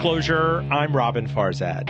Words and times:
Disclosure, 0.00 0.64
I'm 0.70 0.94
Roben 0.94 1.28
Farzad. 1.28 1.84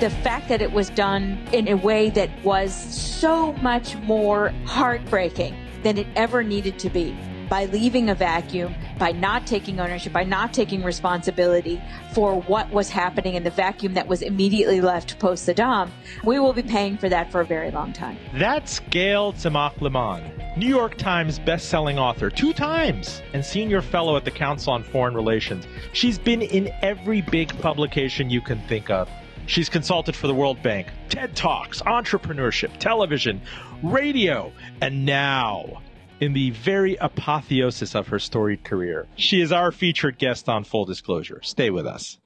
The 0.00 0.08
fact 0.08 0.48
that 0.48 0.62
it 0.62 0.72
was 0.72 0.88
done 0.88 1.38
in 1.52 1.68
a 1.68 1.74
way 1.74 2.08
that 2.08 2.30
was 2.42 2.74
so 2.74 3.52
much 3.60 3.94
more 3.96 4.54
heartbreaking 4.64 5.54
than 5.82 5.98
it 5.98 6.06
ever 6.16 6.42
needed 6.42 6.78
to 6.78 6.88
be 6.88 7.14
by 7.50 7.66
leaving 7.66 8.08
a 8.08 8.14
vacuum, 8.14 8.74
by 8.98 9.12
not 9.12 9.46
taking 9.46 9.80
ownership, 9.80 10.14
by 10.14 10.24
not 10.24 10.54
taking 10.54 10.82
responsibility 10.82 11.78
for 12.14 12.40
what 12.40 12.70
was 12.70 12.88
happening 12.88 13.34
in 13.34 13.44
the 13.44 13.50
vacuum 13.50 13.92
that 13.92 14.08
was 14.08 14.22
immediately 14.22 14.80
left 14.80 15.18
post 15.18 15.46
Saddam, 15.46 15.90
we 16.24 16.38
will 16.38 16.54
be 16.54 16.62
paying 16.62 16.96
for 16.96 17.10
that 17.10 17.30
for 17.30 17.42
a 17.42 17.44
very 17.44 17.70
long 17.70 17.92
time. 17.92 18.16
That's 18.32 18.78
Gayle 18.88 19.34
Tzemach 19.34 19.74
Lemmon, 19.74 20.39
New 20.60 20.68
York 20.68 20.98
Times 20.98 21.38
best-selling 21.38 21.98
author 21.98 22.28
two 22.28 22.52
times 22.52 23.22
and 23.32 23.42
senior 23.42 23.80
fellow 23.80 24.14
at 24.18 24.26
the 24.26 24.30
Council 24.30 24.74
on 24.74 24.82
Foreign 24.82 25.14
Relations. 25.14 25.66
She's 25.94 26.18
been 26.18 26.42
in 26.42 26.70
every 26.82 27.22
big 27.22 27.48
publication 27.60 28.28
you 28.28 28.42
can 28.42 28.60
think 28.68 28.90
of. 28.90 29.08
She's 29.46 29.70
consulted 29.70 30.14
for 30.14 30.26
the 30.26 30.34
World 30.34 30.62
Bank, 30.62 30.88
TED 31.08 31.34
Talks, 31.34 31.80
entrepreneurship, 31.80 32.76
television, 32.76 33.40
radio, 33.82 34.52
and 34.82 35.06
now 35.06 35.80
in 36.20 36.34
the 36.34 36.50
very 36.50 36.94
apotheosis 36.96 37.94
of 37.94 38.08
her 38.08 38.18
storied 38.18 38.62
career. 38.62 39.08
She 39.16 39.40
is 39.40 39.52
our 39.52 39.72
featured 39.72 40.18
guest 40.18 40.46
on 40.46 40.64
Full 40.64 40.84
Disclosure. 40.84 41.40
Stay 41.42 41.70
with 41.70 41.86
us. 41.86 42.19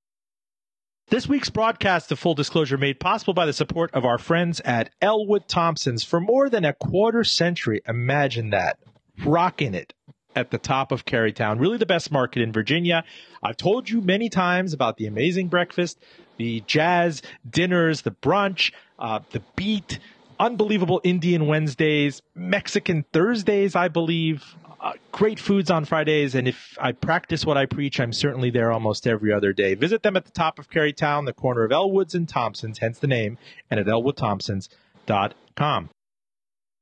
This 1.09 1.29
week's 1.29 1.51
broadcast 1.51 2.11
of 2.13 2.19
Full 2.19 2.35
Disclosure 2.35 2.79
made 2.79 2.99
possible 2.99 3.35
by 3.35 3.45
the 3.45 3.53
support 3.53 3.93
of 3.93 4.07
our 4.07 4.17
friends 4.17 4.61
at 4.61 4.89
Ellwood 5.03 5.47
Thompson's 5.47 6.03
for 6.03 6.19
more 6.19 6.49
than 6.49 6.65
a 6.65 6.73
quarter 6.73 7.25
century. 7.25 7.83
Imagine 7.87 8.51
that. 8.51 8.79
Rocking 9.23 9.75
it 9.75 9.93
at 10.35 10.51
the 10.51 10.57
top 10.57 10.93
of 10.93 11.05
Carytown. 11.05 11.61
Really 11.61 11.77
the 11.77 11.85
best 11.85 12.11
market 12.11 12.41
in 12.41 12.53
Virginia. 12.53 13.05
I've 13.43 13.59
told 13.59 13.91
you 13.91 14.01
many 14.01 14.31
times 14.31 14.73
about 14.73 14.97
the 14.97 15.07
amazing 15.07 15.49
breakfast, 15.49 15.99
the 16.39 16.63
jazz 16.67 17.21
dinners, 17.49 18.01
the 18.01 18.11
brunch, 18.11 18.73
uh, 18.99 19.21
the 19.31 19.43
beat, 19.57 19.99
unbelievable 20.41 21.03
Indian 21.05 21.47
Wednesdays, 21.47 22.23
Mexican 22.35 23.05
Thursdays, 23.13 23.77
I 23.77 23.89
believe. 23.89 24.57
Uh, 24.85 24.93
great 25.13 25.41
foods 25.41 25.71
on 25.71 25.87
Fridays, 25.87 26.35
and 26.35 26.47
if 26.47 26.77
I 26.79 26.93
practice 26.93 27.47
what 27.47 27.57
I 27.57 27.65
preach, 27.65 27.99
I'm 27.99 28.13
certainly 28.13 28.51
there 28.51 28.71
almost 28.71 29.07
every 29.07 29.33
other 29.33 29.55
day. 29.55 29.73
Visit 29.73 30.03
them 30.03 30.15
at 30.15 30.27
the 30.27 30.31
top 30.31 30.59
of 30.59 30.69
Carytown, 30.69 31.25
the 31.25 31.33
corner 31.33 31.65
of 31.65 31.71
Ellwoods 31.71 32.15
and 32.15 32.29
Thompsons, 32.29 32.81
hence 32.81 32.99
the 32.99 33.07
name, 33.07 33.39
and 33.71 33.81
at 33.81 33.87
ellwoodthompsons.com. 33.87 35.89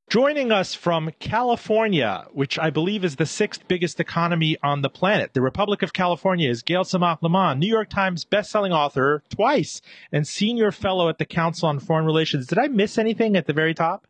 Joining 0.09 0.51
us 0.51 0.75
from 0.75 1.11
California, 1.21 2.25
which 2.33 2.59
I 2.59 2.71
believe 2.71 3.05
is 3.05 3.15
the 3.15 3.25
sixth 3.25 3.65
biggest 3.69 4.01
economy 4.01 4.57
on 4.61 4.81
the 4.81 4.89
planet, 4.89 5.33
the 5.33 5.39
Republic 5.39 5.81
of 5.81 5.93
California, 5.93 6.49
is 6.49 6.61
Gayle 6.61 6.83
Tzemach 6.83 7.21
Lemmon, 7.21 7.57
New 7.57 7.69
York 7.69 7.89
Times 7.89 8.25
bestselling 8.25 8.71
author 8.71 9.23
twice 9.29 9.81
and 10.11 10.27
senior 10.27 10.73
fellow 10.73 11.07
at 11.07 11.19
the 11.19 11.25
Council 11.25 11.69
on 11.69 11.79
Foreign 11.79 12.05
Relations. 12.05 12.47
Did 12.47 12.57
I 12.57 12.67
miss 12.67 12.97
anything 12.97 13.37
at 13.37 13.47
the 13.47 13.53
very 13.53 13.73
top? 13.73 14.05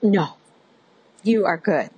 No, 0.00 0.38
you 1.22 1.44
are 1.44 1.58
good. 1.58 1.90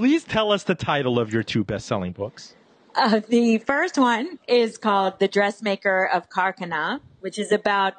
Please 0.00 0.24
tell 0.24 0.50
us 0.50 0.62
the 0.62 0.74
title 0.74 1.18
of 1.18 1.30
your 1.30 1.42
two 1.42 1.62
best-selling 1.62 2.12
books. 2.12 2.54
Uh, 2.94 3.20
the 3.28 3.58
first 3.58 3.98
one 3.98 4.38
is 4.48 4.78
called 4.78 5.18
The 5.18 5.28
Dressmaker 5.28 6.08
of 6.10 6.30
Khair 6.30 6.56
Khana, 6.56 7.02
which 7.20 7.38
is 7.38 7.52
about 7.52 7.92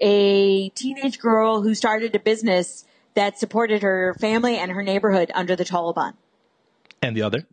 a 0.00 0.70
teenage 0.70 1.18
girl 1.18 1.60
who 1.60 1.74
started 1.74 2.14
a 2.14 2.18
business 2.18 2.86
that 3.12 3.38
supported 3.38 3.82
her 3.82 4.16
family 4.18 4.56
and 4.56 4.70
her 4.70 4.82
neighborhood 4.82 5.30
under 5.34 5.54
the 5.54 5.66
Taliban. 5.66 6.14
And 7.02 7.14
the 7.14 7.20
other? 7.20 7.46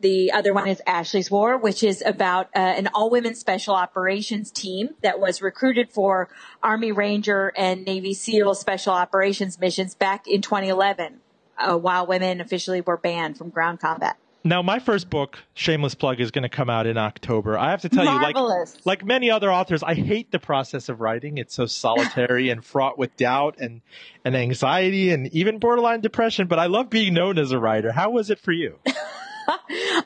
The 0.00 0.30
other 0.32 0.52
one 0.52 0.68
is 0.68 0.82
Ashley's 0.86 1.30
War, 1.30 1.56
which 1.56 1.82
is 1.82 2.02
about 2.04 2.48
uh, 2.54 2.58
an 2.58 2.88
all 2.88 3.08
women 3.08 3.34
special 3.34 3.74
operations 3.74 4.50
team 4.50 4.90
that 5.00 5.20
was 5.20 5.40
recruited 5.40 5.90
for 5.90 6.28
Army 6.62 6.92
Ranger 6.92 7.54
and 7.56 7.86
Navy 7.86 8.12
SEAL 8.12 8.56
special 8.56 8.92
operations 8.92 9.58
missions 9.58 9.94
back 9.94 10.28
in 10.28 10.42
2011, 10.42 11.20
uh, 11.58 11.76
while 11.76 12.06
women 12.06 12.40
officially 12.40 12.80
were 12.80 12.96
banned 12.96 13.36
from 13.36 13.50
ground 13.50 13.80
combat. 13.80 14.16
Now, 14.44 14.62
my 14.62 14.78
first 14.78 15.10
book, 15.10 15.40
Shameless 15.54 15.94
Plug, 15.94 16.20
is 16.20 16.30
going 16.30 16.44
to 16.44 16.48
come 16.48 16.70
out 16.70 16.86
in 16.86 16.96
October. 16.96 17.58
I 17.58 17.70
have 17.70 17.82
to 17.82 17.88
tell 17.88 18.04
Marvelous. 18.04 18.74
you, 18.74 18.80
like, 18.84 19.00
like 19.00 19.04
many 19.04 19.30
other 19.30 19.52
authors, 19.52 19.82
I 19.82 19.94
hate 19.94 20.30
the 20.30 20.38
process 20.38 20.88
of 20.88 21.00
writing. 21.00 21.38
It's 21.38 21.54
so 21.54 21.66
solitary 21.66 22.48
and 22.48 22.64
fraught 22.64 22.96
with 22.96 23.16
doubt 23.16 23.56
and, 23.58 23.82
and 24.24 24.36
anxiety 24.36 25.10
and 25.10 25.26
even 25.34 25.58
borderline 25.58 26.00
depression, 26.00 26.46
but 26.46 26.58
I 26.58 26.66
love 26.66 26.88
being 26.88 27.14
known 27.14 27.36
as 27.36 27.50
a 27.50 27.58
writer. 27.58 27.90
How 27.92 28.10
was 28.10 28.30
it 28.30 28.38
for 28.38 28.52
you? 28.52 28.78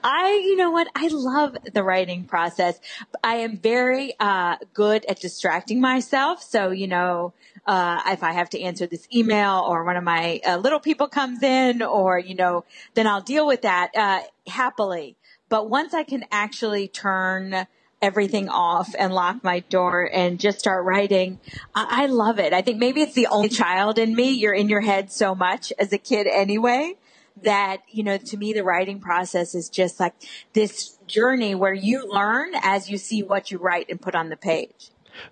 I, 0.04 0.42
you 0.44 0.56
know 0.56 0.70
what? 0.70 0.88
I 0.94 1.08
love 1.08 1.56
the 1.72 1.82
writing 1.82 2.24
process. 2.24 2.80
I 3.22 3.36
am 3.36 3.56
very 3.56 4.14
uh, 4.18 4.56
good 4.74 5.04
at 5.06 5.20
distracting 5.20 5.80
myself. 5.80 6.42
So, 6.42 6.70
you 6.70 6.88
know, 6.88 7.32
uh, 7.66 8.02
if 8.06 8.22
I 8.22 8.32
have 8.32 8.50
to 8.50 8.60
answer 8.60 8.86
this 8.86 9.06
email 9.14 9.64
or 9.66 9.84
one 9.84 9.96
of 9.96 10.04
my 10.04 10.40
uh, 10.46 10.56
little 10.56 10.80
people 10.80 11.08
comes 11.08 11.42
in 11.42 11.82
or, 11.82 12.18
you 12.18 12.34
know, 12.34 12.64
then 12.94 13.06
I'll 13.06 13.20
deal 13.20 13.46
with 13.46 13.62
that 13.62 13.90
uh, 13.96 14.20
happily. 14.46 15.16
But 15.48 15.70
once 15.70 15.94
I 15.94 16.02
can 16.02 16.24
actually 16.30 16.88
turn 16.88 17.66
everything 18.00 18.48
off 18.48 18.94
and 18.98 19.14
lock 19.14 19.44
my 19.44 19.60
door 19.60 20.10
and 20.12 20.40
just 20.40 20.58
start 20.58 20.84
writing. 20.84 21.38
I, 21.72 22.02
I 22.02 22.06
love 22.06 22.40
it. 22.40 22.52
I 22.52 22.60
think 22.60 22.78
maybe 22.78 23.00
it's 23.00 23.14
the 23.14 23.28
only 23.28 23.48
child 23.48 23.96
in 23.96 24.12
me. 24.12 24.32
You're 24.32 24.52
in 24.52 24.68
your 24.68 24.80
head 24.80 25.12
so 25.12 25.36
much 25.36 25.72
as 25.78 25.92
a 25.92 25.98
kid 25.98 26.26
anyway 26.26 26.96
that, 27.42 27.78
you 27.88 28.02
know, 28.02 28.18
to 28.18 28.36
me, 28.36 28.52
the 28.52 28.64
writing 28.64 29.00
process 29.00 29.54
is 29.54 29.68
just 29.68 29.98
like 29.98 30.14
this 30.52 30.98
journey 31.06 31.54
where 31.54 31.74
you 31.74 32.06
learn 32.08 32.52
as 32.62 32.90
you 32.90 32.98
see 32.98 33.22
what 33.22 33.50
you 33.50 33.58
write 33.58 33.86
and 33.88 34.00
put 34.00 34.14
on 34.14 34.28
the 34.28 34.36
page. 34.36 34.90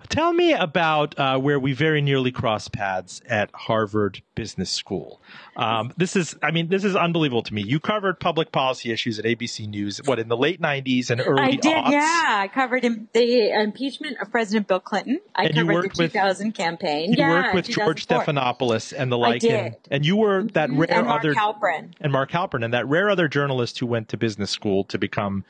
Tell 0.09 0.33
me 0.33 0.53
about 0.53 1.19
uh, 1.19 1.39
where 1.39 1.59
we 1.59 1.73
very 1.73 2.01
nearly 2.03 2.33
crossed 2.33 2.73
paths 2.73 3.21
at 3.29 3.51
Harvard 3.55 4.23
Business 4.35 4.71
School. 4.71 5.21
Um, 5.57 5.93
this 5.97 6.17
is, 6.17 6.37
I 6.43 6.51
mean, 6.51 6.69
this 6.69 6.85
is 6.85 6.97
unbelievable 6.97 7.43
to 7.45 7.55
me. 7.55 7.63
You 7.63 7.81
covered 7.81 8.19
public 8.21 8.53
policy 8.53 8.91
issues 8.93 9.19
at 9.19 9.25
ABC 9.25 9.69
News, 9.69 10.01
what, 10.05 10.19
in 10.19 10.29
the 10.29 10.37
late 10.37 10.61
90s 10.61 11.11
and 11.11 11.21
early 11.25 11.43
I 11.43 11.51
did, 11.53 11.65
aughts? 11.65 11.91
yeah. 11.93 12.37
I 12.43 12.49
covered 12.49 12.85
in, 12.85 13.09
the 13.13 13.51
impeachment 13.61 14.17
of 14.21 14.31
President 14.31 14.67
Bill 14.69 14.81
Clinton. 14.81 15.21
I 15.35 15.45
And 15.45 15.55
covered 15.55 15.83
the 15.95 16.03
with- 16.03 16.13
2000 16.13 16.53
campaign. 16.53 17.11
You 17.13 17.17
yeah, 17.19 17.31
worked 17.43 17.55
with 17.55 17.69
George 17.69 18.07
Stephanopoulos 18.07 18.93
and 18.97 19.11
the 19.13 19.19
like. 19.19 19.41
did. 19.43 19.53
And, 19.53 19.77
and 19.91 20.07
you 20.07 20.17
were 20.17 20.45
that 20.55 20.71
rare 20.71 20.91
and 20.91 21.07
Mark 21.07 21.21
other. 21.21 21.35
Halperin. 21.35 21.93
and 22.01 22.13
Mark 22.13 22.31
Halperin 22.31 22.65
and 22.65 22.75
that 22.75 22.87
rare 22.89 23.11
other 23.11 23.29
journalist 23.29 23.79
who 23.79 23.87
went 23.87 24.09
to 24.11 24.17
business 24.17 24.51
school 24.51 24.85
to 24.85 24.99
become 24.99 25.45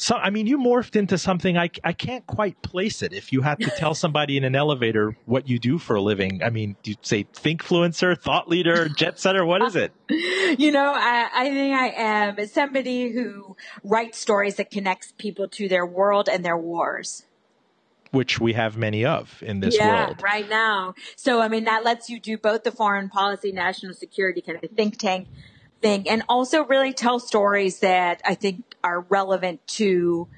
so 0.00 0.16
I 0.16 0.30
mean 0.30 0.46
you 0.46 0.58
morphed 0.58 0.96
into 0.96 1.18
something 1.18 1.56
I, 1.56 1.70
I 1.84 1.92
can't 1.92 2.26
quite 2.26 2.60
place 2.62 3.02
it 3.02 3.12
if 3.12 3.32
you 3.32 3.42
had 3.42 3.60
to 3.60 3.70
tell 3.76 3.94
somebody 3.94 4.36
in 4.36 4.44
an 4.44 4.56
elevator 4.56 5.16
what 5.26 5.48
you 5.48 5.58
do 5.58 5.78
for 5.78 5.96
a 5.96 6.02
living 6.02 6.42
I 6.42 6.50
mean 6.50 6.76
do 6.82 6.92
you 6.92 6.96
say 7.02 7.24
thinkfluencer 7.24 8.18
thought 8.18 8.48
leader 8.48 8.88
jet 8.88 9.18
setter 9.18 9.44
what 9.44 9.62
is 9.62 9.76
it 9.76 9.92
You 10.58 10.72
know, 10.72 10.92
I, 10.94 11.28
I 11.32 11.50
think 11.50 11.74
I 11.74 11.88
am 11.88 12.46
somebody 12.46 13.10
who 13.10 13.56
writes 13.84 14.18
stories 14.18 14.56
that 14.56 14.70
connects 14.70 15.12
people 15.16 15.48
to 15.48 15.68
their 15.68 15.86
world 15.86 16.28
and 16.28 16.44
their 16.44 16.56
wars. 16.56 17.24
which 18.10 18.40
we 18.40 18.54
have 18.54 18.76
many 18.76 19.04
of 19.04 19.40
in 19.46 19.60
this 19.60 19.76
yeah, 19.76 20.06
world 20.06 20.20
right 20.22 20.48
now. 20.48 20.94
So, 21.14 21.40
I 21.40 21.48
mean, 21.48 21.64
that 21.64 21.84
lets 21.84 22.10
you 22.10 22.18
do 22.18 22.36
both 22.36 22.64
the 22.64 22.72
foreign 22.72 23.08
policy, 23.08 23.52
national 23.52 23.94
security 23.94 24.40
kind 24.40 24.58
of 24.62 24.70
think 24.72 24.98
tank 24.98 25.28
thing, 25.80 26.08
and 26.08 26.24
also 26.28 26.64
really 26.64 26.92
tell 26.92 27.20
stories 27.20 27.78
that 27.78 28.20
I 28.24 28.34
think 28.34 28.64
are 28.82 29.00
relevant 29.08 29.66
to 29.66 30.28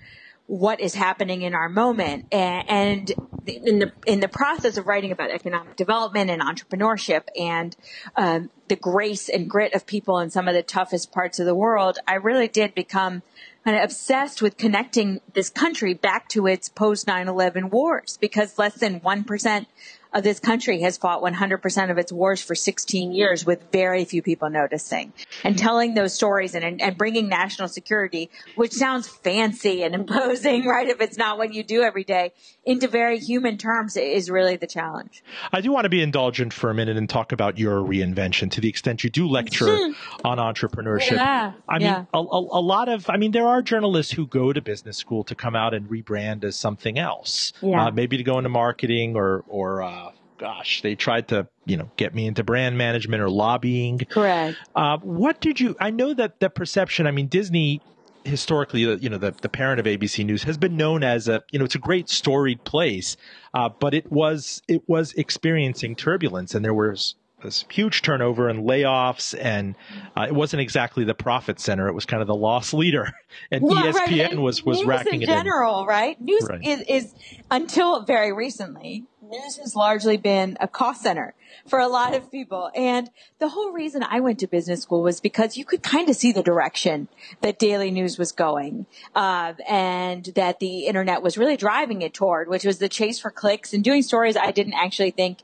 what 0.46 0.80
is 0.80 0.94
happening 0.94 1.42
in 1.42 1.54
our 1.54 1.68
moment. 1.68 2.26
And 2.30 3.10
in 3.46 3.78
the 3.78 3.92
in 4.06 4.20
the 4.20 4.28
process 4.28 4.76
of 4.76 4.86
writing 4.86 5.10
about 5.10 5.30
economic 5.30 5.76
development 5.76 6.30
and 6.30 6.42
entrepreneurship 6.42 7.22
and 7.38 7.74
um, 8.16 8.50
the 8.68 8.76
grace 8.76 9.28
and 9.28 9.48
grit 9.48 9.74
of 9.74 9.86
people 9.86 10.18
in 10.18 10.30
some 10.30 10.48
of 10.48 10.54
the 10.54 10.62
toughest 10.62 11.12
parts 11.12 11.38
of 11.38 11.46
the 11.46 11.54
world, 11.54 11.98
I 12.06 12.14
really 12.14 12.48
did 12.48 12.74
become 12.74 13.22
kind 13.64 13.76
of 13.76 13.84
obsessed 13.84 14.42
with 14.42 14.56
connecting 14.56 15.20
this 15.34 15.48
country 15.48 15.94
back 15.94 16.28
to 16.30 16.46
its 16.46 16.68
post 16.68 17.06
9-11 17.06 17.70
wars 17.70 18.18
because 18.20 18.58
less 18.58 18.74
than 18.74 19.00
1% 19.00 19.66
of 20.12 20.22
this 20.22 20.40
country 20.40 20.80
has 20.80 20.98
fought 20.98 21.22
100% 21.22 21.90
of 21.90 21.98
its 21.98 22.12
wars 22.12 22.42
for 22.42 22.54
16 22.54 23.12
years 23.12 23.46
with 23.46 23.70
very 23.72 24.04
few 24.04 24.22
people 24.22 24.50
noticing 24.50 25.12
and 25.42 25.58
telling 25.58 25.94
those 25.94 26.12
stories 26.12 26.54
and, 26.54 26.80
and 26.80 26.98
bringing 26.98 27.28
national 27.28 27.68
security, 27.68 28.30
which 28.54 28.72
sounds 28.72 29.08
fancy 29.08 29.82
and 29.82 29.94
imposing, 30.02 30.66
right? 30.66 30.88
If 30.88 31.00
it's 31.00 31.16
not 31.16 31.38
what 31.38 31.54
you 31.54 31.62
do 31.62 31.82
every 31.82 32.04
day 32.04 32.32
into 32.64 32.86
very 32.86 33.18
human 33.18 33.58
terms 33.58 33.96
is 33.96 34.30
really 34.30 34.56
the 34.56 34.66
challenge. 34.66 35.24
I 35.52 35.60
do 35.60 35.72
want 35.72 35.84
to 35.84 35.88
be 35.88 36.00
indulgent 36.00 36.52
for 36.52 36.70
a 36.70 36.74
minute 36.74 36.96
and 36.96 37.08
talk 37.08 37.32
about 37.32 37.58
your 37.58 37.80
reinvention 37.80 38.50
to 38.52 38.60
the 38.60 38.68
extent 38.68 39.02
you 39.02 39.10
do 39.10 39.28
lecture 39.28 39.66
on 40.24 40.38
entrepreneurship. 40.38 41.12
Yeah, 41.12 41.52
I 41.68 41.78
mean, 41.78 41.88
yeah. 41.88 42.04
a, 42.14 42.18
a, 42.18 42.20
a 42.20 42.62
lot 42.62 42.88
of, 42.88 43.10
I 43.10 43.16
mean, 43.16 43.32
there 43.32 43.48
are 43.48 43.62
journalists 43.62 44.12
who 44.12 44.26
go 44.26 44.52
to 44.52 44.60
business 44.60 44.96
school 44.96 45.24
to 45.24 45.34
come 45.34 45.56
out 45.56 45.74
and 45.74 45.88
rebrand 45.88 46.44
as 46.44 46.56
something 46.56 46.98
else. 46.98 47.52
Yeah. 47.60 47.86
Uh, 47.86 47.90
maybe 47.90 48.16
to 48.16 48.22
go 48.22 48.38
into 48.38 48.50
marketing 48.50 49.16
or, 49.16 49.44
or, 49.48 49.82
uh, 49.82 50.12
gosh, 50.38 50.82
they 50.82 50.94
tried 50.94 51.28
to, 51.28 51.48
you 51.66 51.76
know, 51.76 51.90
get 51.96 52.14
me 52.14 52.26
into 52.26 52.42
brand 52.42 52.76
management 52.76 53.22
or 53.22 53.30
lobbying. 53.30 53.98
Correct. 53.98 54.58
Uh, 54.74 54.98
what 54.98 55.40
did 55.40 55.60
you? 55.60 55.76
I 55.80 55.90
know 55.90 56.12
that 56.14 56.40
the 56.40 56.50
perception. 56.50 57.06
I 57.06 57.12
mean, 57.12 57.28
Disney 57.28 57.80
historically, 58.24 58.80
you 58.80 59.08
know, 59.08 59.18
the, 59.18 59.32
the 59.32 59.48
parent 59.48 59.80
of 59.80 59.86
ABC 59.86 60.24
News 60.24 60.44
has 60.44 60.56
been 60.56 60.76
known 60.76 61.02
as 61.02 61.28
a, 61.28 61.42
you 61.50 61.58
know, 61.58 61.64
it's 61.64 61.74
a 61.74 61.78
great 61.78 62.08
storied 62.08 62.64
place, 62.64 63.16
uh, 63.54 63.68
but 63.68 63.94
it 63.94 64.10
was 64.10 64.62
it 64.68 64.88
was 64.88 65.12
experiencing 65.14 65.96
turbulence, 65.96 66.54
and 66.54 66.64
there 66.64 66.74
was 66.74 67.14
this 67.42 67.64
huge 67.70 68.02
turnover 68.02 68.48
and 68.48 68.68
layoffs, 68.68 69.36
and 69.38 69.74
uh, 70.16 70.22
it 70.22 70.34
wasn't 70.34 70.60
exactly 70.60 71.04
the 71.04 71.14
profit 71.14 71.58
center. 71.60 71.88
It 71.88 71.92
was 71.92 72.06
kind 72.06 72.22
of 72.22 72.28
the 72.28 72.34
loss 72.34 72.72
leader, 72.72 73.12
and 73.50 73.62
well, 73.62 73.82
ESPN 73.82 73.94
right. 73.94 74.32
and 74.32 74.42
was 74.42 74.64
was 74.64 74.78
news 74.78 74.86
racking 74.86 75.14
in 75.14 75.22
it 75.22 75.26
general, 75.26 75.82
in. 75.82 75.86
right? 75.86 76.20
News 76.20 76.46
right. 76.48 76.64
Is, 76.64 76.82
is 76.88 77.14
until 77.50 78.04
very 78.04 78.32
recently, 78.32 79.04
news 79.32 79.56
has 79.56 79.74
largely 79.74 80.16
been 80.16 80.56
a 80.60 80.68
cost 80.68 81.02
center 81.02 81.34
for 81.66 81.78
a 81.78 81.88
lot 81.88 82.14
of 82.14 82.30
people. 82.30 82.70
And 82.74 83.10
the 83.38 83.48
whole 83.48 83.72
reason 83.72 84.04
I 84.08 84.20
went 84.20 84.38
to 84.40 84.46
business 84.46 84.82
school 84.82 85.02
was 85.02 85.20
because 85.20 85.56
you 85.56 85.64
could 85.64 85.82
kind 85.82 86.08
of 86.08 86.16
see 86.16 86.32
the 86.32 86.42
direction 86.42 87.08
that 87.40 87.58
daily 87.58 87.90
news 87.90 88.18
was 88.18 88.30
going, 88.30 88.86
uh, 89.14 89.54
and 89.68 90.24
that 90.36 90.60
the 90.60 90.86
internet 90.86 91.22
was 91.22 91.38
really 91.38 91.56
driving 91.56 92.02
it 92.02 92.14
toward, 92.14 92.48
which 92.48 92.64
was 92.64 92.78
the 92.78 92.88
chase 92.88 93.18
for 93.18 93.30
clicks 93.30 93.72
and 93.72 93.82
doing 93.82 94.02
stories 94.02 94.36
I 94.36 94.50
didn't 94.50 94.74
actually 94.74 95.12
think 95.12 95.38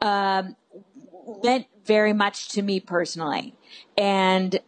um, 0.00 0.56
meant 1.42 1.66
very 1.84 2.12
much 2.12 2.48
to 2.50 2.62
me 2.62 2.80
personally. 2.80 3.54
And 3.96 4.58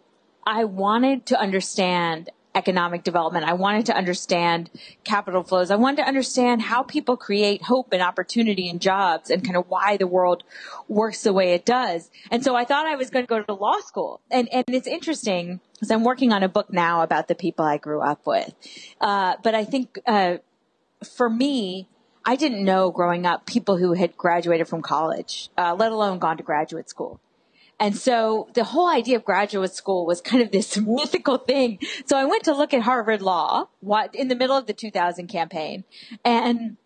I 0.47 0.65
wanted 0.65 1.27
to 1.27 1.41
understand 1.41 2.31
economic 2.59 3.05
development. 3.05 3.45
I 3.47 3.53
wanted 3.55 3.87
to 3.87 3.97
understand 3.97 4.69
capital 5.05 5.45
flows. 5.45 5.71
I 5.71 5.77
wanted 5.77 5.99
to 6.03 6.09
understand 6.09 6.61
how 6.61 6.83
people 6.83 7.17
create 7.17 7.63
hope 7.63 7.93
and 7.93 8.03
opportunity 8.03 8.69
and 8.69 8.81
jobs 8.81 9.31
and 9.31 9.45
kind 9.45 9.57
of 9.57 9.67
why 9.69 9.97
the 9.97 10.09
world 10.09 10.43
works 10.89 11.23
the 11.23 11.33
way 11.33 11.55
it 11.55 11.65
does. 11.65 12.11
And 12.33 12.43
so 12.43 12.57
I 12.57 12.65
thought 12.65 12.85
I 12.87 12.97
was 12.97 13.11
going 13.11 13.25
to 13.25 13.29
go 13.29 13.41
to 13.43 13.55
law 13.55 13.79
school. 13.81 14.21
And, 14.31 14.49
and 14.53 14.65
it's 14.69 14.89
interesting 14.89 15.61
because 15.75 15.91
I'm 15.93 16.03
working 16.03 16.33
on 16.33 16.43
a 16.43 16.49
book 16.49 16.73
now 16.73 17.03
about 17.03 17.29
the 17.29 17.37
people 17.37 17.65
I 17.65 17.79
grew 17.79 18.01
up 18.01 18.27
with. 18.27 18.53
Uh, 19.01 19.37
but 19.43 19.55
I 19.55 19.65
think, 19.65 20.01
uh, 20.05 20.39
for 21.17 21.31
me, 21.31 21.89
I 22.25 22.35
didn't 22.35 22.65
know 22.65 22.91
growing 22.91 23.25
up 23.25 23.47
people 23.47 23.77
who 23.77 23.93
had 23.93 24.17
graduated 24.17 24.67
from 24.67 24.83
college, 24.83 25.49
uh, 25.57 25.75
let 25.79 25.93
alone 25.93 26.19
gone 26.19 26.37
to 26.39 26.43
graduate 26.43 26.89
school. 26.91 27.21
And 27.81 27.97
so 27.97 28.49
the 28.55 28.65
whole 28.65 28.89
idea 28.89 29.17
of 29.17 29.25
graduate 29.25 29.75
school 29.75 30.05
was 30.05 30.21
kind 30.21 30.43
of 30.43 30.51
this 30.51 30.77
mythical 30.87 31.39
thing. 31.39 31.79
So 32.07 32.17
I 32.17 32.25
went 32.25 32.45
to 32.45 32.55
look 32.55 32.75
at 32.75 32.83
Harvard 32.83 33.23
Law 33.23 33.69
what, 33.81 34.15
in 34.15 34.29
the 34.29 34.35
middle 34.35 34.57
of 34.57 34.67
the 34.67 34.73
2000 34.73 35.29
campaign 35.29 35.85
and 36.25 36.77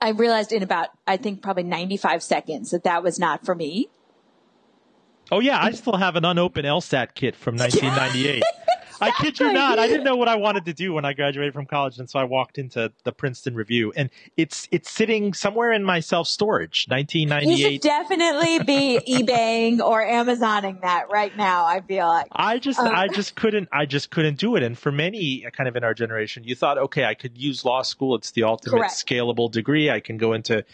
I 0.00 0.10
realized 0.10 0.52
in 0.52 0.62
about, 0.62 0.88
I 1.06 1.16
think 1.16 1.42
probably 1.42 1.64
95 1.64 2.22
seconds 2.22 2.70
that 2.70 2.84
that 2.84 3.02
was 3.02 3.18
not 3.18 3.44
for 3.44 3.54
me. 3.54 3.88
Oh 5.30 5.40
yeah, 5.40 5.60
I 5.60 5.72
still 5.72 5.96
have 5.96 6.16
an 6.16 6.24
unopened 6.24 6.66
LSAT 6.66 7.14
kit 7.14 7.36
from 7.36 7.56
1998. 7.58 8.42
I 9.00 9.10
kid 9.10 9.38
you 9.38 9.52
not. 9.52 9.78
I 9.78 9.86
didn't 9.86 10.04
know 10.04 10.16
what 10.16 10.28
I 10.28 10.36
wanted 10.36 10.64
to 10.66 10.72
do 10.72 10.92
when 10.92 11.04
I 11.04 11.12
graduated 11.12 11.52
from 11.52 11.66
college, 11.66 11.98
and 11.98 12.08
so 12.08 12.18
I 12.18 12.24
walked 12.24 12.58
into 12.58 12.92
the 13.04 13.12
Princeton 13.12 13.54
Review, 13.54 13.92
and 13.96 14.10
it's 14.36 14.68
it's 14.70 14.90
sitting 14.90 15.34
somewhere 15.34 15.72
in 15.72 15.84
my 15.84 16.00
self 16.00 16.28
storage. 16.28 16.86
1998. 16.88 17.58
You 17.58 17.72
should 17.72 17.80
definitely 17.82 18.58
be 18.64 19.00
eBaying 19.08 19.80
or 19.80 20.02
Amazoning 20.04 20.80
that 20.82 21.10
right 21.10 21.36
now. 21.36 21.64
I 21.66 21.80
feel 21.80 22.06
like 22.06 22.28
I 22.32 22.58
just 22.58 22.78
um, 22.78 22.94
I 22.94 23.08
just 23.08 23.34
couldn't 23.34 23.68
I 23.72 23.86
just 23.86 24.10
couldn't 24.10 24.38
do 24.38 24.56
it. 24.56 24.62
And 24.62 24.78
for 24.78 24.92
many 24.92 25.46
kind 25.52 25.68
of 25.68 25.76
in 25.76 25.84
our 25.84 25.94
generation, 25.94 26.44
you 26.44 26.54
thought, 26.54 26.78
okay, 26.78 27.04
I 27.04 27.14
could 27.14 27.36
use 27.38 27.64
law 27.64 27.82
school. 27.82 28.14
It's 28.14 28.32
the 28.32 28.44
ultimate 28.44 28.78
correct. 28.78 28.94
scalable 28.94 29.50
degree. 29.50 29.90
I 29.90 30.00
can 30.00 30.16
go 30.16 30.32
into 30.32 30.64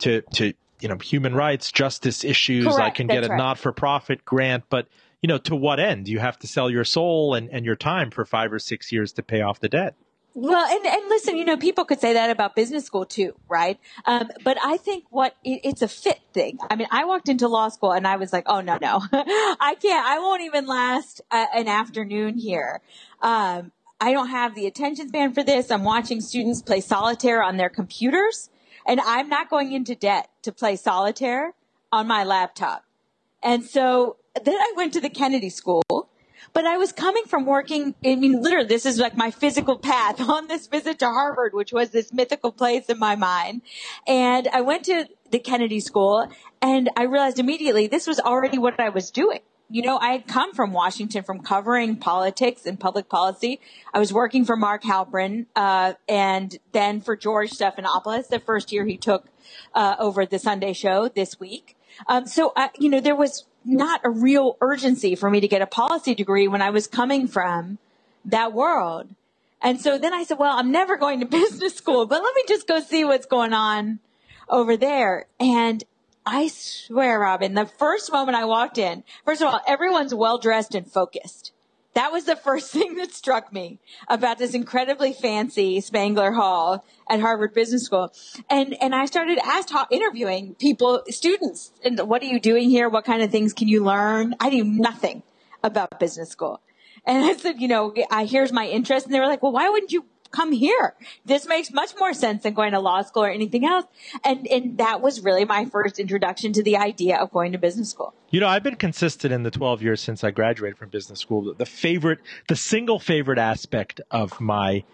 to 0.00 0.22
to 0.34 0.52
you 0.80 0.88
know 0.88 0.96
human 0.96 1.34
rights, 1.34 1.70
justice 1.70 2.24
issues. 2.24 2.66
Correct. 2.66 2.80
I 2.80 2.90
can 2.90 3.06
get 3.06 3.24
a 3.24 3.28
right. 3.28 3.36
not 3.36 3.58
for 3.58 3.72
profit 3.72 4.24
grant, 4.24 4.64
but 4.68 4.88
you 5.22 5.28
know, 5.28 5.38
to 5.38 5.56
what 5.56 5.78
end? 5.80 6.08
You 6.08 6.18
have 6.18 6.38
to 6.40 6.46
sell 6.46 6.70
your 6.70 6.84
soul 6.84 7.34
and, 7.34 7.50
and 7.50 7.64
your 7.64 7.76
time 7.76 8.10
for 8.10 8.24
five 8.24 8.52
or 8.52 8.58
six 8.58 8.90
years 8.90 9.12
to 9.14 9.22
pay 9.22 9.42
off 9.42 9.60
the 9.60 9.68
debt. 9.68 9.94
Well, 10.32 10.64
and, 10.64 10.86
and 10.86 11.08
listen, 11.08 11.36
you 11.36 11.44
know, 11.44 11.56
people 11.56 11.84
could 11.84 12.00
say 12.00 12.12
that 12.12 12.30
about 12.30 12.54
business 12.54 12.84
school 12.84 13.04
too, 13.04 13.34
right? 13.48 13.78
Um, 14.06 14.30
but 14.44 14.56
I 14.62 14.76
think 14.76 15.04
what 15.10 15.34
it, 15.42 15.60
it's 15.64 15.82
a 15.82 15.88
fit 15.88 16.20
thing. 16.32 16.58
I 16.70 16.76
mean, 16.76 16.86
I 16.90 17.04
walked 17.04 17.28
into 17.28 17.48
law 17.48 17.68
school 17.68 17.92
and 17.92 18.06
I 18.06 18.16
was 18.16 18.32
like, 18.32 18.44
oh 18.46 18.60
no, 18.60 18.78
no, 18.80 19.00
I 19.12 19.76
can't. 19.82 20.06
I 20.06 20.18
won't 20.20 20.42
even 20.42 20.66
last 20.66 21.20
a, 21.32 21.46
an 21.54 21.66
afternoon 21.66 22.38
here. 22.38 22.80
Um, 23.20 23.72
I 24.00 24.12
don't 24.12 24.28
have 24.28 24.54
the 24.54 24.66
attention 24.66 25.08
span 25.08 25.34
for 25.34 25.42
this. 25.42 25.70
I'm 25.70 25.84
watching 25.84 26.20
students 26.20 26.62
play 26.62 26.80
solitaire 26.80 27.42
on 27.42 27.56
their 27.56 27.68
computers, 27.68 28.50
and 28.86 29.00
I'm 29.00 29.28
not 29.28 29.50
going 29.50 29.72
into 29.72 29.94
debt 29.94 30.30
to 30.42 30.52
play 30.52 30.76
solitaire 30.76 31.54
on 31.92 32.06
my 32.06 32.24
laptop. 32.24 32.84
And 33.42 33.64
so 33.64 34.16
then 34.44 34.54
I 34.54 34.72
went 34.76 34.92
to 34.94 35.00
the 35.00 35.10
Kennedy 35.10 35.50
School, 35.50 35.82
but 36.52 36.64
I 36.64 36.76
was 36.76 36.92
coming 36.92 37.24
from 37.24 37.46
working. 37.46 37.94
I 38.04 38.14
mean, 38.16 38.42
literally, 38.42 38.66
this 38.66 38.86
is 38.86 38.98
like 38.98 39.16
my 39.16 39.30
physical 39.30 39.78
path 39.78 40.20
on 40.28 40.48
this 40.48 40.66
visit 40.66 40.98
to 41.00 41.06
Harvard, 41.06 41.52
which 41.54 41.72
was 41.72 41.90
this 41.90 42.12
mythical 42.12 42.52
place 42.52 42.86
in 42.86 42.98
my 42.98 43.16
mind. 43.16 43.62
And 44.06 44.48
I 44.48 44.60
went 44.60 44.84
to 44.84 45.06
the 45.30 45.38
Kennedy 45.38 45.80
School 45.80 46.28
and 46.60 46.90
I 46.96 47.04
realized 47.04 47.38
immediately 47.38 47.86
this 47.86 48.06
was 48.06 48.18
already 48.18 48.58
what 48.58 48.80
I 48.80 48.88
was 48.88 49.10
doing. 49.10 49.40
You 49.72 49.82
know, 49.82 49.98
I 49.98 50.10
had 50.10 50.26
come 50.26 50.52
from 50.52 50.72
Washington 50.72 51.22
from 51.22 51.42
covering 51.42 51.94
politics 51.96 52.66
and 52.66 52.78
public 52.78 53.08
policy. 53.08 53.60
I 53.94 54.00
was 54.00 54.12
working 54.12 54.44
for 54.44 54.56
Mark 54.56 54.82
Halperin, 54.82 55.46
uh, 55.54 55.92
and 56.08 56.58
then 56.72 57.00
for 57.00 57.14
George 57.14 57.52
Stephanopoulos, 57.52 58.26
the 58.26 58.40
first 58.40 58.72
year 58.72 58.84
he 58.84 58.96
took 58.96 59.28
uh, 59.72 59.94
over 60.00 60.26
the 60.26 60.40
Sunday 60.40 60.72
show 60.72 61.06
this 61.06 61.38
week. 61.38 61.76
Um, 62.08 62.26
so, 62.26 62.52
uh, 62.56 62.68
you 62.80 62.88
know, 62.88 63.00
there 63.00 63.14
was 63.14 63.44
not 63.64 64.00
a 64.04 64.10
real 64.10 64.56
urgency 64.60 65.14
for 65.14 65.30
me 65.30 65.40
to 65.40 65.48
get 65.48 65.62
a 65.62 65.66
policy 65.66 66.14
degree 66.14 66.48
when 66.48 66.62
I 66.62 66.70
was 66.70 66.86
coming 66.86 67.28
from 67.28 67.78
that 68.24 68.52
world. 68.52 69.08
And 69.62 69.80
so 69.80 69.98
then 69.98 70.14
I 70.14 70.24
said, 70.24 70.38
well, 70.38 70.56
I'm 70.56 70.72
never 70.72 70.96
going 70.96 71.20
to 71.20 71.26
business 71.40 71.74
school, 71.74 72.06
but 72.06 72.22
let 72.22 72.34
me 72.34 72.42
just 72.48 72.66
go 72.66 72.80
see 72.80 73.04
what's 73.04 73.26
going 73.26 73.52
on 73.52 74.00
over 74.48 74.76
there. 74.76 75.26
And 75.38 75.84
I 76.26 76.48
swear, 76.48 77.20
Roben, 77.20 77.54
the 77.54 77.66
first 77.66 78.12
moment 78.12 78.36
I 78.36 78.44
walked 78.44 78.78
in, 78.78 79.04
first 79.24 79.42
of 79.42 79.48
all, 79.48 79.60
everyone's 79.66 80.14
well 80.14 80.38
dressed 80.38 80.74
and 80.74 80.90
focused. 80.90 81.52
That 81.94 82.12
was 82.12 82.24
the 82.24 82.36
first 82.36 82.70
thing 82.72 82.96
that 82.96 83.12
struck 83.12 83.52
me 83.52 83.78
about 84.08 84.38
this 84.38 84.54
incredibly 84.54 85.12
fancy 85.12 85.80
Spangler 85.80 86.32
Hall 86.32 86.84
at 87.08 87.20
Harvard 87.20 87.54
Business 87.54 87.84
School. 87.84 88.12
And, 88.48 88.76
and 88.80 88.94
I 88.94 89.06
started 89.06 89.38
asked, 89.44 89.72
interviewing 89.90 90.54
people, 90.54 91.02
students, 91.08 91.72
and 91.84 91.98
what 92.00 92.22
are 92.22 92.26
you 92.26 92.40
doing 92.40 92.70
here? 92.70 92.88
What 92.88 93.04
kind 93.04 93.22
of 93.22 93.30
things 93.30 93.52
can 93.52 93.68
you 93.68 93.84
learn? 93.84 94.34
I 94.40 94.50
knew 94.50 94.64
nothing 94.64 95.22
about 95.62 95.98
business 96.00 96.30
school. 96.30 96.60
And 97.04 97.24
I 97.24 97.34
said, 97.34 97.60
you 97.60 97.68
know, 97.68 97.94
I, 98.10 98.24
here's 98.24 98.52
my 98.52 98.66
interest. 98.66 99.06
And 99.06 99.14
they 99.14 99.20
were 99.20 99.26
like, 99.26 99.42
well, 99.42 99.52
why 99.52 99.68
wouldn't 99.68 99.92
you 99.92 100.04
come 100.30 100.52
here. 100.52 100.94
This 101.24 101.46
makes 101.46 101.72
much 101.72 101.94
more 101.98 102.12
sense 102.12 102.42
than 102.42 102.54
going 102.54 102.72
to 102.72 102.80
law 102.80 103.02
school 103.02 103.24
or 103.24 103.30
anything 103.30 103.64
else. 103.64 103.86
And, 104.24 104.46
and 104.46 104.78
that 104.78 105.00
was 105.00 105.22
really 105.22 105.44
my 105.44 105.64
first 105.64 105.98
introduction 105.98 106.52
to 106.54 106.62
the 106.62 106.76
idea 106.76 107.16
of 107.16 107.30
going 107.30 107.52
to 107.52 107.58
business 107.58 107.90
school. 107.90 108.14
You 108.30 108.40
know, 108.40 108.48
I've 108.48 108.62
been 108.62 108.76
consistent 108.76 109.32
in 109.32 109.42
the 109.42 109.50
12 109.50 109.82
years 109.82 110.00
since 110.00 110.22
I 110.22 110.30
graduated 110.30 110.78
from 110.78 110.88
business 110.88 111.20
school. 111.20 111.54
The 111.54 111.66
favorite, 111.66 112.20
the 112.48 112.56
single 112.56 112.98
favorite 112.98 113.38
aspect 113.38 114.00
of 114.10 114.40
my 114.40 114.84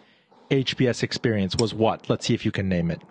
HBS 0.51 1.03
experience 1.03 1.57
was 1.57 1.75
what? 1.75 2.09
Let's 2.09 2.27
see 2.27 2.35
if 2.35 2.45
you 2.45 2.53
can 2.53 2.69
name 2.69 2.91
it. 2.91 3.03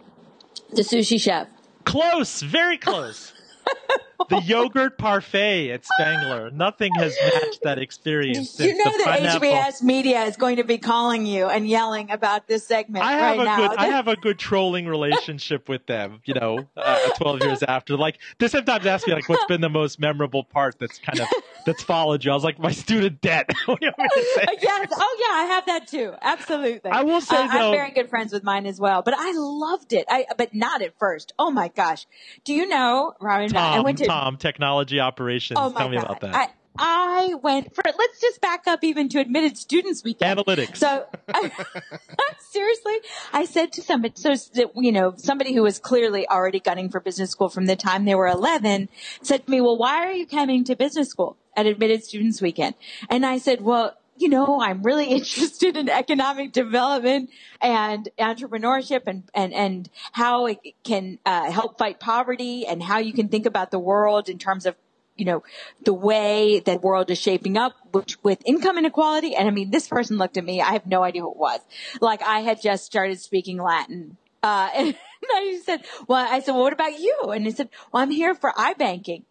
The 0.71 0.81
sushi 0.81 1.19
chef. 1.19 1.47
Close, 1.83 2.41
very 2.41 2.77
close 2.77 3.33
the 4.29 4.41
yogurt 4.41 4.97
parfait 4.97 5.71
at 5.71 5.83
Spangler. 5.85 6.51
Nothing 6.51 6.93
has 6.95 7.15
matched 7.21 7.63
that 7.63 7.79
experience. 7.79 8.59
You 8.59 8.75
know 8.75 8.83
that 8.83 9.05
pineapple. 9.05 9.49
HBS 9.49 9.81
media 9.83 10.23
is 10.23 10.37
going 10.37 10.57
to 10.57 10.63
be 10.63 10.77
calling 10.77 11.25
you 11.25 11.47
and 11.47 11.67
yelling 11.67 12.11
about 12.11 12.47
this 12.47 12.65
segment 12.65 13.05
I 13.05 13.13
have 13.13 13.37
right 13.37 13.39
a 13.39 13.43
now. 13.43 13.67
Good, 13.67 13.77
I 13.77 13.87
have 13.87 14.07
a 14.07 14.15
good 14.15 14.39
trolling 14.39 14.87
relationship 14.87 15.69
with 15.69 15.85
them. 15.85 16.21
You 16.25 16.35
know, 16.35 16.67
uh, 16.77 17.09
twelve 17.17 17.41
years 17.41 17.63
after, 17.63 17.97
like 17.97 18.19
they 18.39 18.47
sometimes 18.47 18.85
ask 18.85 19.07
me 19.07 19.13
like, 19.13 19.29
"What's 19.29 19.45
been 19.45 19.61
the 19.61 19.69
most 19.69 19.99
memorable 19.99 20.43
part?" 20.43 20.75
That's 20.79 20.99
kind 20.99 21.19
of 21.19 21.27
that's 21.65 21.83
followed 21.83 22.23
you. 22.23 22.31
I 22.31 22.33
was 22.35 22.43
like, 22.43 22.59
"My 22.59 22.71
student 22.71 23.21
debt." 23.21 23.49
yes. 23.67 23.93
Oh 23.97 25.17
yeah, 25.19 25.35
I 25.35 25.47
have 25.51 25.65
that 25.67 25.87
too. 25.87 26.13
Absolutely. 26.21 26.91
I 26.91 27.03
will 27.03 27.21
say 27.21 27.35
uh, 27.35 27.47
though, 27.47 27.67
I'm 27.67 27.71
very 27.71 27.91
good 27.91 28.09
friends 28.09 28.33
with 28.33 28.43
mine 28.43 28.65
as 28.65 28.79
well, 28.79 29.01
but 29.01 29.13
I 29.17 29.31
loved 29.35 29.93
it. 29.93 30.05
I 30.09 30.25
but 30.37 30.53
not 30.53 30.81
at 30.81 30.97
first. 30.97 31.33
Oh 31.37 31.51
my 31.51 31.69
gosh. 31.69 32.05
Do 32.43 32.53
you 32.53 32.67
know, 32.67 33.13
Roben? 33.21 33.51
Tom, 33.51 33.73
I 33.73 33.79
went 33.81 33.97
to 33.99 34.04
Tom, 34.07 34.37
technology 34.37 34.99
operations. 34.99 35.59
Oh 35.61 35.71
Tell 35.71 35.89
me 35.89 35.97
God. 35.97 36.05
about 36.05 36.21
that. 36.21 36.35
I, 36.35 36.49
I 36.77 37.33
went 37.35 37.73
for 37.73 37.83
let's 37.85 38.19
just 38.19 38.41
back 38.41 38.67
up 38.67 38.83
even 38.83 39.07
to 39.09 39.19
admitted 39.19 39.57
students 39.57 40.03
weekend. 40.03 40.39
Analytics. 40.39 40.77
So 40.77 41.05
I, 41.33 41.51
seriously, 42.39 42.95
I 43.33 43.45
said 43.45 43.71
to 43.73 43.81
somebody, 43.81 44.13
so 44.15 44.35
you 44.75 44.91
know, 44.91 45.13
somebody 45.17 45.53
who 45.53 45.63
was 45.63 45.79
clearly 45.79 46.27
already 46.27 46.59
gunning 46.59 46.89
for 46.89 46.99
business 46.99 47.31
school 47.31 47.49
from 47.49 47.65
the 47.65 47.75
time 47.75 48.05
they 48.05 48.15
were 48.15 48.27
11 48.27 48.89
said 49.21 49.45
to 49.45 49.51
me, 49.51 49.61
well, 49.61 49.77
why 49.77 50.05
are 50.05 50.13
you 50.13 50.27
coming 50.27 50.63
to 50.65 50.75
business 50.75 51.09
school 51.09 51.37
at 51.55 51.65
admitted 51.65 52.03
students 52.03 52.41
weekend? 52.41 52.75
And 53.09 53.25
I 53.25 53.37
said, 53.37 53.61
well, 53.61 53.95
you 54.17 54.29
know, 54.29 54.61
I'm 54.61 54.83
really 54.83 55.05
interested 55.09 55.77
in 55.77 55.89
economic 55.89 56.51
development 56.51 57.29
and 57.61 58.09
entrepreneurship 58.19 59.03
and, 59.07 59.23
and, 59.33 59.53
and 59.53 59.89
how 60.11 60.47
it 60.47 60.59
can 60.83 61.19
uh, 61.25 61.51
help 61.51 61.77
fight 61.77 61.99
poverty 61.99 62.65
and 62.65 62.81
how 62.81 62.99
you 62.99 63.13
can 63.13 63.27
think 63.27 63.45
about 63.45 63.71
the 63.71 63.79
world 63.79 64.29
in 64.29 64.37
terms 64.37 64.65
of 64.65 64.75
you 65.17 65.25
know, 65.25 65.43
the 65.83 65.93
way 65.93 66.59
that 66.59 66.81
world 66.81 67.09
is 67.09 67.17
shaping 67.17 67.57
up 67.57 67.73
which, 67.91 68.21
with 68.21 68.41
income 68.45 68.77
inequality. 68.77 69.33
And 69.33 69.47
I 69.47 69.51
mean, 69.51 69.71
this 69.71 69.87
person 69.87 70.17
looked 70.17 70.35
at 70.35 70.43
me. 70.43 70.61
I 70.61 70.73
have 70.73 70.85
no 70.85 71.03
idea 71.03 71.21
who 71.21 71.31
it 71.31 71.37
was. 71.37 71.61
Like 72.01 72.21
I 72.21 72.41
had 72.41 72.61
just 72.61 72.85
started 72.85 73.19
speaking 73.21 73.57
Latin. 73.57 74.17
Uh, 74.43 74.69
and 74.75 74.95
I 75.23 75.61
said, 75.63 75.85
well, 76.07 76.25
I 76.29 76.39
said, 76.41 76.51
well, 76.51 76.63
what 76.63 76.73
about 76.73 76.99
you? 76.99 77.17
And 77.33 77.45
he 77.45 77.51
said, 77.51 77.69
well, 77.91 78.03
I'm 78.03 78.11
here 78.11 78.35
for 78.35 78.51
iBanking. 78.51 79.23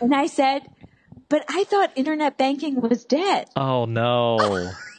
And 0.00 0.14
I 0.14 0.26
said, 0.26 0.62
but 1.30 1.44
I 1.48 1.64
thought 1.64 1.92
internet 1.96 2.36
banking 2.36 2.78
was 2.80 3.04
dead. 3.04 3.48
Oh 3.56 3.86
no. 3.86 4.72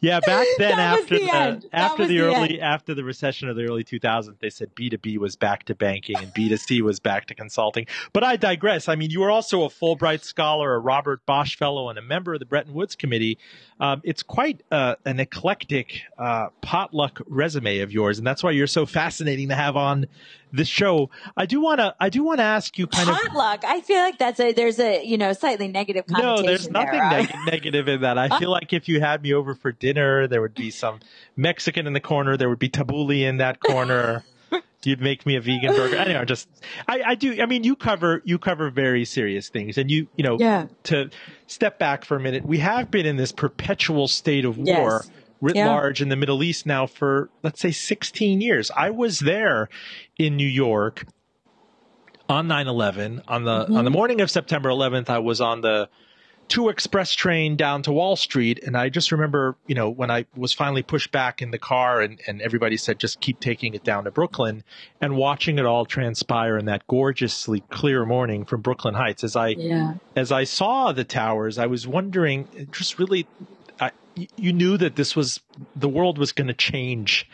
Yeah, 0.00 0.20
back 0.20 0.46
then 0.58 0.78
after 0.78 1.18
the 1.18 1.26
the, 1.26 1.68
after 1.72 2.06
the, 2.06 2.18
the 2.18 2.20
early 2.20 2.60
after 2.60 2.94
the 2.94 3.04
recession 3.04 3.48
of 3.48 3.56
the 3.56 3.64
early 3.64 3.84
2000s, 3.84 4.38
they 4.40 4.50
said 4.50 4.74
B2B 4.74 5.18
was 5.18 5.36
back 5.36 5.64
to 5.64 5.74
banking 5.74 6.16
and 6.18 6.32
B2C 6.34 6.82
was 6.82 7.00
back 7.00 7.26
to 7.26 7.34
consulting. 7.34 7.86
But 8.12 8.24
I 8.24 8.36
digress. 8.36 8.88
I 8.88 8.94
mean, 8.94 9.10
you 9.10 9.20
were 9.20 9.30
also 9.30 9.64
a 9.64 9.68
Fulbright 9.68 10.22
scholar, 10.22 10.74
a 10.74 10.78
Robert 10.78 11.24
Bosch 11.26 11.56
fellow, 11.56 11.88
and 11.88 11.98
a 11.98 12.02
member 12.02 12.34
of 12.34 12.40
the 12.40 12.46
Bretton 12.46 12.74
Woods 12.74 12.94
Committee. 12.94 13.38
Um, 13.80 14.00
it's 14.04 14.22
quite 14.22 14.62
uh, 14.70 14.96
an 15.04 15.20
eclectic 15.20 16.02
uh, 16.16 16.48
potluck 16.62 17.20
resume 17.26 17.80
of 17.80 17.92
yours, 17.92 18.18
and 18.18 18.26
that's 18.26 18.42
why 18.42 18.50
you're 18.50 18.66
so 18.66 18.86
fascinating 18.86 19.48
to 19.48 19.54
have 19.54 19.76
on 19.76 20.06
this 20.52 20.68
show. 20.68 21.10
I 21.36 21.46
do 21.46 21.60
want 21.60 21.80
to 21.80 21.94
I 22.00 22.08
do 22.08 22.22
want 22.22 22.38
to 22.38 22.44
ask 22.44 22.78
you 22.78 22.86
kind 22.86 23.08
potluck, 23.08 23.26
of 23.26 23.32
potluck. 23.32 23.64
I 23.64 23.80
feel 23.80 23.98
like 23.98 24.18
that's 24.18 24.40
a 24.40 24.52
there's 24.52 24.78
a 24.78 25.04
you 25.04 25.18
know 25.18 25.32
slightly 25.32 25.68
negative 25.68 26.04
No, 26.08 26.42
there's 26.42 26.68
nothing 26.70 26.98
there, 26.98 27.10
neg- 27.10 27.34
negative 27.46 27.88
in 27.88 28.00
that. 28.02 28.18
I 28.18 28.28
feel 28.38 28.50
like 28.50 28.72
if 28.72 28.88
you 28.88 29.00
had 29.00 29.22
me 29.22 29.34
over 29.34 29.54
for 29.54 29.72
dinner, 29.72 29.87
there 29.96 30.40
would 30.40 30.54
be 30.54 30.70
some 30.70 31.00
Mexican 31.36 31.86
in 31.86 31.92
the 31.92 32.00
corner, 32.00 32.36
there 32.36 32.48
would 32.48 32.58
be 32.58 32.68
tabbouleh 32.68 33.22
in 33.22 33.38
that 33.38 33.60
corner. 33.60 34.24
You'd 34.84 35.00
make 35.00 35.26
me 35.26 35.36
a 35.36 35.40
vegan 35.40 35.74
burger. 35.74 35.96
Anyway, 35.96 36.24
just 36.24 36.48
I, 36.86 37.02
I 37.04 37.14
do. 37.16 37.42
I 37.42 37.46
mean, 37.46 37.64
you 37.64 37.74
cover 37.74 38.22
you 38.24 38.38
cover 38.38 38.70
very 38.70 39.04
serious 39.04 39.48
things, 39.48 39.76
and 39.76 39.90
you 39.90 40.08
you 40.16 40.24
know 40.24 40.38
yeah. 40.38 40.66
to 40.84 41.10
step 41.46 41.78
back 41.78 42.04
for 42.04 42.16
a 42.16 42.20
minute. 42.20 42.46
We 42.46 42.58
have 42.58 42.90
been 42.90 43.04
in 43.04 43.16
this 43.16 43.32
perpetual 43.32 44.08
state 44.08 44.44
of 44.44 44.56
yes. 44.56 44.78
war 44.78 45.04
writ 45.40 45.56
Yeah. 45.56 45.68
large 45.68 46.00
in 46.00 46.08
the 46.08 46.16
Middle 46.16 46.42
East 46.42 46.64
now 46.64 46.86
for 46.86 47.28
let's 47.42 47.60
say 47.60 47.70
16 47.70 48.40
years. 48.40 48.70
I 48.76 48.90
was 48.90 49.18
there 49.18 49.68
in 50.16 50.36
New 50.36 50.48
York 50.48 51.06
on 52.28 52.46
9/11 52.46 53.22
on 53.26 53.44
the 53.44 53.50
on 53.50 53.66
the 53.66 53.82
mm-hmm. 53.82 53.92
morning 53.92 54.20
of 54.20 54.30
September 54.30 54.68
11th. 54.68 55.08
I 55.08 55.18
was 55.18 55.40
on 55.40 55.60
the 55.60 55.88
two 56.48 56.68
express 56.70 57.12
train 57.12 57.56
down 57.56 57.82
to 57.82 57.92
Wall 57.92 58.16
Street, 58.16 58.60
and 58.64 58.76
I 58.76 58.88
just 58.88 59.12
remember, 59.12 59.56
you 59.66 59.74
know, 59.74 59.88
when 59.90 60.10
I 60.10 60.26
was 60.34 60.52
finally 60.52 60.82
pushed 60.82 61.12
back 61.12 61.42
in 61.42 61.50
the 61.50 61.58
car, 61.58 62.00
and 62.00 62.20
and 62.26 62.40
everybody 62.42 62.76
said 62.76 62.98
just 62.98 63.20
keep 63.20 63.40
taking 63.40 63.74
it 63.74 63.84
down 63.84 64.04
to 64.04 64.10
Brooklyn, 64.10 64.64
and 65.00 65.16
watching 65.16 65.58
it 65.58 65.66
all 65.66 65.84
transpire 65.84 66.56
in 66.56 66.64
that 66.66 66.86
gorgeously 66.86 67.60
clear 67.70 68.04
morning 68.04 68.44
from 68.44 68.62
Brooklyn 68.62 68.94
Heights 68.94 69.22
as 69.22 69.36
I 69.36 69.48
Yeah. 69.48 69.94
as 70.16 70.32
I 70.32 70.44
saw 70.44 70.92
the 70.92 71.04
towers, 71.04 71.58
I 71.58 71.66
was 71.66 71.86
wondering, 71.86 72.68
just 72.72 72.98
really, 72.98 73.26
I, 73.80 73.92
you 74.36 74.52
knew 74.52 74.76
that 74.78 74.96
this 74.96 75.14
was 75.14 75.40
the 75.76 75.88
world 75.88 76.18
was 76.18 76.32
going 76.32 76.48
to 76.48 76.54
change 76.54 77.28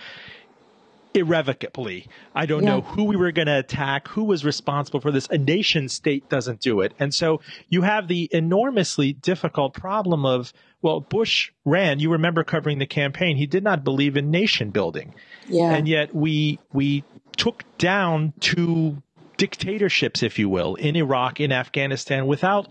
irrevocably. 1.14 2.08
I 2.34 2.44
don't 2.46 2.64
Yeah. 2.64 2.70
know 2.70 2.80
who 2.82 3.04
we 3.04 3.16
were 3.16 3.32
going 3.32 3.46
to 3.46 3.58
attack, 3.58 4.08
who 4.08 4.24
was 4.24 4.44
responsible 4.44 5.00
for 5.00 5.10
this. 5.12 5.28
A 5.30 5.38
nation 5.38 5.88
state 5.88 6.28
doesn't 6.28 6.60
do 6.60 6.80
it. 6.80 6.92
And 6.98 7.14
so 7.14 7.40
you 7.68 7.82
have 7.82 8.08
the 8.08 8.28
enormously 8.32 9.12
difficult 9.12 9.74
problem 9.74 10.26
of, 10.26 10.52
well, 10.82 11.00
Bush 11.00 11.50
ran, 11.64 12.00
you 12.00 12.10
remember 12.10 12.44
covering 12.44 12.78
the 12.78 12.86
campaign. 12.86 13.36
He 13.36 13.46
did 13.46 13.62
not 13.64 13.84
believe 13.84 14.16
in 14.16 14.30
nation 14.30 14.70
building. 14.70 15.14
Yeah. 15.48 15.72
And 15.72 15.88
yet 15.88 16.14
we, 16.14 16.58
we 16.72 17.04
took 17.36 17.64
down 17.78 18.32
two 18.40 19.02
dictatorships, 19.36 20.22
if 20.22 20.38
you 20.38 20.48
will, 20.48 20.74
in 20.76 20.96
Iraq, 20.96 21.40
in 21.40 21.52
Afghanistan 21.52 22.26
without 22.26 22.68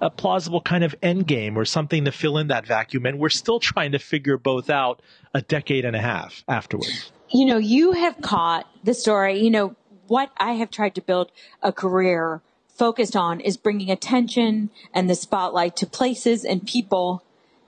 a 0.00 0.10
plausible 0.10 0.60
kind 0.60 0.82
of 0.82 0.94
end 1.02 1.26
game 1.26 1.56
or 1.56 1.64
something 1.64 2.04
to 2.04 2.12
fill 2.12 2.36
in 2.36 2.48
that 2.48 2.66
vacuum. 2.66 3.06
And 3.06 3.18
we're 3.18 3.28
still 3.28 3.60
trying 3.60 3.92
to 3.92 3.98
figure 3.98 4.36
both 4.36 4.68
out 4.68 5.00
a 5.32 5.40
decade 5.42 5.84
and 5.84 5.94
a 5.94 6.00
half 6.00 6.42
afterwards. 6.48 7.12
You 7.32 7.46
know, 7.46 7.58
you 7.58 7.92
have 7.92 8.20
caught 8.20 8.66
the 8.84 8.94
story. 8.94 9.40
You 9.40 9.50
know, 9.50 9.76
what 10.06 10.30
I 10.36 10.52
have 10.52 10.70
tried 10.70 10.94
to 10.96 11.00
build 11.00 11.32
a 11.62 11.72
career 11.72 12.42
focused 12.68 13.16
on 13.16 13.40
is 13.40 13.56
bringing 13.56 13.90
attention 13.90 14.70
and 14.92 15.08
the 15.08 15.14
spotlight 15.14 15.76
to 15.76 15.86
places 15.86 16.44
and 16.44 16.66
people 16.66 17.22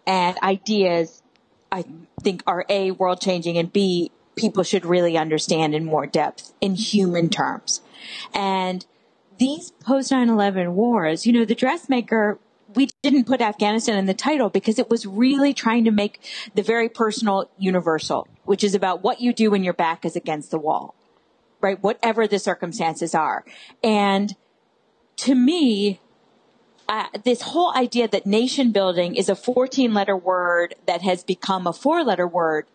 and 0.07 0.37
ideas 0.43 1.23
I 1.75 1.85
think 2.23 2.43
are 2.47 2.65
A, 2.69 2.93
world 2.93 3.21
changing, 3.21 3.59
and 3.59 3.73
B, 3.73 4.13
people 4.37 4.63
should 4.63 4.87
really 4.87 5.17
understand 5.17 5.75
in 5.75 5.85
more 5.85 6.07
depth 6.07 6.53
in 6.61 6.77
human 6.77 7.29
terms. 7.29 7.81
And 8.33 8.87
these 9.39 9.73
post 9.85 10.13
9 10.13 10.29
11 10.29 10.75
wars, 10.77 11.27
you 11.27 11.33
know, 11.33 11.45
the 11.45 11.55
dressmaker, 11.57 12.39
we 12.75 12.89
didn't 13.03 13.25
put 13.25 13.41
Afghanistan 13.41 13.97
in 13.97 14.07
the 14.07 14.15
title 14.15 14.51
because 14.51 14.79
it 14.79 14.91
was 14.91 15.07
really 15.07 15.55
trying 15.55 15.85
to 15.85 15.91
make 15.91 16.21
the 16.55 16.63
very 16.63 16.89
personal 16.89 17.51
universal, 17.59 18.29
which 18.45 18.65
is 18.65 18.75
about 18.75 19.03
what 19.03 19.21
you 19.21 19.33
do 19.33 19.51
when 19.51 19.65
your 19.65 19.75
back 19.75 20.05
is 20.05 20.17
against 20.17 20.51
the 20.51 20.59
wall, 20.59 20.95
right? 21.61 21.83
Whatever 21.83 22.27
the 22.27 22.39
circumstances 22.39 23.15
are. 23.15 23.45
And 23.83 24.35
to 25.17 25.35
me, 25.35 26.01
uh, 26.89 27.07
this 27.25 27.43
whole 27.43 27.73
idea 27.75 28.09
that 28.09 28.27
nation 28.27 28.71
building 28.71 29.17
is 29.17 29.29
a 29.29 29.35
14 29.35 29.95
letter 29.95 30.17
word 30.17 30.75
that 30.87 31.03
has 31.03 31.25
become 31.25 31.67
a 31.67 31.73
four 31.73 32.05
letter 32.05 32.27
word 32.27 32.67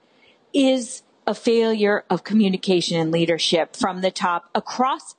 is 0.53 1.03
a 1.27 1.35
failure 1.35 2.03
of 2.09 2.23
communication 2.23 2.97
and 2.97 3.11
leadership 3.11 3.75
from 3.75 4.01
the 4.01 4.09
top 4.09 4.49
across 4.55 5.15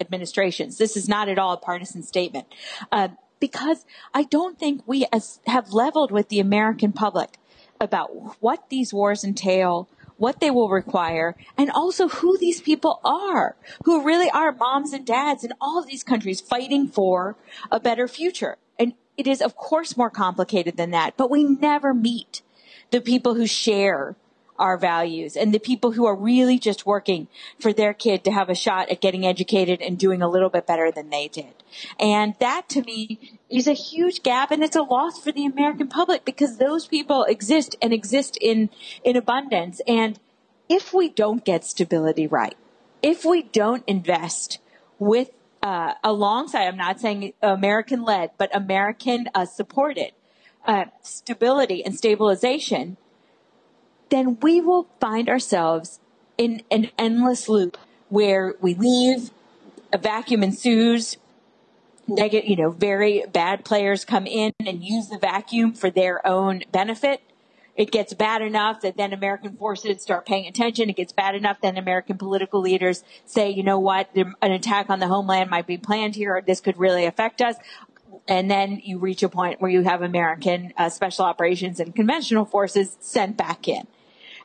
administrations. 0.00 0.78
This 0.78 0.96
is 0.96 1.08
not 1.08 1.28
at 1.28 1.38
all 1.38 1.52
a 1.52 1.56
partisan 1.56 2.04
statement. 2.04 2.46
Uh, 2.92 3.08
because 3.40 3.84
I 4.14 4.24
don't 4.24 4.58
think 4.58 4.82
we 4.86 5.06
as, 5.12 5.40
have 5.46 5.72
leveled 5.72 6.10
with 6.10 6.28
the 6.28 6.40
American 6.40 6.92
public 6.92 7.38
about 7.80 8.36
what 8.40 8.68
these 8.70 8.92
wars 8.92 9.24
entail, 9.24 9.88
what 10.16 10.40
they 10.40 10.50
will 10.50 10.68
require, 10.68 11.36
and 11.56 11.70
also 11.70 12.08
who 12.08 12.36
these 12.38 12.60
people 12.60 13.00
are, 13.04 13.56
who 13.84 14.04
really 14.04 14.30
are 14.30 14.52
moms 14.52 14.92
and 14.92 15.06
dads 15.06 15.44
in 15.44 15.52
all 15.60 15.78
of 15.78 15.86
these 15.86 16.02
countries 16.02 16.40
fighting 16.40 16.88
for 16.88 17.36
a 17.70 17.78
better 17.78 18.08
future. 18.08 18.56
And 18.78 18.94
it 19.16 19.26
is, 19.26 19.40
of 19.40 19.56
course, 19.56 19.96
more 19.96 20.10
complicated 20.10 20.76
than 20.76 20.90
that, 20.90 21.16
but 21.16 21.30
we 21.30 21.44
never 21.44 21.94
meet 21.94 22.42
the 22.90 23.00
people 23.00 23.34
who 23.34 23.46
share 23.46 24.16
our 24.58 24.76
values 24.76 25.36
and 25.36 25.52
the 25.52 25.58
people 25.58 25.92
who 25.92 26.06
are 26.06 26.16
really 26.16 26.58
just 26.58 26.86
working 26.86 27.28
for 27.58 27.72
their 27.72 27.94
kid 27.94 28.24
to 28.24 28.30
have 28.30 28.48
a 28.48 28.54
shot 28.54 28.88
at 28.88 29.00
getting 29.00 29.24
educated 29.24 29.80
and 29.80 29.98
doing 29.98 30.22
a 30.22 30.28
little 30.28 30.50
bit 30.50 30.66
better 30.66 30.90
than 30.90 31.10
they 31.10 31.28
did. 31.28 31.54
And 31.98 32.34
that 32.40 32.68
to 32.70 32.82
me 32.82 33.38
is 33.48 33.66
a 33.66 33.72
huge 33.72 34.22
gap 34.22 34.50
and 34.50 34.62
it's 34.62 34.76
a 34.76 34.82
loss 34.82 35.18
for 35.18 35.32
the 35.32 35.46
American 35.46 35.88
public 35.88 36.24
because 36.24 36.56
those 36.56 36.86
people 36.86 37.24
exist 37.24 37.76
and 37.80 37.92
exist 37.92 38.38
in, 38.40 38.70
in 39.04 39.16
abundance. 39.16 39.80
And 39.86 40.18
if 40.68 40.92
we 40.92 41.08
don't 41.08 41.44
get 41.44 41.64
stability 41.64 42.26
right, 42.26 42.56
if 43.02 43.24
we 43.24 43.42
don't 43.42 43.84
invest 43.86 44.58
with, 44.98 45.30
uh, 45.62 45.94
alongside, 46.04 46.66
I'm 46.66 46.76
not 46.76 47.00
saying 47.00 47.32
American 47.42 48.02
led, 48.02 48.30
but 48.38 48.54
American 48.54 49.28
uh, 49.34 49.44
supported, 49.44 50.12
uh, 50.66 50.86
stability 51.02 51.84
and 51.84 51.96
stabilization, 51.96 52.96
then 54.10 54.38
we 54.40 54.60
will 54.60 54.88
find 55.00 55.28
ourselves 55.28 56.00
in 56.36 56.62
an 56.70 56.90
endless 56.98 57.48
loop 57.48 57.76
where 58.08 58.54
we 58.60 58.74
leave, 58.74 59.30
a 59.92 59.98
vacuum 59.98 60.42
ensues, 60.42 61.16
negative, 62.06 62.48
you 62.48 62.56
know, 62.56 62.70
very 62.70 63.24
bad 63.32 63.64
players 63.64 64.04
come 64.04 64.26
in 64.26 64.52
and 64.64 64.82
use 64.82 65.08
the 65.08 65.18
vacuum 65.18 65.72
for 65.72 65.90
their 65.90 66.26
own 66.26 66.62
benefit. 66.72 67.20
It 67.76 67.92
gets 67.92 68.12
bad 68.12 68.42
enough 68.42 68.80
that 68.80 68.96
then 68.96 69.12
American 69.12 69.56
forces 69.56 70.02
start 70.02 70.26
paying 70.26 70.48
attention. 70.48 70.90
It 70.90 70.96
gets 70.96 71.12
bad 71.12 71.36
enough 71.36 71.60
that 71.60 71.78
American 71.78 72.18
political 72.18 72.60
leaders 72.60 73.04
say, 73.24 73.50
you 73.50 73.62
know 73.62 73.78
what, 73.78 74.10
an 74.16 74.52
attack 74.52 74.90
on 74.90 74.98
the 74.98 75.06
homeland 75.06 75.48
might 75.48 75.66
be 75.66 75.78
planned 75.78 76.16
here, 76.16 76.42
this 76.44 76.60
could 76.60 76.78
really 76.78 77.04
affect 77.04 77.40
us 77.40 77.56
and 78.26 78.50
then 78.50 78.80
you 78.84 78.98
reach 78.98 79.22
a 79.22 79.28
point 79.28 79.60
where 79.60 79.70
you 79.70 79.82
have 79.82 80.02
American 80.02 80.72
uh, 80.76 80.90
special 80.90 81.24
operations 81.24 81.80
and 81.80 81.94
conventional 81.94 82.44
forces 82.44 82.96
sent 83.00 83.36
back 83.36 83.66
in. 83.66 83.86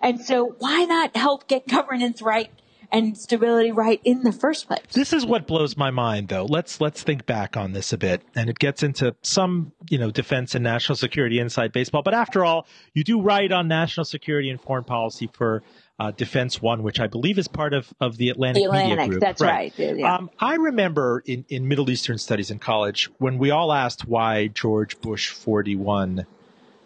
And 0.03 0.23
so 0.23 0.55
why 0.59 0.83
not 0.83 1.15
help 1.15 1.47
get 1.47 1.67
governance 1.67 2.21
right 2.21 2.51
and 2.91 3.17
stability 3.17 3.71
right 3.71 4.01
in 4.03 4.21
the 4.23 4.33
first 4.33 4.67
place? 4.67 4.81
This 4.91 5.13
is 5.13 5.25
what 5.25 5.47
blows 5.47 5.77
my 5.77 5.89
mind 5.89 6.27
though. 6.27 6.45
Let's 6.45 6.81
let's 6.81 7.01
think 7.01 7.25
back 7.25 7.55
on 7.55 7.71
this 7.71 7.93
a 7.93 7.97
bit 7.97 8.21
and 8.35 8.49
it 8.49 8.59
gets 8.59 8.83
into 8.83 9.15
some, 9.21 9.71
you 9.89 9.97
know, 9.97 10.11
defense 10.11 10.53
and 10.53 10.63
national 10.63 10.97
security 10.97 11.39
inside 11.39 11.71
baseball. 11.71 12.03
But 12.03 12.13
after 12.13 12.43
all, 12.43 12.67
you 12.93 13.03
do 13.03 13.21
write 13.21 13.51
on 13.53 13.67
national 13.69 14.03
security 14.03 14.49
and 14.49 14.61
foreign 14.61 14.83
policy 14.83 15.29
for 15.33 15.63
uh, 15.99 16.11
Defense 16.11 16.61
One, 16.61 16.83
which 16.83 16.99
I 16.99 17.07
believe 17.07 17.37
is 17.37 17.47
part 17.47 17.73
of, 17.73 17.93
of 18.01 18.17
the 18.17 18.29
Atlantic, 18.29 18.61
The 18.61 18.65
Atlantic, 18.65 18.97
Media 18.97 19.07
Group. 19.07 19.21
that's 19.21 19.41
right, 19.41 19.71
yeah. 19.77 20.15
Um, 20.15 20.29
I 20.39 20.55
remember 20.55 21.23
in, 21.25 21.45
in 21.49 21.67
Middle 21.67 21.89
Eastern 21.89 22.17
studies 22.17 22.51
in 22.51 22.59
college 22.59 23.09
when 23.19 23.37
we 23.37 23.51
all 23.51 23.71
asked 23.71 24.05
why 24.05 24.47
George 24.47 24.99
Bush 25.01 25.29
41 25.29 26.25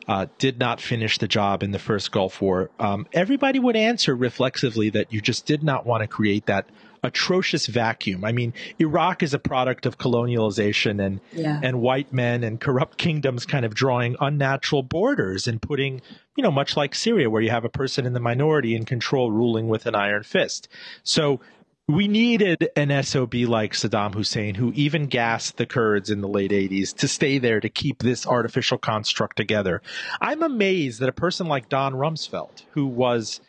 uh, 0.08 0.28
did 0.38 0.58
not 0.60 0.80
finish 0.82 1.18
the 1.18 1.28
job 1.28 1.64
in 1.64 1.72
the 1.72 1.80
first 1.80 2.12
Gulf 2.12 2.42
War, 2.42 2.70
um, 2.80 3.08
everybody 3.14 3.60
would 3.60 3.76
answer 3.76 4.16
reflexively 4.16 4.90
that 4.92 5.12
you 5.12 5.22
just 5.22 5.46
did 5.46 5.64
not 5.64 5.86
want 5.86 6.02
to 6.02 6.08
create 6.08 6.46
that 6.46 6.70
atrocious 7.04 7.68
vacuum. 7.68 8.26
I 8.26 8.32
mean, 8.32 8.54
Iraq 8.80 9.22
is 9.22 9.34
a 9.34 9.40
product 9.40 9.86
of 9.86 9.98
colonialization 9.98 11.04
and 11.04 11.20
Yeah. 11.32 11.60
and 11.64 11.80
white 11.80 12.12
men 12.12 12.44
and 12.44 12.60
corrupt 12.60 12.98
kingdoms 12.98 13.46
kind 13.46 13.66
of 13.66 13.76
drawing 13.76 14.16
unnatural 14.20 14.82
borders 14.82 15.48
and 15.48 15.62
putting, 15.62 16.02
you 16.36 16.44
know, 16.44 16.52
much 16.52 16.76
like 16.76 16.96
Syria, 16.96 17.30
where 17.30 17.42
you 17.42 17.52
have 17.52 17.66
a 17.66 17.70
person 17.70 18.06
in 18.06 18.14
the 18.14 18.20
minority 18.20 18.76
in 18.76 18.84
control 18.86 19.32
ruling 19.32 19.68
with 19.68 19.86
an 19.86 19.96
iron 19.96 20.24
fist. 20.24 20.68
So 21.04 21.40
we 21.88 22.08
needed 22.08 22.70
an 22.76 23.04
SOB 23.04 23.34
like 23.34 23.74
Saddam 23.74 24.14
Hussein, 24.14 24.56
who 24.56 24.74
even 24.76 25.08
gassed 25.08 25.56
the 25.56 25.66
Kurds 25.66 26.10
in 26.10 26.20
the 26.20 26.28
late 26.28 26.52
80s 26.52 26.94
to 26.98 27.08
stay 27.08 27.38
there 27.38 27.62
to 27.62 27.70
keep 27.70 28.00
this 28.00 28.28
artificial 28.28 28.78
construct 28.78 29.38
together. 29.38 29.82
I'm 30.20 30.44
amazed 30.44 31.00
that 31.00 31.08
a 31.08 31.14
person 31.14 31.48
like 31.48 31.70
Don 31.70 31.94
Rumsfeld, 31.94 32.64
who 32.72 32.88
was 32.88 33.40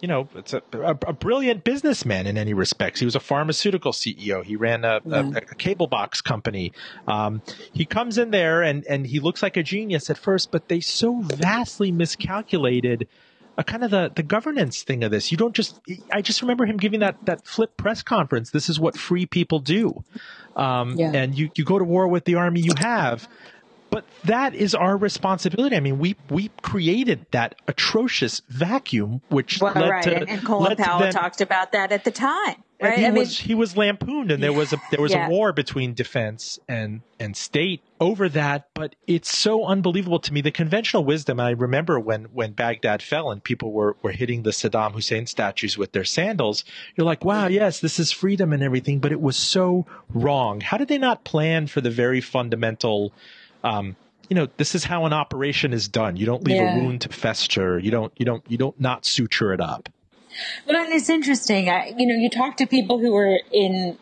you 0.00 0.08
know, 0.08 0.28
it's 0.34 0.52
a, 0.52 0.60
a, 0.72 0.98
a 1.06 1.12
brilliant 1.12 1.62
businessman 1.62 2.26
in 2.26 2.36
any 2.36 2.54
respects. 2.54 2.98
He 2.98 3.04
was 3.04 3.14
a 3.14 3.20
pharmaceutical 3.20 3.92
CEO. 3.92 4.44
He 4.44 4.56
ran 4.56 4.84
a, 4.84 5.00
a, 5.08 5.28
a 5.36 5.54
cable 5.54 5.86
box 5.86 6.20
company. 6.20 6.72
Um, 7.06 7.40
he 7.72 7.84
comes 7.84 8.18
in 8.18 8.32
there 8.32 8.62
and, 8.62 8.84
and 8.86 9.06
he 9.06 9.20
looks 9.20 9.44
like 9.44 9.56
a 9.56 9.62
genius 9.62 10.10
at 10.10 10.18
first, 10.18 10.50
but 10.50 10.66
they 10.66 10.80
so 10.80 11.20
vastly 11.20 11.92
miscalculated 11.92 13.06
a 13.58 13.64
kind 13.64 13.84
of 13.84 13.90
the, 13.90 14.10
the 14.14 14.22
governance 14.22 14.82
thing 14.82 15.04
of 15.04 15.10
this. 15.10 15.30
You 15.30 15.36
don't 15.36 15.54
just, 15.54 15.78
I 16.10 16.22
just 16.22 16.40
remember 16.42 16.64
him 16.64 16.76
giving 16.78 17.00
that, 17.00 17.16
that 17.26 17.46
flip 17.46 17.76
press 17.76 18.02
conference. 18.02 18.50
This 18.50 18.68
is 18.68 18.80
what 18.80 18.96
free 18.96 19.26
people 19.26 19.58
do. 19.58 20.02
Um, 20.56 20.96
Yeah. 20.96 21.12
and 21.12 21.36
you, 21.36 21.50
you 21.54 21.64
go 21.64 21.78
to 21.78 21.84
war 21.84 22.08
with 22.08 22.24
the 22.24 22.36
army 22.36 22.60
you 22.60 22.72
have. 22.78 23.28
But 23.92 24.06
that 24.24 24.54
is 24.54 24.74
our 24.74 24.96
responsibility. 24.96 25.76
I 25.76 25.80
mean, 25.80 25.98
we 25.98 26.16
we 26.30 26.50
created 26.62 27.26
that 27.32 27.56
atrocious 27.68 28.40
vacuum, 28.48 29.20
which 29.28 29.60
Well, 29.60 29.74
led 29.74 29.90
right. 29.90 30.02
to 30.04 30.16
and, 30.16 30.28
and 30.30 30.44
Colin 30.46 30.76
Powell 30.78 31.00
then- 31.00 31.12
talked 31.12 31.42
about 31.42 31.72
that 31.72 31.92
at 31.92 32.02
the 32.04 32.10
time. 32.10 32.56
Right. 32.80 32.98
he 32.98 33.06
I 33.06 33.10
mean, 33.10 33.20
was 33.20 33.38
he 33.38 33.54
was 33.54 33.76
lampooned, 33.76 34.32
and 34.32 34.42
there 34.42 34.52
was 34.52 34.72
a 34.72 34.76
there 34.90 35.00
was 35.00 35.12
Yeah. 35.12 35.28
a 35.28 35.30
war 35.30 35.52
between 35.52 35.94
defense 35.94 36.58
and 36.68 37.02
and 37.20 37.36
state 37.36 37.80
over 38.00 38.28
that. 38.30 38.66
But 38.74 38.96
it's 39.06 39.38
so 39.38 39.64
unbelievable 39.66 40.18
to 40.18 40.32
me. 40.32 40.40
The 40.40 40.50
conventional 40.50 41.04
wisdom. 41.04 41.38
I 41.38 41.50
remember 41.50 42.00
when 42.00 42.24
when 42.32 42.52
Baghdad 42.54 43.00
fell 43.00 43.30
and 43.30 43.44
people 43.44 43.70
were 43.70 43.96
were 44.02 44.10
hitting 44.10 44.42
the 44.42 44.50
Saddam 44.50 44.94
Hussein 44.94 45.26
statues 45.26 45.78
with 45.78 45.92
their 45.92 46.02
sandals. 46.04 46.64
You're 46.96 47.06
like, 47.06 47.24
wow, 47.24 47.46
yes, 47.46 47.78
this 47.78 48.00
is 48.00 48.10
freedom 48.10 48.52
and 48.52 48.64
everything, 48.64 48.98
but 48.98 49.12
it 49.12 49.20
was 49.20 49.36
so 49.36 49.86
wrong. 50.12 50.60
How 50.60 50.76
did 50.76 50.88
they 50.88 50.98
not 50.98 51.22
plan 51.24 51.68
for 51.68 51.80
the 51.82 51.90
very 51.90 52.20
fundamental? 52.20 53.12
Um, 53.64 53.96
you 54.28 54.34
know, 54.34 54.48
this 54.56 54.74
is 54.74 54.84
how 54.84 55.04
an 55.04 55.12
operation 55.12 55.72
is 55.72 55.88
done. 55.88 56.16
You 56.16 56.26
don't 56.26 56.44
leave 56.44 56.56
Yeah. 56.56 56.78
a 56.78 56.80
wound 56.80 57.02
to 57.02 57.08
fester. 57.10 57.78
You 57.78 57.90
don't. 57.90 58.12
You 58.16 58.24
don't. 58.24 58.42
You 58.48 58.56
don't 58.58 58.80
not 58.80 59.04
suture 59.04 59.52
it 59.52 59.60
up. 59.60 59.88
Well, 60.66 60.76
and 60.76 60.92
it's 60.92 61.10
interesting. 61.10 61.68
I, 61.68 61.94
you 61.96 62.06
know, 62.06 62.14
you 62.14 62.30
talk 62.30 62.56
to 62.58 62.66
people 62.66 62.98
who 62.98 63.12
were 63.12 63.40
in 63.52 63.98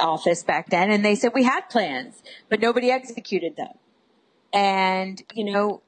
office 0.00 0.42
back 0.42 0.70
then, 0.70 0.90
and 0.90 1.04
they 1.04 1.14
said 1.14 1.32
we 1.34 1.44
had 1.44 1.68
plans, 1.70 2.22
but 2.48 2.60
nobody 2.60 2.90
executed 2.90 3.56
them. 3.56 3.74
And 4.52 5.22
you 5.34 5.44
know, 5.44 5.82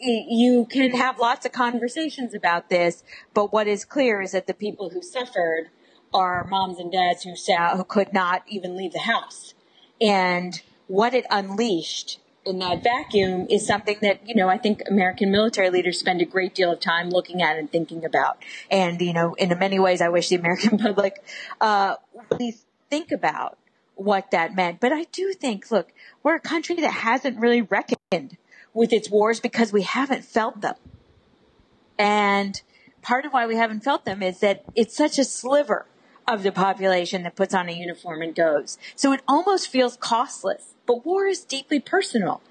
you 0.00 0.66
can 0.70 0.92
have 0.92 1.18
lots 1.18 1.44
of 1.44 1.52
conversations 1.52 2.34
about 2.34 2.70
this, 2.70 3.02
but 3.34 3.52
what 3.52 3.66
is 3.66 3.84
clear 3.84 4.22
is 4.22 4.32
that 4.32 4.46
the 4.46 4.54
people 4.54 4.90
who 4.90 5.02
suffered 5.02 5.68
are 6.14 6.44
moms 6.44 6.78
and 6.78 6.90
dads 6.92 7.24
who 7.24 7.34
who 7.76 7.84
could 7.84 8.12
not 8.12 8.42
even 8.46 8.76
leave 8.76 8.92
the 8.92 9.00
house, 9.00 9.54
and 10.00 10.62
what 10.86 11.14
it 11.14 11.26
unleashed 11.30 12.18
in 12.44 12.58
that 12.58 12.82
vacuum 12.82 13.46
is 13.50 13.66
something 13.66 13.96
that 14.02 14.26
you 14.26 14.34
know 14.34 14.48
I 14.48 14.58
think 14.58 14.82
American 14.88 15.30
military 15.30 15.70
leaders 15.70 15.98
spend 15.98 16.20
a 16.20 16.24
great 16.24 16.54
deal 16.54 16.72
of 16.72 16.80
time 16.80 17.10
looking 17.10 17.42
at 17.42 17.58
and 17.58 17.70
thinking 17.70 18.04
about. 18.04 18.42
And 18.70 19.00
you 19.00 19.12
know, 19.12 19.34
in 19.34 19.56
many 19.58 19.78
ways, 19.78 20.00
I 20.00 20.08
wish 20.08 20.28
the 20.28 20.36
American 20.36 20.78
public 20.86 21.22
uh, 21.60 21.96
really 22.30 22.56
think 22.90 23.12
about 23.12 23.58
what 23.94 24.30
that 24.32 24.54
meant. 24.54 24.80
But 24.80 24.92
I 24.92 25.04
do 25.04 25.32
think, 25.32 25.70
look, 25.70 25.92
we're 26.22 26.36
a 26.36 26.40
country 26.40 26.76
that 26.76 26.90
hasn't 26.90 27.38
really 27.38 27.62
reckoned 27.62 28.36
with 28.74 28.92
its 28.92 29.10
wars 29.10 29.40
because 29.40 29.72
we 29.72 29.82
haven't 29.82 30.24
felt 30.24 30.60
them. 30.60 30.74
And 31.98 32.60
part 33.02 33.24
of 33.24 33.32
why 33.32 33.46
we 33.46 33.56
haven't 33.56 33.84
felt 33.84 34.04
them 34.04 34.22
is 34.22 34.40
that 34.40 34.64
it's 34.74 34.96
such 34.96 35.18
a 35.18 35.24
sliver 35.24 35.86
of 36.26 36.42
the 36.42 36.52
population 36.52 37.22
that 37.22 37.36
puts 37.36 37.54
on 37.54 37.68
a 37.68 37.72
uniform 37.72 38.22
and 38.22 38.34
goes. 38.34 38.78
So 38.94 39.12
it 39.12 39.20
almost 39.26 39.68
feels 39.68 39.96
costless. 39.96 40.74
But 40.86 41.04
war 41.04 41.26
is 41.26 41.44
deeply 41.44 41.80
personal. 41.80 42.42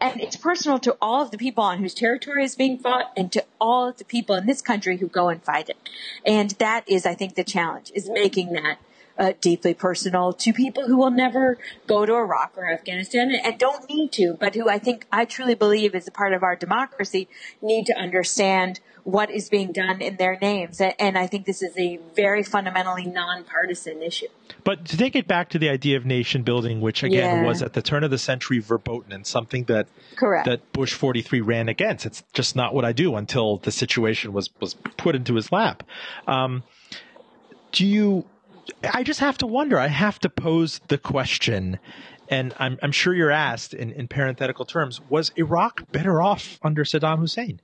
And 0.00 0.20
it's 0.20 0.36
personal 0.36 0.78
to 0.80 0.96
all 1.02 1.22
of 1.22 1.32
the 1.32 1.38
people 1.38 1.64
on 1.64 1.78
whose 1.78 1.94
territory 1.94 2.44
is 2.44 2.54
being 2.54 2.78
fought 2.78 3.12
and 3.16 3.32
to 3.32 3.44
all 3.60 3.88
of 3.88 3.96
the 3.96 4.04
people 4.04 4.36
in 4.36 4.46
this 4.46 4.62
country 4.62 4.98
who 4.98 5.08
go 5.08 5.28
and 5.28 5.42
fight 5.42 5.68
it. 5.68 5.76
And 6.24 6.50
that 6.52 6.88
is, 6.88 7.04
I 7.04 7.14
think, 7.14 7.34
the 7.34 7.42
challenge 7.42 7.90
is 7.94 8.08
making 8.08 8.52
that 8.52 8.78
uh, 9.18 9.32
deeply 9.40 9.74
personal 9.74 10.32
to 10.32 10.52
people 10.52 10.86
who 10.86 10.96
will 10.96 11.10
never 11.10 11.58
go 11.86 12.06
to 12.06 12.14
Iraq 12.14 12.52
or 12.56 12.70
Afghanistan 12.70 13.30
and, 13.30 13.44
and 13.44 13.58
don't 13.58 13.88
need 13.88 14.12
to, 14.12 14.36
but 14.38 14.54
who 14.54 14.68
I 14.68 14.78
think 14.78 15.06
I 15.10 15.24
truly 15.24 15.54
believe 15.54 15.94
is 15.94 16.06
a 16.06 16.12
part 16.12 16.32
of 16.32 16.42
our 16.42 16.54
democracy 16.54 17.28
need 17.60 17.86
to 17.86 17.98
understand 17.98 18.78
what 19.08 19.30
is 19.30 19.48
being 19.48 19.72
done 19.72 20.02
in 20.02 20.16
their 20.16 20.36
names. 20.38 20.82
And, 20.82 21.16
I 21.16 21.26
think 21.26 21.46
this 21.46 21.62
is 21.62 21.74
a 21.78 21.98
very 22.14 22.42
fundamentally 22.42 23.06
nonpartisan 23.06 24.02
issue. 24.02 24.26
But 24.64 24.84
to 24.84 24.98
take 24.98 25.16
it 25.16 25.26
back 25.26 25.48
to 25.50 25.58
the 25.58 25.70
idea 25.70 25.96
of 25.96 26.04
nation 26.04 26.42
building, 26.42 26.82
which 26.82 27.02
again 27.02 27.36
Yeah. 27.40 27.46
was 27.46 27.62
at 27.62 27.72
the 27.72 27.80
turn 27.80 28.04
of 28.04 28.10
the 28.10 28.18
century 28.18 28.58
verboten 28.58 29.10
and 29.12 29.26
something 29.26 29.64
that 29.64 29.86
Correct. 30.16 30.44
that 30.44 30.72
Bush 30.74 30.92
43 30.92 31.40
ran 31.40 31.70
against. 31.70 32.04
It's 32.04 32.22
just 32.34 32.54
not 32.54 32.74
what 32.74 32.84
I 32.84 32.92
do 32.92 33.16
until 33.16 33.56
the 33.56 33.70
situation 33.72 34.34
was 34.34 34.50
was 34.60 34.74
put 34.98 35.14
into 35.16 35.36
his 35.36 35.50
lap. 35.50 35.84
Um, 36.26 36.62
do 37.72 37.86
you? 37.86 38.26
I 38.92 39.02
just 39.04 39.20
have 39.20 39.38
to 39.38 39.46
wonder. 39.46 39.78
I 39.78 39.86
have 39.88 40.18
to 40.18 40.28
pose 40.28 40.80
the 40.88 40.98
question, 40.98 41.78
and 42.28 42.52
I'm 42.58 42.78
I'm 42.82 42.92
sure 42.92 43.14
you're 43.14 43.30
asked 43.30 43.72
in, 43.72 43.90
in 43.92 44.06
parenthetical 44.06 44.66
terms: 44.66 45.00
Was 45.08 45.32
Iraq 45.36 45.90
better 45.92 46.20
off 46.20 46.58
under 46.62 46.84
Saddam 46.84 47.20
Hussein? 47.20 47.60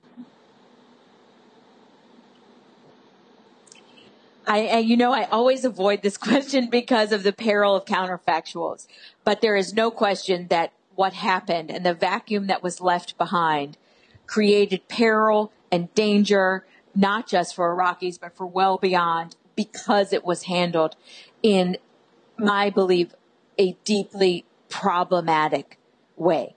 I, 4.47 4.67
I, 4.67 4.77
you 4.77 4.97
know, 4.97 5.13
I 5.13 5.25
always 5.25 5.65
avoid 5.65 6.01
this 6.01 6.17
question 6.29 6.69
because 6.69 7.11
of 7.11 7.23
the 7.23 7.33
peril 7.33 7.75
of 7.75 7.85
counterfactuals. 7.85 8.87
But 9.23 9.41
there 9.41 9.55
is 9.55 9.73
no 9.73 9.91
question 9.91 10.47
that 10.49 10.71
what 10.95 11.13
happened 11.13 11.71
and 11.71 11.85
the 11.85 11.93
vacuum 11.93 12.47
that 12.47 12.63
was 12.63 12.79
left 12.79 13.17
behind 13.17 13.77
created 14.27 14.87
peril 14.87 15.51
and 15.71 15.93
danger, 15.93 16.65
not 16.95 17.27
just 17.27 17.55
for 17.55 17.75
Iraqis, 17.75 18.19
but 18.19 18.35
for 18.35 18.45
well 18.45 18.77
beyond 18.77 19.35
because 19.55 20.13
it 20.13 20.25
was 20.25 20.43
handled 20.43 20.95
in 21.43 21.77
my 22.37 22.69
belief, 22.69 23.13
a 23.57 23.73
deeply 23.83 24.45
problematic 24.69 25.77
way. 26.17 26.55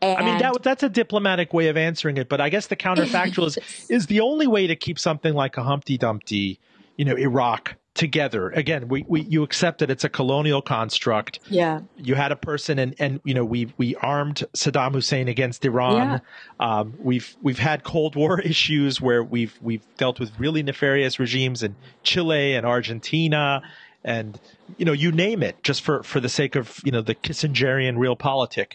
And 0.00 0.18
I 0.18 0.24
mean, 0.24 0.38
that, 0.38 0.62
that's 0.62 0.82
a 0.82 0.88
diplomatic 0.88 1.52
way 1.52 1.68
of 1.68 1.76
answering 1.76 2.16
it, 2.16 2.28
but 2.28 2.40
I 2.40 2.48
guess 2.48 2.66
the 2.66 2.76
counterfactual 2.76 3.46
is, 3.46 3.58
is 3.88 4.06
the 4.06 4.20
only 4.20 4.48
way 4.48 4.66
to 4.66 4.74
keep 4.74 4.98
something 4.98 5.32
like 5.32 5.56
a 5.56 5.62
Humpty 5.62 5.96
Dumpty, 5.96 6.58
you 7.02 7.04
know, 7.04 7.16
Iraq 7.16 7.74
together. 7.94 8.50
Again, 8.50 8.86
we, 8.86 9.04
we 9.08 9.22
you 9.22 9.42
accept 9.42 9.80
that 9.80 9.90
it's 9.90 10.04
a 10.04 10.08
colonial 10.08 10.62
construct. 10.62 11.40
yeah, 11.48 11.80
You 11.96 12.14
had 12.14 12.30
a 12.30 12.36
person, 12.36 12.78
and 12.78 12.94
and 13.00 13.20
you 13.24 13.34
know, 13.34 13.44
we 13.44 13.72
we 13.76 13.96
armed 13.96 14.44
Saddam 14.54 14.92
Hussein 14.92 15.26
against 15.26 15.64
Iran. 15.64 16.20
Um, 16.60 16.94
we've 17.00 17.36
we've 17.42 17.58
had 17.58 17.82
Cold 17.82 18.14
War 18.14 18.40
issues 18.52 19.00
where 19.00 19.24
we've 19.24 19.58
we've 19.60 19.82
dealt 19.96 20.20
with 20.20 20.30
really 20.38 20.62
nefarious 20.62 21.18
regimes 21.18 21.64
in 21.64 21.74
Chile 22.04 22.54
and 22.54 22.64
Argentina. 22.64 23.62
And 24.04 24.38
you 24.76 24.84
know, 24.84 24.92
you 24.92 25.10
name 25.10 25.42
it, 25.42 25.60
just 25.64 25.82
for, 25.82 26.04
for 26.04 26.20
the 26.20 26.28
sake 26.28 26.54
of 26.54 26.80
you 26.84 26.92
know 26.92 27.02
the 27.02 27.16
Kissingerian 27.16 27.96
realpolitik 27.96 28.74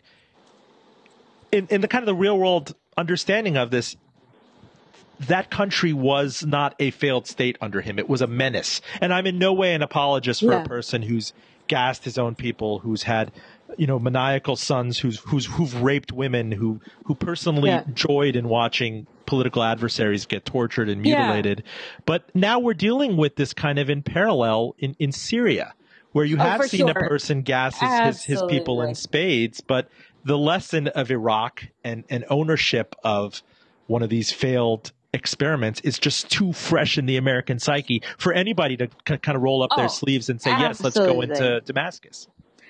in, 1.54 1.68
in 1.68 1.80
the 1.80 1.88
kind 1.88 2.04
of 2.04 2.08
the 2.08 2.16
real 2.16 2.38
world 2.38 2.76
understanding 2.98 3.56
of 3.56 3.72
this, 3.72 3.96
that 5.22 5.50
country 5.50 5.94
was 5.94 6.46
not 6.46 6.76
a 6.80 6.92
failed 6.92 7.28
state 7.28 7.58
under 7.62 7.82
him. 7.82 7.98
It 8.00 8.08
was 8.10 8.22
a 8.22 8.28
menace. 8.28 8.82
And 9.02 9.14
I'm 9.14 9.26
in 9.28 9.40
no 9.40 9.54
way 9.54 9.74
an 9.74 9.82
apologist 9.82 10.42
for 10.42 10.52
Yeah. 10.52 10.62
a 10.64 10.68
person 10.68 11.02
who's 11.02 11.34
gassed 11.68 12.04
his 12.06 12.18
own 12.18 12.36
people, 12.36 12.80
who's 12.80 13.04
had, 13.04 13.32
you 13.78 13.88
know, 13.88 14.00
maniacal 14.00 14.56
sons, 14.56 15.00
who's 15.00 15.20
who's 15.20 15.46
who've 15.46 15.82
raped 15.82 16.12
women, 16.12 16.52
who 16.52 16.80
who 17.06 17.16
personally 17.16 17.70
Yeah. 17.70 17.84
joyed 17.94 18.36
in 18.36 18.48
watching 18.48 19.08
political 19.26 19.62
adversaries 19.64 20.26
get 20.26 20.46
tortured 20.46 20.88
and 20.88 21.06
Yeah. 21.06 21.18
mutilated. 21.18 21.64
But 22.06 22.34
now 22.34 22.60
we're 22.60 22.74
dealing 22.74 23.18
with 23.18 23.36
this 23.36 23.54
kind 23.54 23.80
of 23.80 23.90
in 23.90 24.02
parallel 24.04 24.76
in, 24.78 24.96
in 25.00 25.12
Syria, 25.12 25.74
where 26.14 26.24
you 26.24 26.38
Oh, 26.38 26.42
have 26.44 26.62
for 26.62 26.68
seen 26.70 26.88
a 26.88 26.94
person 26.94 27.42
gas 27.42 27.78
his, 27.80 28.00
his, 28.00 28.24
his 28.24 28.44
people 28.44 28.82
in 28.82 28.96
spades, 28.96 29.60
but 29.60 29.90
the 30.24 30.38
lesson 30.38 30.88
of 30.88 31.12
Iraq 31.12 31.64
and, 31.84 32.06
and 32.10 32.24
ownership 32.30 32.96
of 33.04 33.42
one 33.88 34.04
of 34.04 34.10
these 34.10 34.32
failed 34.32 34.94
experiments 35.14 35.80
is 35.82 35.98
just 36.00 36.30
too 36.30 36.54
fresh 36.54 36.98
in 36.98 37.06
the 37.06 37.18
American 37.18 37.60
psyche 37.60 38.02
for 38.18 38.34
anybody 38.34 38.78
to 38.78 38.88
kind 39.06 39.36
of 39.36 39.42
roll 39.42 39.64
up 39.64 39.72
Oh, 39.74 39.78
their 39.78 39.90
sleeves 39.90 40.30
and 40.30 40.42
say, 40.42 40.52
yes, 40.52 40.84
let's 40.84 40.98
go 40.98 41.22
into 41.22 41.62
Damascus. 41.62 42.28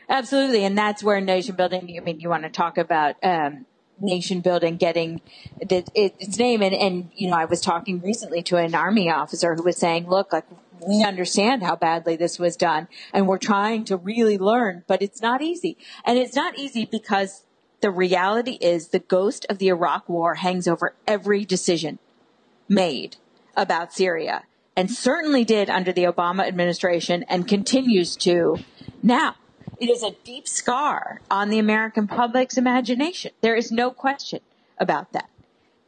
Absolutely, 0.10 0.64
and 0.64 0.78
that's 0.78 1.04
where 1.04 1.20
nation 1.20 1.56
building. 1.56 1.94
I 1.98 2.04
mean, 2.04 2.20
you 2.20 2.30
want 2.30 2.44
to 2.44 2.50
talk 2.50 2.78
about 2.78 3.16
um, 3.24 3.66
nation 4.00 4.40
building 4.40 4.78
getting 4.78 5.20
the, 5.60 5.84
it, 5.94 6.16
its 6.20 6.38
name, 6.38 6.62
and 6.62 6.74
and 6.74 7.12
you 7.14 7.30
know, 7.30 7.36
I 7.36 7.44
was 7.46 7.60
talking 7.60 8.00
recently 8.02 8.42
to 8.44 8.56
an 8.56 8.74
army 8.74 9.12
officer 9.12 9.54
who 9.56 9.64
was 9.64 9.78
saying, 9.78 10.08
"Look, 10.08 10.32
like 10.32 10.46
we 10.86 11.04
understand 11.04 11.64
how 11.64 11.76
badly 11.76 12.16
this 12.16 12.40
was 12.40 12.56
done 12.56 12.88
and 13.14 13.28
we're 13.28 13.38
trying 13.38 13.86
to 13.86 13.98
really 13.98 14.38
learn, 14.38 14.84
but 14.88 15.02
it's 15.02 15.22
not 15.22 15.42
easy. 15.42 15.78
And 16.06 16.18
it's 16.18 16.36
not 16.36 16.58
easy 16.58 16.86
because 16.86 17.44
the 17.82 17.92
reality 17.92 18.58
is 18.62 18.90
the 18.90 19.00
ghost 19.00 19.46
of 19.50 19.58
the 19.58 19.70
Iraq 19.70 20.08
war 20.10 20.36
hangs 20.36 20.68
over 20.68 20.96
every 21.08 21.46
decision 21.46 22.00
made 22.70 23.18
about 23.56 23.94
Syria 23.94 24.44
and 24.76 24.92
certainly 24.92 25.44
did 25.44 25.70
under 25.70 25.92
the 25.92 26.04
Obama 26.04 26.48
administration 26.48 27.24
and 27.24 27.48
continues 27.48 28.16
to 28.18 28.60
now. 29.02 29.36
It 29.80 29.90
is 29.90 30.04
a 30.04 30.12
deep 30.24 30.48
scar 30.48 31.22
on 31.30 31.50
the 31.50 31.60
American 31.60 32.08
public's 32.08 32.58
imagination. 32.58 33.32
There 33.42 33.56
is 33.56 33.72
no 33.72 33.92
question 33.92 34.40
about 34.78 35.14
that. 35.14 35.30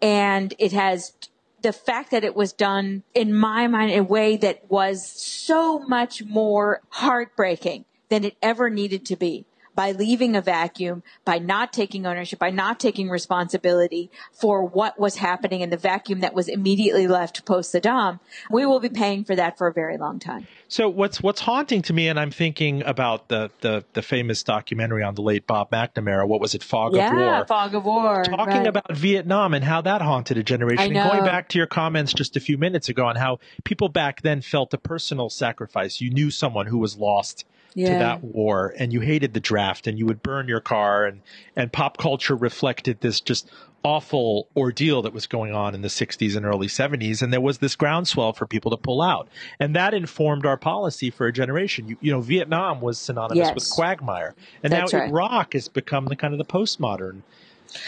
And 0.01 0.53
it 0.59 0.71
has 0.73 1.13
the 1.61 1.73
fact 1.73 2.11
that 2.11 2.23
it 2.23 2.35
was 2.35 2.53
done 2.53 3.03
in 3.13 3.33
my 3.33 3.67
mind 3.67 3.91
in 3.91 3.99
a 3.99 4.03
way 4.03 4.37
that 4.37 4.69
was 4.69 5.05
so 5.07 5.79
much 5.79 6.23
more 6.23 6.81
heartbreaking 6.89 7.85
than 8.09 8.23
it 8.23 8.37
ever 8.41 8.69
needed 8.69 9.05
to 9.07 9.15
be 9.15 9.45
by 9.79 9.93
leaving 9.93 10.35
a 10.35 10.41
vacuum, 10.41 11.01
by 11.23 11.39
not 11.39 11.71
taking 11.71 12.05
ownership, 12.05 12.37
by 12.37 12.49
not 12.49 12.81
taking 12.81 13.07
responsibility 13.09 14.11
for 14.33 14.65
what 14.65 14.99
was 14.99 15.15
happening 15.15 15.61
in 15.61 15.69
the 15.69 15.77
vacuum 15.77 16.19
that 16.19 16.33
was 16.33 16.49
immediately 16.49 17.07
left 17.07 17.45
post 17.45 17.73
Saddam, 17.73 18.19
we 18.51 18.65
will 18.65 18.81
be 18.81 18.89
paying 18.89 19.23
for 19.23 19.37
that 19.37 19.57
for 19.57 19.67
a 19.67 19.73
very 19.73 19.95
long 19.95 20.19
time. 20.19 20.45
So 20.67 20.89
what's 20.89 21.23
what's 21.23 21.39
haunting 21.39 21.81
to 21.83 21.93
me, 21.93 22.09
and 22.09 22.19
I'm 22.19 22.29
thinking 22.29 22.83
about 22.83 23.29
the 23.29 23.51
the, 23.61 23.85
the 23.93 24.01
famous 24.01 24.43
documentary 24.43 25.01
on 25.01 25.15
the 25.15 25.21
late 25.21 25.47
Bob 25.47 25.71
McNamara. 25.71 26.27
What 26.27 26.41
was 26.41 26.55
it, 26.55 26.61
Fog 26.61 26.93
yeah, 26.93 27.07
of 27.07 27.17
War? 27.17 27.45
Fog 27.47 27.73
of 27.73 27.85
War. 27.85 28.23
Talking 28.23 28.57
right. 28.57 28.67
about 28.67 28.97
Vietnam 28.97 29.53
and 29.53 29.63
how 29.63 29.79
that 29.79 30.01
haunted 30.01 30.37
a 30.37 30.43
generation. 30.43 30.93
And 30.93 31.09
going 31.09 31.23
back 31.23 31.47
to 31.49 31.57
your 31.57 31.67
comments 31.67 32.11
just 32.11 32.35
a 32.35 32.41
few 32.41 32.57
minutes 32.57 32.89
ago 32.89 33.05
on 33.05 33.15
how 33.15 33.39
people 33.63 33.87
back 33.87 34.23
then 34.23 34.41
felt 34.41 34.73
a 34.73 34.77
personal 34.77 35.29
sacrifice. 35.29 36.01
You 36.01 36.09
knew 36.09 36.31
someone 36.31 36.65
who 36.67 36.79
was 36.79 36.97
lost 36.97 37.45
yeah. 37.73 37.93
to 37.93 37.99
that 37.99 38.23
war 38.23 38.73
and 38.77 38.91
you 38.93 38.99
hated 38.99 39.33
the 39.33 39.39
draft 39.39 39.87
and 39.87 39.97
you 39.97 40.05
would 40.05 40.21
burn 40.23 40.47
your 40.47 40.59
car 40.61 41.05
and 41.05 41.21
and 41.55 41.71
pop 41.71 41.97
culture 41.97 42.35
reflected 42.35 42.99
this 43.01 43.21
just 43.21 43.49
awful 43.83 44.47
ordeal 44.57 45.01
that 45.01 45.13
was 45.13 45.25
going 45.25 45.55
on 45.55 45.73
in 45.73 45.81
the 45.81 45.87
60s 45.87 46.35
and 46.35 46.45
early 46.45 46.67
70s 46.67 47.21
and 47.21 47.31
there 47.31 47.39
was 47.39 47.59
this 47.59 47.77
groundswell 47.77 48.33
for 48.33 48.45
people 48.45 48.71
to 48.71 48.77
pull 48.77 49.01
out 49.01 49.29
and 49.57 49.73
that 49.73 49.93
informed 49.93 50.45
our 50.45 50.57
policy 50.57 51.09
for 51.09 51.27
a 51.27 51.31
generation 51.33 51.87
you, 51.87 51.97
you 52.01 52.11
know 52.11 52.19
vietnam 52.19 52.81
was 52.81 52.97
synonymous 52.97 53.37
Yes. 53.37 53.55
with 53.55 53.69
quagmire 53.69 54.35
and 54.63 54.73
That's 54.73 54.91
now 54.91 54.99
right. 54.99 55.09
iraq 55.09 55.53
has 55.53 55.69
become 55.69 56.05
the 56.05 56.17
kind 56.17 56.33
of 56.33 56.37
the 56.37 56.45
postmodern 56.45 57.21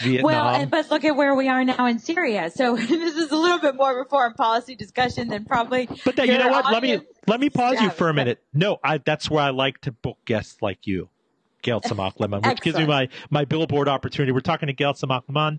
vietnam 0.02 0.24
Well, 0.24 0.48
and, 0.48 0.70
but 0.70 0.90
look 0.90 1.04
at 1.04 1.16
where 1.16 1.34
we 1.34 1.48
are 1.48 1.64
now 1.64 1.86
in 1.86 1.98
Syria. 1.98 2.50
So 2.50 2.76
this 2.76 3.16
is 3.16 3.30
a 3.30 3.36
little 3.36 3.58
bit 3.58 3.74
more 3.76 3.98
of 3.98 4.06
a 4.06 4.08
foreign 4.08 4.34
policy 4.34 4.74
discussion 4.74 5.28
than 5.28 5.44
probably. 5.44 5.88
But 6.04 6.16
that, 6.16 6.26
you 6.26 6.38
know 6.38 6.48
what? 6.48 6.72
Let 6.72 6.82
me 6.82 7.00
let 7.26 7.40
me 7.40 7.50
pause 7.50 7.80
you 7.80 7.90
for 7.90 8.08
a 8.08 8.12
but- 8.12 8.16
minute. 8.16 8.42
No, 8.52 8.78
I, 8.82 8.98
that's 8.98 9.30
where 9.30 9.42
I 9.42 9.50
like 9.50 9.80
to 9.82 9.92
book 9.92 10.18
guests 10.24 10.60
like 10.60 10.86
you, 10.86 11.08
Gayle 11.62 11.80
Tzemach 11.80 12.16
Lemmon, 12.18 12.46
which 12.46 12.60
gives 12.60 12.78
me 12.78 12.86
my 12.86 13.08
my 13.30 13.44
billboard 13.44 13.88
opportunity. 13.88 14.32
We're 14.32 14.40
talking 14.40 14.66
to 14.68 14.72
Gayle 14.72 14.94
Tzemach 14.94 15.24
Lemmon, 15.26 15.58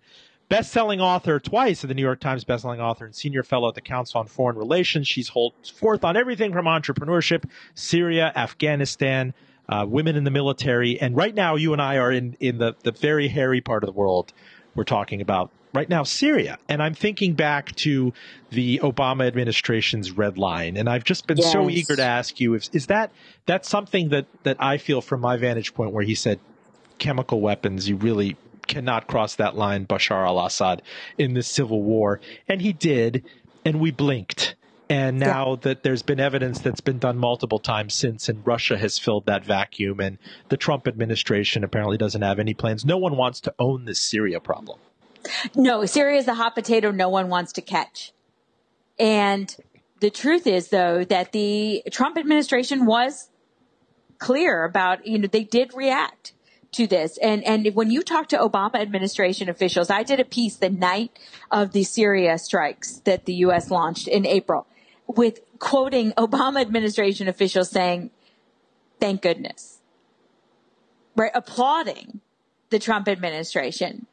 best-selling 0.49 1.01
author 1.01 1.39
twice 1.39 1.83
of 1.83 1.87
the 1.87 1.93
New 1.93 2.01
York 2.01 2.19
Times 2.19 2.43
best-selling 2.43 2.79
author 2.81 3.05
and 3.05 3.15
senior 3.15 3.43
fellow 3.43 3.69
at 3.69 3.75
the 3.75 3.81
Council 3.81 4.19
on 4.19 4.27
Foreign 4.27 4.57
Relations. 4.57 5.07
She's 5.07 5.29
holds 5.29 5.69
forth 5.69 6.03
on 6.03 6.17
everything 6.17 6.51
from 6.53 6.65
entrepreneurship, 6.65 7.49
Syria, 7.75 8.31
Afghanistan. 8.35 9.33
Uh, 9.69 9.85
women 9.87 10.15
in 10.15 10.23
the 10.25 10.31
military, 10.31 10.99
and 10.99 11.15
right 11.15 11.33
now 11.33 11.55
you 11.55 11.71
and 11.71 11.81
I 11.81 11.97
are 11.97 12.11
in 12.11 12.35
in 12.39 12.57
the 12.57 12.75
the 12.83 12.91
very 12.91 13.29
hairy 13.29 13.61
part 13.61 13.83
of 13.83 13.87
the 13.87 13.93
world. 13.93 14.33
We're 14.75 14.83
talking 14.83 15.21
about 15.21 15.51
right 15.73 15.89
now 15.89 16.03
Syria. 16.03 16.57
And 16.69 16.81
I'm 16.81 16.93
thinking 16.93 17.33
back 17.33 17.75
to 17.77 18.13
the 18.51 18.79
Obama 18.79 19.25
administration's 19.27 20.11
red 20.11 20.37
line. 20.37 20.77
And 20.77 20.87
I've 20.87 21.03
just 21.03 21.27
been 21.27 21.41
so 21.41 21.69
eager 21.69 21.95
to 21.95 22.03
ask 22.03 22.39
you 22.39 22.53
if 22.53 22.69
is 22.73 22.87
that 22.87 23.11
that's 23.45 23.67
something 23.67 24.09
that, 24.09 24.25
that 24.43 24.57
I 24.59 24.77
feel 24.77 25.01
from 25.01 25.21
my 25.21 25.37
vantage 25.37 25.73
point 25.73 25.91
where 25.91 26.03
he 26.03 26.15
said 26.15 26.39
chemical 26.99 27.41
weapons, 27.41 27.89
you 27.89 27.95
really 27.95 28.37
cannot 28.67 29.07
cross 29.07 29.35
that 29.35 29.55
line, 29.55 29.85
Bashar 29.85 30.25
al 30.25 30.45
Assad, 30.45 30.81
in 31.17 31.33
this 31.33 31.47
civil 31.47 31.81
war. 31.81 32.21
And 32.47 32.61
he 32.61 32.71
did, 32.71 33.25
and 33.65 33.79
we 33.79 33.91
blinked. 33.91 34.55
And 34.93 35.17
now 35.17 35.55
that 35.63 35.81
there's 35.81 36.03
been 36.03 36.19
evidence 36.19 36.59
that's 36.59 36.79
been 36.79 36.99
done 36.99 37.17
multiple 37.17 37.57
times 37.57 37.95
since, 37.95 38.29
and 38.29 38.45
Russia 38.45 38.77
has 38.77 38.99
filled 38.99 39.25
that 39.25 39.43
vacuum, 39.43 39.99
and 39.99 40.19
the 40.49 40.57
Trump 40.57 40.87
administration 40.87 41.63
apparently 41.63 41.97
doesn't 41.97 42.21
have 42.21 42.37
any 42.37 42.53
plans. 42.53 42.85
No 42.85 42.99
one 42.99 43.17
wants 43.17 43.41
to 43.41 43.55
own 43.57 43.85
this 43.85 43.99
Syria 43.99 44.39
problem. 44.39 44.79
No, 45.55 45.87
Syria 45.87 46.19
is 46.19 46.27
the 46.27 46.35
hot 46.35 46.53
potato 46.53 46.91
no 46.91 47.09
one 47.09 47.27
wants 47.27 47.53
to 47.53 47.61
catch. 47.61 48.11
And 48.99 49.55
the 49.99 50.11
truth 50.11 50.45
is, 50.45 50.67
though, 50.67 51.03
that 51.05 51.31
the 51.31 51.81
Trump 51.89 52.15
administration 52.15 52.85
was 52.85 53.29
clear 54.19 54.63
about, 54.63 55.07
you 55.07 55.17
know, 55.17 55.27
they 55.27 55.43
did 55.43 55.73
react 55.73 56.33
to 56.73 56.85
this. 56.85 57.17
And, 57.17 57.43
and 57.45 57.73
when 57.73 57.89
you 57.89 58.03
talk 58.03 58.29
to 58.29 58.37
Obama 58.37 58.75
administration 58.75 59.49
officials, 59.49 59.89
I 59.89 60.03
did 60.03 60.19
a 60.19 60.25
piece 60.25 60.55
the 60.57 60.69
night 60.69 61.17
of 61.49 61.71
the 61.71 61.83
Syria 61.83 62.37
strikes 62.37 62.99
that 63.05 63.25
the 63.25 63.33
U.S. 63.35 63.71
launched 63.71 64.07
in 64.07 64.27
April 64.27 64.67
with 65.07 65.39
quoting 65.59 66.11
Obama 66.13 66.61
administration 66.61 67.27
officials 67.27 67.69
saying, 67.69 68.11
thank 68.99 69.21
goodness, 69.21 69.79
right? 71.15 71.31
Applauding 71.33 72.21
the 72.69 72.79
Trump 72.79 73.07
administration 73.07 74.07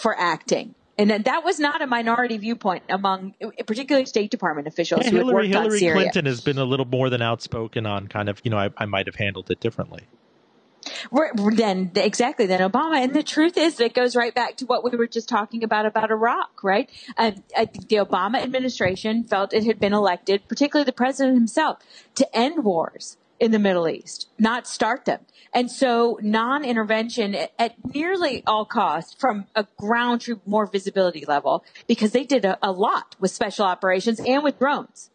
for 0.00 0.18
acting. 0.18 0.74
And 0.98 1.10
that- 1.10 1.24
that 1.24 1.44
was 1.44 1.58
not 1.58 1.82
a 1.82 1.86
minority 1.86 2.36
viewpoint 2.38 2.84
among 2.88 3.34
particularly 3.66 4.06
State 4.06 4.30
Department 4.30 4.66
officials 4.66 5.04
Yeah, 5.04 5.10
who 5.10 5.16
had 5.16 5.26
Hillary 5.26 5.34
worked 5.34 5.56
on 5.56 5.62
Hillary 5.64 5.78
Syria. 5.78 5.94
Clinton 5.94 6.26
has 6.26 6.40
been 6.40 6.58
a 6.58 6.64
little 6.64 6.86
more 6.86 7.10
than 7.10 7.20
outspoken 7.20 7.84
on 7.86 8.06
kind 8.08 8.28
of, 8.28 8.40
you 8.44 8.50
know, 8.50 8.58
I, 8.58 8.70
I 8.78 8.86
might 8.86 9.06
have 9.06 9.16
handled 9.16 9.50
it 9.50 9.60
differently. 9.60 10.02
Then 11.10 11.90
exactly 11.94 12.46
then 12.46 12.60
Obama. 12.60 12.96
And 13.02 13.14
the 13.14 13.22
truth 13.22 13.56
is, 13.56 13.80
it 13.80 13.94
goes 13.94 14.16
right 14.16 14.34
back 14.34 14.56
to 14.56 14.66
what 14.66 14.84
we 14.84 14.96
were 14.96 15.06
just 15.06 15.28
talking 15.28 15.62
about 15.64 15.86
about 15.86 16.10
Iraq, 16.10 16.62
right? 16.62 16.90
Uh, 17.16 17.32
the 17.54 17.96
Obama 17.96 18.42
administration 18.42 19.24
felt 19.24 19.52
it 19.52 19.64
had 19.64 19.78
been 19.78 19.92
elected, 19.92 20.48
particularly 20.48 20.84
the 20.84 20.92
president 20.92 21.36
himself, 21.36 21.78
to 22.14 22.36
end 22.36 22.64
wars 22.64 23.16
in 23.38 23.50
the 23.50 23.58
Middle 23.58 23.88
East, 23.88 24.28
not 24.38 24.66
start 24.66 25.04
them. 25.04 25.20
And 25.52 25.70
so 25.70 26.18
non-intervention 26.22 27.34
at, 27.34 27.52
at 27.58 27.94
nearly 27.94 28.42
all 28.46 28.64
costs 28.64 29.14
from 29.14 29.46
a 29.54 29.66
ground 29.76 30.22
troop 30.22 30.40
more 30.46 30.66
visibility 30.66 31.24
level, 31.26 31.64
because 31.86 32.12
they 32.12 32.24
did 32.24 32.44
a, 32.44 32.58
a 32.62 32.72
lot 32.72 33.14
with 33.20 33.30
special 33.30 33.66
operations 33.66 34.20
and 34.20 34.42
with 34.42 34.58
drones. 34.58 35.10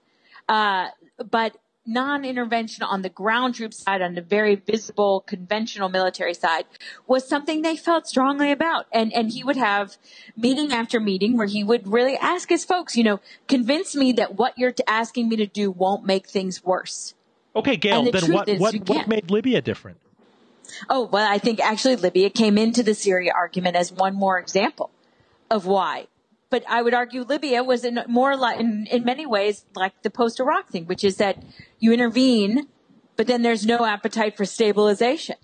Uh, 0.47 0.89
but 1.29 1.57
non-intervention 1.85 2.83
on 2.83 3.01
the 3.01 3.09
ground 3.09 3.55
troop 3.55 3.73
side, 3.73 4.01
on 4.01 4.15
the 4.15 4.21
very 4.21 4.55
visible 4.55 5.21
conventional 5.21 5.89
military 5.89 6.33
side, 6.33 6.65
was 7.07 7.27
something 7.27 7.61
they 7.61 7.75
felt 7.75 8.07
strongly 8.07 8.51
about. 8.51 8.85
And 8.91 9.11
and 9.13 9.31
he 9.31 9.43
would 9.43 9.57
have 9.57 9.97
meeting 10.37 10.71
after 10.71 10.99
meeting 10.99 11.37
where 11.37 11.47
he 11.47 11.63
would 11.63 11.87
really 11.87 12.15
ask 12.17 12.49
his 12.49 12.63
folks, 12.63 12.95
you 12.95 13.03
know, 13.03 13.19
convince 13.47 13.95
me 13.95 14.13
that 14.13 14.35
what 14.35 14.57
you're 14.57 14.73
asking 14.87 15.29
me 15.29 15.35
to 15.37 15.47
do 15.47 15.71
won't 15.71 16.05
make 16.05 16.27
things 16.27 16.63
worse. 16.63 17.15
Okay, 17.55 17.75
Gayle, 17.75 18.03
the 18.03 18.11
then 18.11 18.31
what, 18.31 18.47
what, 18.47 18.59
what 18.59 18.85
can't. 18.85 19.07
made 19.07 19.29
Libya 19.29 19.61
different? 19.61 19.97
Oh, 20.89 21.05
well, 21.05 21.29
I 21.29 21.37
think 21.37 21.59
actually 21.59 21.97
Libya 21.97 22.29
came 22.29 22.57
into 22.57 22.81
the 22.81 22.93
Syria 22.93 23.33
argument 23.35 23.75
as 23.75 23.91
one 23.91 24.15
more 24.15 24.39
example 24.39 24.89
of 25.49 25.65
why. 25.65 26.07
But 26.51 26.63
I 26.69 26.83
would 26.83 26.93
argue 26.93 27.23
Libya 27.23 27.63
was 27.63 27.83
in 27.83 27.99
more 28.07 28.37
like, 28.37 28.59
in, 28.59 28.85
in 28.91 29.03
many 29.03 29.25
ways, 29.25 29.65
like 29.73 30.03
the 30.03 30.11
post-Iraq 30.11 30.69
thing, 30.69 30.85
which 30.85 31.03
is 31.03 31.15
that 31.15 31.41
you 31.79 31.91
intervene, 31.93 32.67
but 33.15 33.25
then 33.25 33.41
there's 33.41 33.65
no 33.65 33.85
appetite 33.85 34.37
for 34.37 34.45
stabilization. 34.45 35.37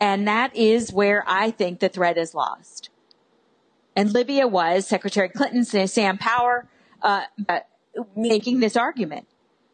And 0.00 0.26
that 0.26 0.56
is 0.56 0.92
where 0.92 1.24
I 1.26 1.50
think 1.50 1.80
the 1.80 1.88
threat 1.88 2.16
is 2.16 2.34
lost. 2.34 2.90
And 3.94 4.12
Libya 4.12 4.46
was 4.46 4.86
Secretary 4.86 5.28
Clinton, 5.28 5.64
Sam 5.64 6.18
Power, 6.18 6.68
uh, 7.02 7.24
uh, 7.48 7.60
making 8.16 8.60
this 8.60 8.76
argument, 8.76 9.26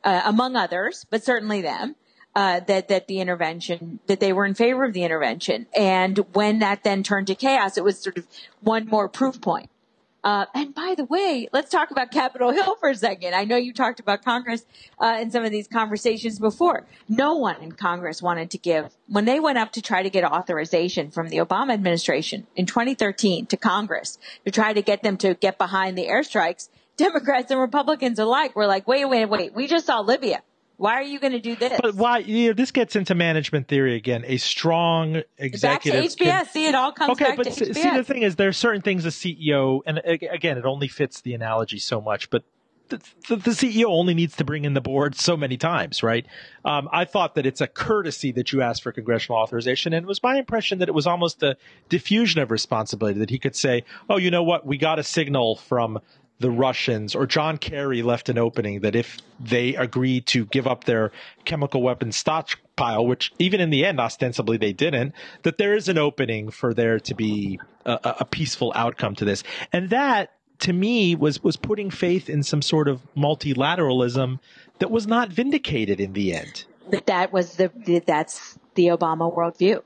uh, 0.03 0.23
among 0.25 0.57
others, 0.57 1.07
but 1.09 1.23
certainly 1.23 1.61
them, 1.61 1.95
uh, 2.39 2.61
that 2.61 2.87
that 2.87 3.09
the 3.09 3.19
intervention 3.19 3.99
that 4.07 4.21
they 4.21 4.33
were 4.33 4.47
in 4.47 4.55
favor 4.55 4.85
of 4.85 4.93
the 4.93 5.03
intervention, 5.03 5.67
and 5.77 6.19
when 6.35 6.61
that 6.61 6.85
then 6.85 7.03
turned 7.03 7.27
to 7.27 7.35
chaos, 7.35 7.77
it 7.77 7.83
was 7.83 7.99
sort 7.99 8.17
of 8.17 8.29
one 8.61 8.87
more 8.87 9.09
proof 9.09 9.41
point. 9.41 9.69
Uh, 10.23 10.47
and 10.55 10.73
by 10.73 10.95
the 10.97 11.05
way, 11.05 11.49
let's 11.53 11.69
talk 11.69 11.91
about 11.91 12.13
Capitol 12.13 12.53
Hill 12.53 12.77
for 12.77 12.91
a 12.91 12.95
second. 12.95 13.35
I 13.35 13.43
know 13.43 13.57
you 13.57 13.73
talked 13.73 13.99
about 13.99 14.25
Congress 14.25 14.65
uh, 15.01 15.19
in 15.21 15.33
some 15.33 15.45
of 15.45 15.51
these 15.51 15.67
conversations 15.67 16.39
before. 16.39 16.87
No 17.09 17.35
one 17.35 17.61
in 17.61 17.73
Congress 17.73 18.23
wanted 18.23 18.53
to 18.53 18.59
give 18.59 18.97
when 19.09 19.25
they 19.25 19.41
went 19.41 19.59
up 19.59 19.73
to 19.73 19.83
try 19.83 20.05
to 20.05 20.11
get 20.11 20.25
authorization 20.25 21.11
from 21.11 21.31
the 21.31 21.39
Obama 21.39 21.73
administration 21.73 22.47
in 22.55 22.67
2013 22.67 23.47
to 23.47 23.57
Congress 23.57 24.17
to 24.45 24.53
try 24.53 24.73
to 24.73 24.83
get 24.83 25.03
them 25.03 25.17
to 25.17 25.35
get 25.35 25.59
behind 25.59 25.99
the 25.99 26.07
airstrikes. 26.07 26.69
Democrats 26.97 27.51
and 27.51 27.61
Republicans 27.61 28.21
alike 28.21 28.55
were 28.55 28.67
like, 28.69 28.87
"Wait, 28.87 29.07
wait, 29.07 29.25
wait! 29.25 29.55
We 29.55 29.67
just 29.67 29.87
saw 29.87 29.99
Libya. 30.01 30.43
Why 30.79 30.95
are 30.95 31.03
you 31.03 31.21
going 31.21 31.33
to 31.33 31.41
do 31.41 31.55
this?" 31.55 31.79
But 31.83 31.95
why, 31.95 32.19
you 32.19 32.49
know, 32.49 32.53
this 32.55 32.71
gets 32.71 32.97
into 32.97 33.15
management 33.15 33.69
theory 33.69 33.95
again. 33.95 34.25
A 34.27 34.39
strong 34.39 35.23
executive. 35.37 36.03
back 36.03 36.11
to. 36.11 36.25
HBS. 36.25 36.39
can- 36.39 36.47
see, 36.47 36.67
it 36.67 36.75
all 36.75 36.93
comes 36.93 37.11
okay, 37.13 37.27
back 37.27 37.37
but 37.37 37.45
to 37.45 37.51
HBS. 37.51 37.75
see, 37.75 37.91
the 37.91 38.05
thing 38.05 38.23
is, 38.23 38.37
there 38.37 38.49
are 38.49 38.53
certain 38.53 38.81
things 38.81 39.05
a 39.05 39.11
CEO, 39.11 39.81
and 39.85 39.99
again, 39.99 40.57
it 40.57 40.65
only 40.65 40.89
fits 40.89 41.21
the 41.21 41.35
analogy 41.35 41.79
so 41.79 42.01
much, 42.01 42.31
but 42.31 42.45
the, 42.89 42.97
the, 43.29 43.51
CEO 43.51 43.87
only 43.87 44.15
needs 44.15 44.37
to 44.37 44.45
bring 44.45 44.65
in 44.65 44.75
the 44.75 44.81
board 44.81 45.15
so 45.15 45.37
many 45.37 45.57
times, 45.57 46.03
right? 46.03 46.27
Um, 46.65 46.89
I 46.93 47.05
thought 47.05 47.35
that 47.35 47.47
it's 47.47 47.61
a 47.61 47.67
courtesy 47.67 48.33
that 48.33 48.53
you 48.53 48.63
ask 48.63 48.83
for 48.83 48.93
congressional 48.93 49.41
authorization, 49.41 49.93
and 49.93 50.05
it 50.05 50.09
was 50.09 50.23
my 50.23 50.39
impression 50.39 50.79
that 50.79 50.89
it 50.89 50.95
was 50.95 51.07
almost 51.07 51.43
a 51.43 51.57
diffusion 51.89 52.41
of 52.41 52.51
responsibility 52.51 53.19
that 53.19 53.31
he 53.31 53.39
could 53.39 53.57
say, 53.57 53.85
"Oh, 54.09 54.17
you 54.17 54.31
know 54.31 54.43
what? 54.43 54.67
We 54.67 54.79
got 54.79 54.99
a 54.99 55.05
signal 55.05 55.57
from 55.57 56.01
the 56.41 56.51
Russians 56.51 57.15
or 57.15 57.27
John 57.27 57.59
Kerry 57.59 58.03
left 58.03 58.29
an 58.29 58.39
opening 58.39 58.81
that 58.81 58.95
if 58.95 59.19
they 59.41 59.75
agreed 59.75 60.27
to 60.29 60.47
give 60.47 60.67
up 60.67 60.85
their 60.85 61.11
chemical 61.45 61.83
weapons 61.83 62.17
stockpile, 62.17 63.07
which 63.07 63.33
even 63.39 63.61
in 63.61 63.71
the 63.71 63.85
end, 63.85 63.99
ostensibly 64.01 64.57
they 64.57 64.73
didn't, 64.73 65.15
that 65.43 65.59
there 65.59 65.75
is 65.75 65.89
an 65.89 65.99
opening 65.99 66.51
for 66.51 66.73
there 66.73 67.01
to 67.01 67.15
be 67.15 67.59
a, 67.85 68.17
a 68.21 68.25
peaceful 68.25 68.73
outcome 68.75 69.15
to 69.17 69.25
this. 69.25 69.43
And 69.73 69.91
that 69.91 70.33
to 70.61 70.73
me 70.73 71.15
was, 71.15 71.43
was 71.43 71.57
putting 71.57 71.91
faith 71.91 72.29
in 72.29 72.43
some 72.43 72.63
sort 72.63 72.89
of 72.89 73.01
multilateralism 73.17 74.39
that 74.79 74.91
was 74.91 75.07
not 75.07 75.29
vindicated 75.29 76.01
in 76.01 76.13
the 76.13 76.35
end. 76.35 76.65
But 76.91 77.07
that 77.07 77.33
was 77.33 77.57
the, 77.57 78.03
that's 78.07 78.59
the 78.75 78.87
Obama 78.87 79.35
worldview 79.35 79.83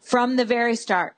from 0.00 0.36
the 0.36 0.44
very 0.44 0.74
start. 0.74 1.14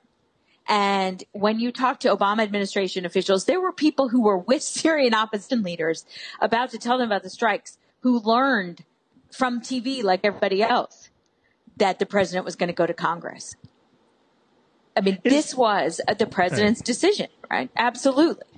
And 0.67 1.23
when 1.31 1.59
you 1.59 1.71
talk 1.71 1.99
to 2.01 2.15
Obama 2.15 2.41
administration 2.41 3.05
officials, 3.05 3.45
there 3.45 3.61
were 3.61 3.71
people 3.71 4.09
who 4.09 4.21
were 4.21 4.37
with 4.37 4.63
Syrian 4.77 5.13
opposition 5.13 5.63
leaders 5.63 6.05
about 6.41 6.71
to 6.71 6.77
tell 6.77 6.97
them 6.97 7.07
about 7.07 7.23
the 7.23 7.29
strikes 7.29 7.77
who 8.01 8.19
learned 8.19 8.83
from 9.31 9.61
TV 9.61 10.03
like 10.03 10.21
everybody 10.23 10.63
else 10.63 11.09
that 11.77 11.99
the 11.99 12.05
president 12.05 12.45
was 12.45 12.55
going 12.55 12.67
to 12.67 12.73
go 12.73 12.85
to 12.85 12.93
Congress. 12.93 13.55
I 14.95 15.01
mean, 15.01 15.19
this 15.23 15.53
was 15.53 15.99
the 16.17 16.25
president's 16.25 16.81
decision, 16.81 17.27
right? 17.51 17.69
Absolutely. 17.75 18.54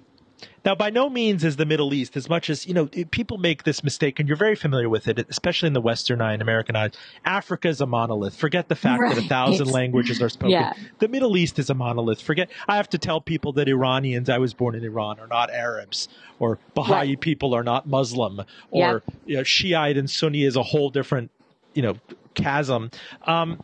Now, 0.67 0.75
by 0.75 0.89
no 0.89 1.09
means 1.09 1.45
is 1.45 1.55
the 1.55 1.65
Middle 1.65 1.93
East 1.93 2.17
as 2.17 2.27
much 2.27 2.49
as, 2.49 2.67
you 2.67 2.73
know, 2.73 2.87
people 2.87 3.37
make 3.37 3.63
this 3.63 3.85
mistake 3.85 4.19
and 4.19 4.27
you're 4.27 4.35
very 4.35 4.57
familiar 4.57 4.89
with 4.89 5.07
it, 5.07 5.25
especially 5.29 5.67
in 5.67 5.71
the 5.71 5.79
Western 5.79 6.19
eye 6.19 6.33
and 6.33 6.41
American 6.41 6.75
eye. 6.75 6.89
Africa 7.23 7.69
is 7.69 7.79
a 7.79 7.85
monolith. 7.85 8.35
Forget 8.35 8.67
the 8.67 8.75
fact 8.75 9.01
right. 9.01 9.15
that 9.15 9.23
a 9.23 9.27
thousand 9.29 9.71
languages 9.71 10.21
are 10.21 10.27
spoken. 10.27 10.49
Yeah. 10.49 10.73
The 10.99 11.07
Middle 11.07 11.37
East 11.37 11.57
is 11.57 11.69
a 11.69 11.73
monolith. 11.73 12.21
Forget, 12.21 12.51
I 12.67 12.75
have 12.75 12.89
to 12.89 12.97
tell 12.97 13.21
people 13.21 13.53
that 13.53 13.69
Iranians, 13.69 14.29
I 14.29 14.39
was 14.39 14.53
born 14.53 14.75
in 14.75 14.83
Iran, 14.83 15.21
are 15.21 15.27
not 15.27 15.49
Arabs 15.51 16.09
or 16.37 16.59
Baha'i 16.73 17.11
right. 17.11 17.21
people 17.21 17.55
are 17.55 17.63
not 17.63 17.87
Muslim 17.87 18.41
or 18.69 19.03
yeah. 19.05 19.13
you 19.25 19.37
know, 19.37 19.43
Shiite 19.43 19.95
and 19.95 20.09
Sunni 20.09 20.43
is 20.43 20.57
a 20.57 20.63
whole 20.63 20.89
different, 20.89 21.31
you 21.75 21.81
know, 21.81 21.95
chasm. 22.33 22.91
Um, 23.25 23.63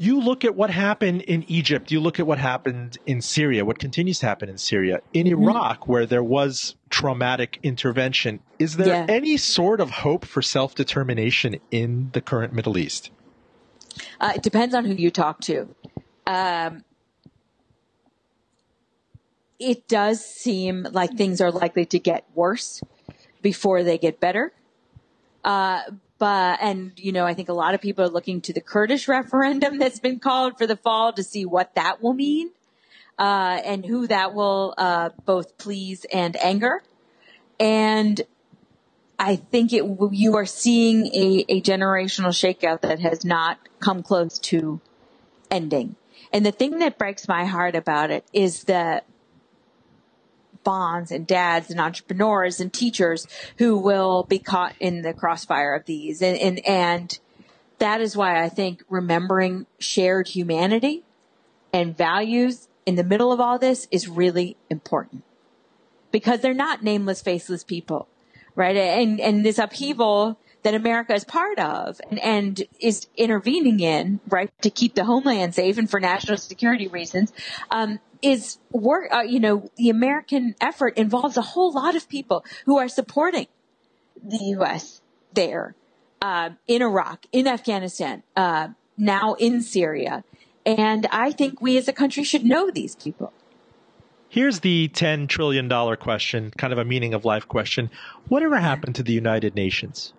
you 0.00 0.18
look 0.18 0.46
at 0.46 0.54
what 0.56 0.70
happened 0.70 1.20
in 1.22 1.44
Egypt, 1.46 1.90
you 1.90 2.00
look 2.00 2.18
at 2.18 2.26
what 2.26 2.38
happened 2.38 2.96
in 3.04 3.20
Syria, 3.20 3.66
what 3.66 3.78
continues 3.78 4.18
to 4.20 4.26
happen 4.26 4.48
in 4.48 4.56
Syria, 4.56 5.02
in 5.12 5.26
mm-hmm. 5.26 5.42
Iraq, 5.42 5.86
where 5.86 6.06
there 6.06 6.24
was 6.24 6.74
traumatic 6.88 7.58
intervention. 7.62 8.40
Is 8.58 8.78
there 8.78 8.86
yeah. 8.86 9.06
any 9.10 9.36
sort 9.36 9.78
of 9.78 9.90
hope 9.90 10.24
for 10.24 10.40
self 10.40 10.74
determination 10.74 11.60
in 11.70 12.08
the 12.14 12.22
current 12.22 12.54
Middle 12.54 12.78
East? 12.78 13.10
Uh, 14.18 14.32
it 14.36 14.42
depends 14.42 14.74
on 14.74 14.86
who 14.86 14.94
you 14.94 15.10
talk 15.10 15.42
to. 15.42 15.68
Um, 16.26 16.82
it 19.58 19.86
does 19.86 20.24
seem 20.24 20.86
like 20.92 21.14
things 21.18 21.42
are 21.42 21.50
likely 21.50 21.84
to 21.84 21.98
get 21.98 22.24
worse 22.34 22.80
before 23.42 23.82
they 23.82 23.98
get 23.98 24.18
better. 24.18 24.54
Uh, 25.44 25.82
but, 26.20 26.58
and, 26.60 26.92
you 26.96 27.12
know, 27.12 27.24
I 27.24 27.32
think 27.32 27.48
a 27.48 27.54
lot 27.54 27.74
of 27.74 27.80
people 27.80 28.04
are 28.04 28.10
looking 28.10 28.42
to 28.42 28.52
the 28.52 28.60
Kurdish 28.60 29.08
referendum 29.08 29.78
that's 29.80 29.98
been 29.98 30.20
called 30.20 30.58
for 30.58 30.66
the 30.66 30.76
fall 30.76 31.12
to 31.14 31.24
see 31.24 31.46
what 31.46 31.74
that 31.74 32.02
will 32.02 32.12
mean, 32.12 32.50
uh, 33.18 33.58
and 33.64 33.84
who 33.84 34.06
that 34.06 34.34
will, 34.34 34.74
uh, 34.76 35.08
both 35.24 35.56
please 35.56 36.04
and 36.12 36.36
anger. 36.36 36.82
And 37.58 38.20
I 39.18 39.36
think 39.36 39.72
it, 39.72 39.82
you 40.12 40.36
are 40.36 40.46
seeing 40.46 41.06
a, 41.06 41.44
a 41.48 41.62
generational 41.62 42.28
shakeout 42.28 42.82
that 42.82 43.00
has 43.00 43.24
not 43.24 43.58
come 43.80 44.02
close 44.02 44.38
to 44.40 44.80
ending. 45.50 45.96
And 46.34 46.44
the 46.44 46.52
thing 46.52 46.80
that 46.80 46.98
breaks 46.98 47.26
my 47.26 47.46
heart 47.46 47.74
about 47.74 48.10
it 48.10 48.26
is 48.34 48.64
that 48.64 49.06
bonds 50.64 51.10
and 51.10 51.26
dads 51.26 51.70
and 51.70 51.80
entrepreneurs 51.80 52.60
and 52.60 52.72
teachers 52.72 53.26
who 53.58 53.78
will 53.78 54.24
be 54.24 54.38
caught 54.38 54.74
in 54.80 55.02
the 55.02 55.12
crossfire 55.12 55.74
of 55.74 55.84
these. 55.86 56.22
And, 56.22 56.36
and, 56.38 56.66
and 56.66 57.18
that 57.78 58.00
is 58.00 58.16
why 58.16 58.42
I 58.42 58.48
think 58.48 58.82
remembering 58.88 59.66
shared 59.78 60.28
humanity 60.28 61.02
and 61.72 61.96
values 61.96 62.68
in 62.86 62.96
the 62.96 63.04
middle 63.04 63.32
of 63.32 63.40
all 63.40 63.58
this 63.58 63.88
is 63.90 64.08
really 64.08 64.56
important 64.68 65.22
because 66.10 66.40
they're 66.40 66.54
not 66.54 66.82
nameless, 66.82 67.22
faceless 67.22 67.64
people, 67.64 68.08
right? 68.54 68.76
And, 68.76 69.20
and 69.20 69.44
this 69.44 69.58
upheaval 69.58 70.38
that 70.62 70.74
America 70.74 71.14
is 71.14 71.24
part 71.24 71.58
of 71.58 72.00
and, 72.10 72.18
and 72.18 72.62
is 72.80 73.06
intervening 73.16 73.80
in, 73.80 74.20
right, 74.28 74.50
to 74.62 74.70
keep 74.70 74.94
the 74.94 75.04
homeland 75.04 75.54
safe 75.54 75.78
and 75.78 75.90
for 75.90 76.00
national 76.00 76.36
security 76.36 76.88
reasons, 76.88 77.32
um, 77.70 77.98
is 78.22 78.58
work, 78.70 79.12
uh, 79.12 79.20
you 79.20 79.40
know, 79.40 79.70
the 79.76 79.90
American 79.90 80.54
effort 80.60 80.96
involves 80.96 81.36
a 81.36 81.42
whole 81.42 81.72
lot 81.72 81.96
of 81.96 82.08
people 82.08 82.44
who 82.66 82.78
are 82.78 82.88
supporting 82.88 83.46
the 84.22 84.38
U.S. 84.56 85.00
there, 85.32 85.74
uh, 86.22 86.50
in 86.66 86.82
Iraq, 86.82 87.26
in 87.32 87.46
Afghanistan, 87.46 88.22
uh, 88.36 88.68
now 88.96 89.34
in 89.34 89.62
Syria. 89.62 90.24
And 90.66 91.06
I 91.10 91.32
think 91.32 91.60
we 91.60 91.78
as 91.78 91.88
a 91.88 91.92
country 91.92 92.22
should 92.22 92.44
know 92.44 92.70
these 92.70 92.94
people. 92.96 93.32
Here's 94.28 94.60
the 94.60 94.88
$10 94.88 95.28
trillion 95.28 95.68
question, 95.96 96.52
kind 96.56 96.72
of 96.72 96.78
a 96.78 96.84
meaning 96.84 97.14
of 97.14 97.24
life 97.24 97.48
question. 97.48 97.90
Whatever 98.28 98.58
happened 98.58 98.94
to 98.96 99.02
the 99.02 99.12
United 99.12 99.56
Nations? 99.56 100.12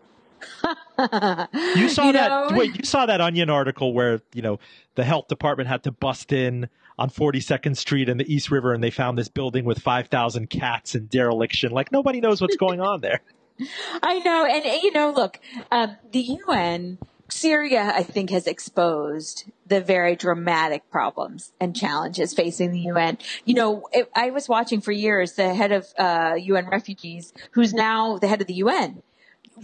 you 1.76 1.90
saw 1.90 2.08
you 2.08 2.14
that 2.14 2.30
know? 2.30 2.58
wait, 2.58 2.78
you 2.78 2.84
saw 2.84 3.06
that 3.06 3.22
onion 3.22 3.50
article 3.50 3.94
where, 3.94 4.22
you 4.34 4.42
know, 4.42 4.60
the 4.96 5.04
health 5.04 5.28
department 5.28 5.70
had 5.70 5.84
to 5.84 5.92
bust 5.92 6.32
in 6.32 6.70
on 6.98 7.10
42nd 7.10 7.76
Street 7.78 8.10
and 8.10 8.20
the 8.20 8.34
East 8.34 8.52
River 8.52 8.74
and 8.74 8.84
they 8.84 8.92
found 8.92 9.18
this 9.18 9.30
building 9.30 9.66
with 9.66 9.80
5,000 9.80 10.50
cats 10.50 10.96
in 10.96 11.08
dereliction. 11.08 11.72
Like 11.72 11.92
nobody 11.92 12.22
knows 12.22 12.42
what's 12.42 12.58
going 12.58 12.82
on 12.82 13.02
there. 13.02 13.22
I 14.04 14.20
know. 14.20 14.46
And, 14.46 14.64
you 14.84 14.92
know, 14.92 15.12
look, 15.12 15.40
um, 15.72 15.98
the 16.12 16.38
UN, 16.48 16.98
Syria, 17.30 17.92
I 17.96 18.04
think, 18.04 18.30
has 18.30 18.48
exposed 18.48 19.52
the 19.66 19.82
very 19.82 20.16
dramatic 20.16 20.90
problems 20.92 21.54
and 21.60 21.76
challenges 21.76 22.34
facing 22.34 22.72
the 22.72 22.80
UN. 22.80 23.18
You 23.46 23.56
know, 23.56 23.88
it, 23.92 24.10
I 24.16 24.32
was 24.32 24.50
watching 24.50 24.82
for 24.82 24.92
years 24.92 25.34
the 25.34 25.54
head 25.54 25.72
of 25.72 25.88
uh, 25.98 26.36
UN 26.38 26.68
refugees, 26.70 27.34
who's 27.52 27.74
now 27.74 28.18
the 28.18 28.28
head 28.28 28.42
of 28.42 28.48
the 28.48 28.56
UN, 28.56 29.02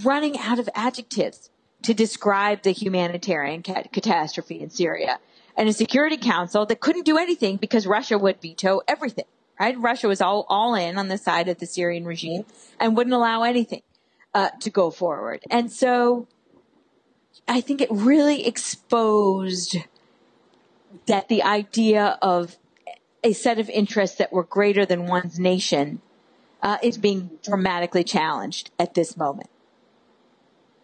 running 0.03 0.38
out 0.39 0.60
of 0.60 0.69
adjectives 0.75 1.49
to 1.83 1.93
describe 1.93 2.63
the 2.63 2.71
humanitarian 2.71 3.62
catastrophe 3.62 4.60
in 4.60 4.69
Syria 4.69 5.19
and 5.55 5.67
a 5.67 5.73
security 5.73 6.17
council 6.17 6.65
that 6.65 6.79
couldn't 6.79 7.05
do 7.05 7.17
anything 7.17 7.57
because 7.57 7.88
Russia 7.88 8.17
would 8.17 8.41
veto 8.41 8.81
everything, 8.88 9.25
right? 9.60 9.77
Russia 9.79 10.07
was 10.07 10.21
all, 10.21 10.45
all 10.49 10.75
in 10.75 10.97
on 10.97 11.07
the 11.07 11.17
side 11.17 11.47
of 11.47 11.57
the 11.60 11.65
Syrian 11.65 12.05
regime 12.05 12.45
and 12.79 12.95
wouldn't 12.95 13.13
allow 13.13 13.43
anything 13.43 13.81
uh, 14.33 14.49
to 14.62 14.69
go 14.69 14.91
forward. 14.91 15.43
And 15.49 15.71
so 15.71 16.27
I 17.47 17.62
think 17.62 17.81
it 17.81 17.89
really 17.91 18.45
exposed 18.45 19.77
that 21.05 21.27
the 21.27 21.43
idea 21.43 22.17
of 22.21 22.57
a 23.23 23.33
set 23.33 23.60
of 23.60 23.69
interests 23.69 24.17
that 24.17 24.31
were 24.31 24.43
greater 24.43 24.86
than 24.86 25.07
one's 25.07 25.39
nation 25.39 26.01
uh, 26.62 26.77
is 26.83 26.97
being 26.97 27.31
dramatically 27.43 28.03
challenged 28.03 28.71
at 28.79 28.93
this 28.93 29.17
moment. 29.17 29.49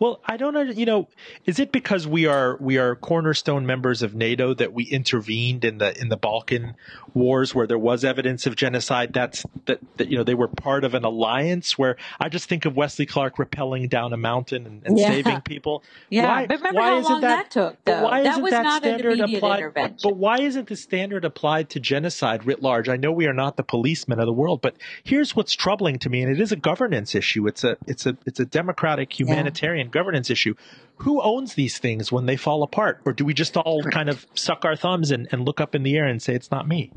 Well, 0.04 0.20
I 0.26 0.36
don't 0.36 0.54
know. 0.54 0.64
You 0.64 0.86
know, 0.86 1.08
is 1.46 1.60
it 1.60 1.72
because 1.72 2.06
we 2.06 2.26
are 2.26 2.58
we 2.60 2.78
are 2.78 2.94
cornerstone 2.94 3.66
members 3.66 4.02
of 4.02 4.14
NATO 4.14 4.54
that 4.54 4.74
we 4.74 4.84
intervened 4.84 5.64
in 5.64 5.78
the 5.78 5.98
in 5.98 6.10
the 6.10 6.18
Balkan 6.18 6.76
wars 7.14 7.56
where 7.56 7.68
there 7.68 7.80
was 7.80 8.04
evidence 8.04 8.46
of 8.46 8.58
genocide? 8.58 9.14
That's 9.14 9.46
that, 9.64 9.80
that 9.96 10.10
you 10.10 10.18
know 10.18 10.26
they 10.26 10.34
were 10.34 10.50
part 10.50 10.84
of 10.84 10.94
an 10.94 11.06
alliance 11.06 11.78
where 11.78 11.96
I 12.20 12.28
just 12.28 12.50
think 12.50 12.66
of 12.66 12.76
Wesley 12.76 13.06
Clark 13.06 13.38
rappelling 13.38 13.90
down 13.90 14.12
a 14.12 14.18
mountain 14.18 14.68
and, 14.68 14.86
and 14.86 15.00
yeah. 15.00 15.08
saving 15.08 15.40
people. 15.40 15.84
Yeah, 16.10 16.28
why, 16.28 16.48
but 16.48 16.58
remember 16.58 16.82
how 16.82 17.00
long 17.00 17.22
that, 17.22 17.50
that 17.50 17.52
took? 17.52 17.86
Though? 17.86 18.04
Why 18.04 18.24
that 18.24 18.42
was 18.42 18.52
that 18.52 18.64
not 18.64 18.84
standard 18.84 19.20
an 19.20 19.36
applied? 19.36 19.60
intervention. 19.60 19.98
But 20.04 20.18
why 20.18 20.42
isn't 20.42 20.68
the 20.68 20.76
standard 20.76 21.24
applied 21.24 21.70
to 21.72 21.80
genocide 21.80 22.46
writ 22.46 22.62
large? 22.62 22.90
I 22.90 22.98
know 22.98 23.12
we 23.12 23.26
are 23.26 23.34
not 23.34 23.56
the 23.56 23.64
policemen 23.64 24.20
of 24.20 24.26
the 24.26 24.34
world, 24.34 24.62
but 24.62 24.76
here's 25.04 25.36
what's 25.36 25.54
troubling 25.54 25.98
to 26.00 26.10
me, 26.10 26.22
and 26.22 26.32
it 26.32 26.42
is 26.42 26.52
a 26.52 26.56
governance 26.56 27.16
issue. 27.16 27.48
It's 27.48 27.64
a 27.64 27.78
it's 27.88 28.06
a 28.06 28.18
it's 28.26 28.40
a 28.40 28.46
democratic 28.46 29.18
humanitarian. 29.18 29.88
Yeah 29.88 29.93
governance 29.94 30.30
issue. 30.30 30.56
Who 30.98 31.22
owns 31.22 31.54
these 31.54 31.78
things 31.78 32.12
when 32.12 32.26
they 32.26 32.36
fall 32.36 32.64
apart? 32.64 33.02
Or 33.06 33.14
do 33.14 33.24
we 33.24 33.34
just 33.34 33.56
all 33.56 33.84
kind 33.84 34.10
of 34.10 34.26
suck 34.34 34.66
our 34.66 34.76
thumbs 34.76 35.12
and, 35.12 35.28
and 35.32 35.46
look 35.46 35.62
up 35.62 35.76
in 35.76 35.84
the 35.84 35.96
air 35.96 36.06
and 36.06 36.22
say, 36.22 36.34
it's 36.36 36.52
not 36.52 36.68
me? 36.68 36.92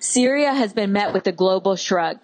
Syria 0.00 0.52
has 0.52 0.72
been 0.72 0.92
met 0.92 1.12
with 1.12 1.26
a 1.26 1.32
global 1.32 1.76
shrug. 1.76 2.18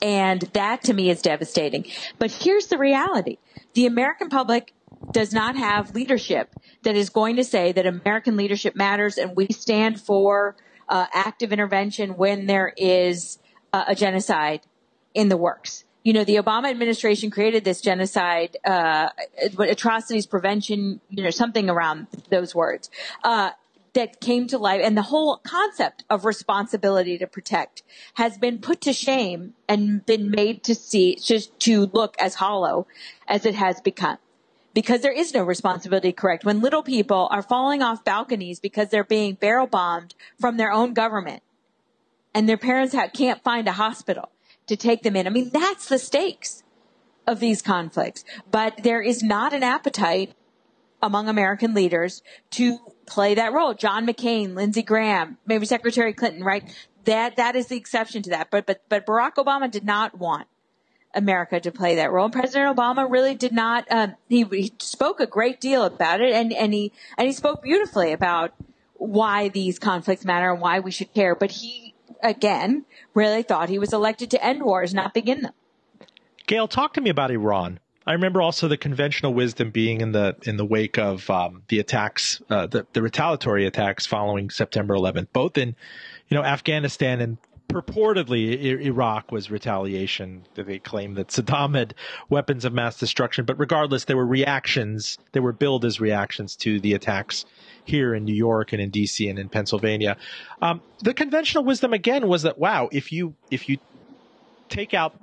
And 0.00 0.42
that 0.52 0.82
to 0.84 0.94
me 0.94 1.10
is 1.10 1.22
devastating. 1.22 1.86
But 2.18 2.30
here's 2.30 2.66
the 2.66 2.78
reality. 2.78 3.38
The 3.74 3.86
American 3.86 4.28
public 4.28 4.72
does 5.12 5.32
not 5.32 5.56
have 5.56 5.94
leadership 5.94 6.54
that 6.82 6.96
is 6.96 7.10
going 7.10 7.36
to 7.36 7.44
say 7.44 7.72
that 7.72 7.86
American 7.86 8.36
leadership 8.36 8.76
matters 8.76 9.18
and 9.18 9.36
we 9.36 9.48
stand 9.48 10.00
for 10.00 10.56
uh, 10.88 11.06
active 11.12 11.52
intervention 11.52 12.16
when 12.16 12.46
there 12.46 12.72
is 12.76 13.38
uh, 13.72 13.84
a 13.88 13.94
genocide 13.94 14.60
in 15.14 15.28
the 15.28 15.36
works. 15.36 15.84
You 16.08 16.14
know, 16.14 16.24
the 16.24 16.36
Obama 16.36 16.70
administration 16.70 17.30
created 17.30 17.64
this 17.64 17.82
genocide, 17.82 18.56
uh, 18.64 19.10
atrocities 19.58 20.24
prevention, 20.24 21.02
you 21.10 21.22
know, 21.22 21.28
something 21.28 21.68
around 21.68 22.06
those 22.30 22.54
words. 22.54 22.88
Uh, 23.22 23.50
that 23.92 24.18
came 24.18 24.46
to 24.46 24.56
life. 24.56 24.80
And 24.82 24.96
the 24.96 25.02
whole 25.02 25.36
concept 25.36 26.04
of 26.08 26.24
responsibility 26.24 27.18
to 27.18 27.26
protect 27.26 27.82
has 28.14 28.38
been 28.38 28.58
put 28.58 28.80
to 28.82 28.94
shame 28.94 29.52
and 29.68 30.06
been 30.06 30.30
made 30.30 30.64
to 30.64 30.74
see 30.74 31.16
just 31.16 31.60
to 31.60 31.90
look 31.92 32.16
as 32.18 32.36
hollow 32.36 32.86
as 33.26 33.44
it 33.44 33.54
has 33.56 33.82
become. 33.82 34.16
Because 34.72 35.02
there 35.02 35.12
is 35.12 35.34
no 35.34 35.42
responsibility 35.42 36.12
correct? 36.12 36.42
When 36.42 36.62
little 36.62 36.82
people 36.82 37.28
are 37.30 37.42
falling 37.42 37.82
off 37.82 38.02
balconies 38.02 38.60
because 38.60 38.88
they're 38.88 39.04
being 39.04 39.34
barrel 39.34 39.66
bombed 39.66 40.14
from 40.40 40.56
their 40.56 40.72
own 40.72 40.94
government 40.94 41.42
and 42.32 42.48
their 42.48 42.56
parents 42.56 42.96
can't 43.12 43.42
find 43.42 43.68
a 43.68 43.72
hospital 43.72 44.30
to 44.68 44.76
take 44.76 45.02
them 45.02 45.16
in 45.16 45.26
i 45.26 45.30
mean 45.30 45.50
that's 45.50 45.88
the 45.88 45.98
stakes 45.98 46.62
of 47.26 47.40
these 47.40 47.60
conflicts 47.60 48.24
but 48.50 48.82
there 48.82 49.02
is 49.02 49.22
not 49.22 49.52
an 49.52 49.62
appetite 49.62 50.34
among 51.02 51.28
American 51.28 51.74
leaders 51.74 52.22
to 52.50 52.78
play 53.06 53.34
that 53.34 53.52
role. 53.52 53.74
John 53.74 54.06
McCain, 54.06 54.54
Lindsey 54.54 54.82
Graham, 54.82 55.38
maybe 55.46 55.66
Secretary 55.66 56.12
Clinton, 56.12 56.42
right? 56.42 56.64
That 57.04 57.36
that 57.36 57.56
is 57.56 57.68
the 57.68 57.76
exception 57.76 58.22
to 58.22 58.30
that. 58.30 58.50
But 58.50 58.66
but 58.66 58.82
but 58.88 59.06
Barack 59.06 59.34
Obama 59.34 59.70
did 59.70 59.84
not 59.84 60.18
want 60.18 60.46
America 61.14 61.60
to 61.60 61.70
play 61.70 61.94
that 61.96 62.12
role. 62.12 62.26
And 62.26 62.32
President 62.32 62.76
Obama 62.76 63.10
really 63.10 63.34
did 63.34 63.52
not. 63.52 63.86
Um, 63.90 64.14
he, 64.28 64.44
he 64.44 64.72
spoke 64.78 65.20
a 65.20 65.26
great 65.26 65.60
deal 65.60 65.84
about 65.84 66.20
it, 66.20 66.32
and 66.32 66.52
and 66.52 66.74
he 66.74 66.92
and 67.16 67.26
he 67.26 67.32
spoke 67.32 67.62
beautifully 67.62 68.12
about 68.12 68.52
why 68.94 69.48
these 69.48 69.78
conflicts 69.78 70.24
matter 70.24 70.50
and 70.50 70.60
why 70.60 70.80
we 70.80 70.90
should 70.90 71.14
care. 71.14 71.34
But 71.34 71.52
he 71.52 71.87
again 72.22 72.84
really 73.14 73.42
thought 73.42 73.68
he 73.68 73.78
was 73.78 73.92
elected 73.92 74.30
to 74.32 74.44
end 74.44 74.62
wars, 74.62 74.94
not 74.94 75.14
begin 75.14 75.42
them. 75.42 75.52
Gayle, 76.46 76.68
talk 76.68 76.94
to 76.94 77.00
me 77.00 77.10
about 77.10 77.30
Iran. 77.30 77.78
I 78.06 78.12
remember 78.12 78.40
also 78.40 78.68
the 78.68 78.78
conventional 78.78 79.34
wisdom 79.34 79.70
being 79.70 80.00
in 80.00 80.12
the 80.12 80.34
in 80.44 80.56
the 80.56 80.64
wake 80.64 80.96
of 80.98 81.28
um, 81.28 81.62
the 81.68 81.78
attacks, 81.78 82.40
uh, 82.48 82.66
the, 82.66 82.86
the 82.94 83.02
retaliatory 83.02 83.66
attacks 83.66 84.06
following 84.06 84.48
September 84.48 84.94
11th, 84.94 85.28
both 85.34 85.58
in 85.58 85.76
you 86.28 86.34
know 86.34 86.42
Afghanistan 86.42 87.20
and 87.20 87.36
purportedly 87.68 88.80
Iraq 88.80 89.30
was 89.30 89.50
retaliation. 89.50 90.44
They 90.54 90.78
claim 90.78 91.14
that 91.14 91.28
Saddam 91.28 91.76
had 91.76 91.94
weapons 92.28 92.64
of 92.64 92.72
mass 92.72 92.98
destruction, 92.98 93.44
but 93.44 93.58
regardless, 93.58 94.04
there 94.04 94.16
were 94.16 94.26
reactions. 94.26 95.18
They 95.32 95.40
were 95.40 95.52
billed 95.52 95.84
as 95.84 96.00
reactions 96.00 96.56
to 96.56 96.80
the 96.80 96.94
attacks 96.94 97.44
here 97.84 98.14
in 98.14 98.24
New 98.24 98.34
York 98.34 98.72
and 98.72 98.80
in 98.80 98.90
D.C. 98.90 99.28
and 99.28 99.38
in 99.38 99.48
Pennsylvania. 99.48 100.16
Um, 100.62 100.80
the 101.00 101.14
conventional 101.14 101.64
wisdom 101.64 101.92
again 101.92 102.26
was 102.26 102.42
that 102.42 102.58
wow, 102.58 102.88
if 102.90 103.12
you 103.12 103.34
if 103.50 103.68
you 103.68 103.78
take 104.68 104.94
out 104.94 105.14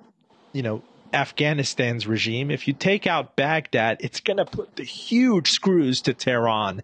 you 0.54 0.62
know 0.62 0.84
Afghanistan's 1.14 2.06
regime, 2.06 2.52
if 2.52 2.68
you 2.68 2.74
take 2.74 3.08
out 3.08 3.36
Baghdad, 3.36 3.98
it's 4.02 4.20
going 4.20 4.38
to 4.38 4.46
put 4.46 4.76
the 4.76 4.84
huge 4.84 5.52
screws 5.52 6.02
to 6.02 6.14
Tehran, 6.14 6.84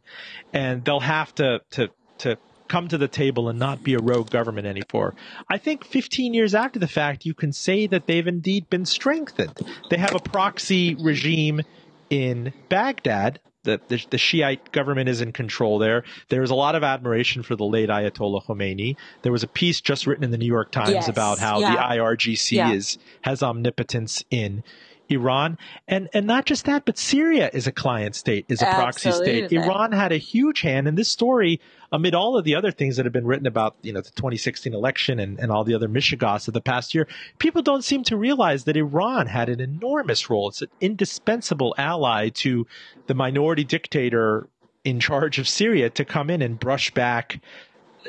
and 0.53 0.83
they'll 0.83 0.99
have 0.99 1.35
to 1.35 1.61
to 1.71 1.89
to 2.19 2.37
come 2.71 2.87
to 2.87 2.97
the 2.97 3.07
table 3.09 3.49
and 3.49 3.59
not 3.59 3.83
be 3.83 3.95
a 3.95 3.99
rogue 3.99 4.29
government 4.29 4.65
anymore. 4.65 5.13
I 5.49 5.57
think 5.57 5.83
15 5.83 6.33
years 6.33 6.55
after 6.55 6.79
the 6.79 6.87
fact, 6.87 7.25
you 7.25 7.33
can 7.33 7.51
say 7.51 7.85
that 7.87 8.07
they've 8.07 8.25
indeed 8.25 8.69
been 8.69 8.85
strengthened. 8.85 9.59
They 9.89 9.97
have 9.97 10.15
a 10.15 10.19
proxy 10.19 10.95
regime 10.95 11.61
in 12.09 12.53
Baghdad 12.69 13.39
the, 13.63 13.79
the, 13.89 14.03
the, 14.09 14.17
Shiite 14.17 14.71
government 14.71 15.07
is 15.07 15.21
in 15.21 15.33
control 15.33 15.77
there. 15.77 16.03
There 16.29 16.41
is 16.41 16.49
a 16.49 16.55
lot 16.55 16.73
of 16.73 16.83
admiration 16.83 17.43
for 17.43 17.55
the 17.55 17.63
late 17.63 17.89
Ayatollah 17.89 18.43
Khomeini. 18.45 18.95
There 19.21 19.31
was 19.31 19.43
a 19.43 19.47
piece 19.47 19.81
just 19.81 20.07
written 20.07 20.23
in 20.23 20.31
the 20.31 20.39
New 20.39 20.47
York 20.47 20.71
Times 20.71 20.89
yes. 20.89 21.07
about 21.07 21.37
how 21.37 21.59
yeah. 21.59 21.75
the 21.75 21.77
IRGC 21.77 22.51
yeah. 22.53 22.71
is 22.71 22.97
has 23.21 23.43
omnipotence 23.43 24.23
in 24.31 24.63
Iran, 25.11 25.57
and 25.87 26.09
and 26.13 26.25
not 26.25 26.45
just 26.45 26.65
that, 26.65 26.85
but 26.85 26.97
Syria 26.97 27.49
is 27.53 27.67
a 27.67 27.71
client 27.71 28.15
state, 28.15 28.45
is 28.47 28.61
a 28.61 28.65
proxy 28.65 29.11
state. 29.11 29.51
Iran 29.51 29.91
had 29.91 30.11
a 30.11 30.17
huge 30.17 30.61
hand 30.61 30.87
in 30.87 30.95
this 30.95 31.09
story 31.09 31.59
amid 31.91 32.15
all 32.15 32.37
of 32.37 32.45
the 32.45 32.55
other 32.55 32.71
things 32.71 32.95
that 32.95 33.05
have 33.05 33.13
been 33.13 33.27
written 33.27 33.45
about, 33.45 33.75
you 33.81 33.91
know, 33.91 33.99
the 34.01 34.11
2016 34.11 34.73
election 34.73 35.19
and, 35.19 35.39
and 35.39 35.51
all 35.51 35.63
the 35.63 35.73
other 35.73 35.89
mishigas 35.89 36.47
of 36.47 36.53
the 36.53 36.61
past 36.61 36.95
year. 36.95 37.07
People 37.37 37.61
don't 37.61 37.83
seem 37.83 38.03
to 38.03 38.15
realize 38.15 38.63
that 38.63 38.77
Iran 38.77 39.27
had 39.27 39.49
an 39.49 39.59
enormous 39.59 40.29
role. 40.29 40.49
It's 40.49 40.61
an 40.61 40.69
indispensable 40.79 41.75
ally 41.77 42.29
to 42.29 42.65
the 43.07 43.13
minority 43.13 43.65
dictator 43.65 44.47
in 44.83 44.99
charge 44.99 45.37
of 45.37 45.47
Syria 45.47 45.89
to 45.91 46.05
come 46.05 46.29
in 46.29 46.41
and 46.41 46.59
brush 46.59 46.91
back, 46.91 47.41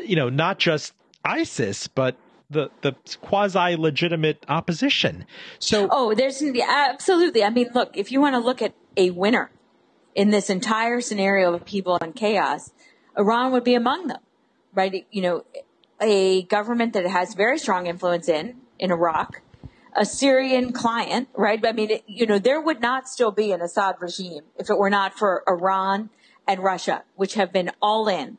you 0.02 0.16
know, 0.16 0.28
not 0.28 0.58
just 0.58 0.94
ISIS, 1.24 1.88
but 1.88 2.16
the 2.52 2.70
the 2.82 2.94
quasi 3.20 3.76
legitimate 3.76 4.44
opposition. 4.48 5.26
So 5.58 5.88
oh, 5.90 6.14
there's 6.14 6.42
absolutely. 6.42 7.44
I 7.44 7.50
mean, 7.50 7.70
look, 7.74 7.96
if 7.96 8.12
you 8.12 8.20
want 8.20 8.34
to 8.34 8.40
look 8.40 8.62
at 8.62 8.74
a 8.96 9.10
winner 9.10 9.50
in 10.14 10.30
this 10.30 10.50
entire 10.50 11.00
scenario 11.00 11.54
of 11.54 11.64
people 11.64 11.96
in 11.96 12.12
chaos, 12.12 12.72
Iran 13.16 13.52
would 13.52 13.64
be 13.64 13.74
among 13.74 14.08
them, 14.08 14.20
right? 14.74 15.06
You 15.10 15.22
know, 15.22 15.44
a 16.00 16.42
government 16.42 16.92
that 16.92 17.06
has 17.06 17.34
very 17.34 17.58
strong 17.58 17.86
influence 17.86 18.28
in 18.28 18.56
in 18.78 18.90
Iraq, 18.90 19.40
a 19.94 20.04
Syrian 20.04 20.72
client, 20.72 21.28
right? 21.34 21.64
I 21.64 21.72
mean, 21.72 21.90
it, 21.90 22.04
you 22.06 22.26
know, 22.26 22.38
there 22.38 22.60
would 22.60 22.80
not 22.80 23.08
still 23.08 23.30
be 23.30 23.52
an 23.52 23.60
Assad 23.60 23.96
regime 24.00 24.42
if 24.58 24.70
it 24.70 24.78
were 24.78 24.90
not 24.90 25.18
for 25.18 25.42
Iran 25.46 26.10
and 26.46 26.62
Russia, 26.62 27.04
which 27.16 27.34
have 27.34 27.52
been 27.52 27.70
all 27.80 28.08
in 28.08 28.38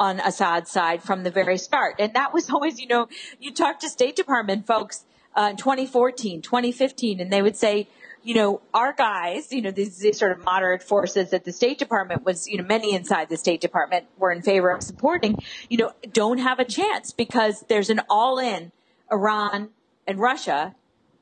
on 0.00 0.18
Assad's 0.18 0.70
side 0.70 1.02
from 1.02 1.22
the 1.22 1.30
very 1.30 1.58
start. 1.58 1.96
And 1.98 2.14
that 2.14 2.32
was 2.32 2.50
always, 2.54 2.80
you 2.80 2.88
know, 2.88 3.08
you 3.38 3.52
talk 3.52 3.78
to 3.80 3.88
State 3.88 4.16
Department 4.16 4.66
folks 4.66 5.04
uh, 5.36 5.48
in 5.50 5.56
2014, 5.56 6.42
2015, 6.42 7.20
and 7.20 7.32
they 7.32 7.42
would 7.42 7.56
say, 7.56 7.86
you 8.22 8.34
know, 8.34 8.60
our 8.74 8.92
guys, 8.92 9.52
you 9.52 9.62
know, 9.62 9.70
these, 9.70 9.98
these, 9.98 10.18
sort 10.18 10.32
of 10.32 10.44
moderate 10.44 10.82
forces 10.82 11.30
that 11.30 11.44
the 11.44 11.52
State 11.52 11.78
Department 11.78 12.24
was, 12.24 12.48
you 12.48 12.58
know, 12.58 12.64
many 12.64 12.94
inside 12.94 13.28
the 13.28 13.36
State 13.36 13.60
Department 13.60 14.06
were 14.18 14.32
in 14.32 14.42
favor 14.42 14.70
of 14.70 14.82
supporting, 14.82 15.38
you 15.68 15.78
know, 15.78 15.92
don't 16.12 16.38
have 16.38 16.58
a 16.58 16.64
chance 16.64 17.12
because 17.12 17.64
there's 17.68 17.88
an 17.88 18.00
all 18.10 18.38
in 18.38 18.72
Iran 19.10 19.70
and 20.06 20.18
Russia 20.18 20.74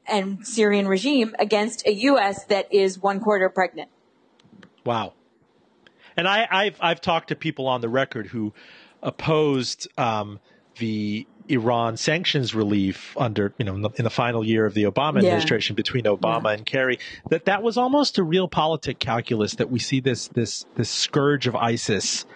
and 0.07 0.45
Syrian 0.47 0.89
regime 0.89 1.37
against 1.39 1.87
a 1.87 1.93
U.S. 1.93 2.45
that 2.47 2.73
is 2.73 2.99
one 2.99 3.21
quarter 3.21 3.49
pregnant. 3.49 3.91
Wow. 4.85 5.13
And 6.19 6.27
I, 6.27 6.65
have 6.65 6.77
I've 6.81 7.01
talked 7.01 7.29
to 7.29 7.37
people 7.37 7.69
on 7.69 7.81
the 7.81 7.89
record 7.89 8.27
who 8.27 8.53
opposed 9.05 9.87
um, 9.97 10.41
the 10.79 11.29
Iran 11.49 11.97
sanctions 11.97 12.57
relief 12.57 13.17
under 13.17 13.55
you 13.57 13.65
know 13.65 13.75
in 13.77 13.83
the, 13.83 13.91
in 13.91 14.05
the 14.05 14.11
final 14.11 14.45
year 14.45 14.67
of 14.67 14.75
the 14.75 14.83
Obama 14.83 15.23
yeah. 15.23 15.29
administration 15.29 15.77
between 15.77 16.05
Obama 16.05 16.47
yeah. 16.47 16.55
and 16.55 16.67
Kerry 16.67 16.99
that 17.31 17.45
that 17.45 17.63
was 17.63 17.79
almost 17.79 18.19
a 18.19 18.23
realpolitik 18.23 18.99
calculus 18.99 19.55
that 19.55 19.71
we 19.71 19.79
see 19.79 20.01
this 20.01 20.29
this 20.29 20.67
this 20.75 20.91
scourge 20.91 21.47
of 21.47 21.55
ISIS, 21.55 22.27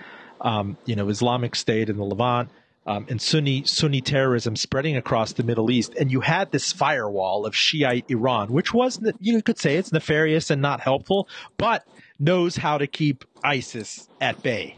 um, 0.40 0.79
you 0.87 0.95
know 0.95 1.09
Islamic 1.09 1.57
State 1.57 1.90
in 1.90 1.97
the 1.97 2.05
Levant. 2.05 2.51
Um, 2.85 3.07
and 3.09 3.23
Sunni 3.23 3.64
Sunni 3.64 4.01
terrorism 4.01 4.57
spreading 4.57 4.97
across 4.97 5.35
the 5.35 5.45
Middle 5.45 5.71
East, 5.71 5.95
and 5.95 6.11
you 6.11 6.21
had 6.21 6.51
this 6.51 6.73
firewall 6.73 7.47
of 7.47 7.55
Shiite 7.55 8.07
Iran, 8.09 8.53
which 8.53 8.75
was 8.75 9.01
you 9.21 9.40
could 9.40 9.59
say 9.59 9.77
it's 9.77 9.92
nefarious 9.92 10.51
and 10.51 10.61
not 10.61 10.81
helpful, 10.81 11.29
but 11.59 11.87
knows 12.22 12.56
how 12.56 12.78
to 12.78 12.87
keep 12.87 13.24
ISIS 13.42 14.08
at 14.20 14.42
bay. 14.42 14.76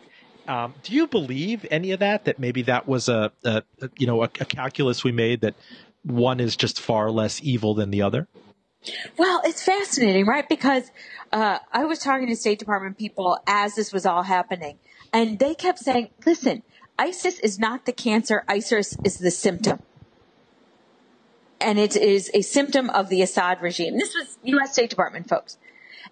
Um, 0.49 0.75
do 0.83 0.95
you 0.95 1.07
believe 1.07 1.67
any 1.71 1.93
of 1.93 2.01
that? 2.01 2.25
That 2.25 2.39
maybe 2.39 2.63
that 2.63 2.89
was 2.89 3.09
a, 3.09 3.33
a, 3.45 3.63
you 3.97 4.07
know 4.07 4.23
a, 4.23 4.27
a, 4.41 4.45
calculus 4.45 5.05
we 5.05 5.13
made 5.13 5.41
that 5.43 5.55
one 6.03 6.41
is 6.41 6.57
just 6.57 6.81
far 6.81 7.11
less 7.11 7.41
evil 7.43 7.75
than 7.75 7.91
the 7.91 8.03
other. 8.03 8.29
Well, 9.17 9.41
it's 9.45 9.63
fascinating, 9.63 10.27
right? 10.27 10.47
Because 10.47 10.91
uh, 11.33 11.59
I 11.73 11.85
was 11.85 11.99
talking 11.99 12.27
to 12.29 12.37
State 12.37 12.59
Department 12.59 12.99
people 12.99 13.39
as 13.47 13.75
this 13.75 13.93
was 13.93 14.05
all 14.05 14.23
happening, 14.23 14.79
and 15.13 15.39
they 15.39 15.55
kept 15.55 15.79
saying, 15.79 16.11
"Listen, 16.27 16.63
ISIS 16.99 17.39
is 17.41 17.59
not 17.59 17.87
the 17.87 17.93
cancer. 17.93 18.45
ISIS 18.49 18.97
is 19.05 19.19
the 19.19 19.31
symptom." 19.31 19.81
And 21.59 21.79
it 21.79 21.97
is 21.97 22.31
a 22.35 22.43
symptom 22.43 22.91
of 22.91 23.09
the 23.09 23.23
Assad 23.23 23.63
regime. 23.63 23.97
This 23.99 24.15
was 24.15 24.37
U.S. 24.43 24.73
State 24.73 24.91
Department 24.91 25.27
folks. 25.27 25.57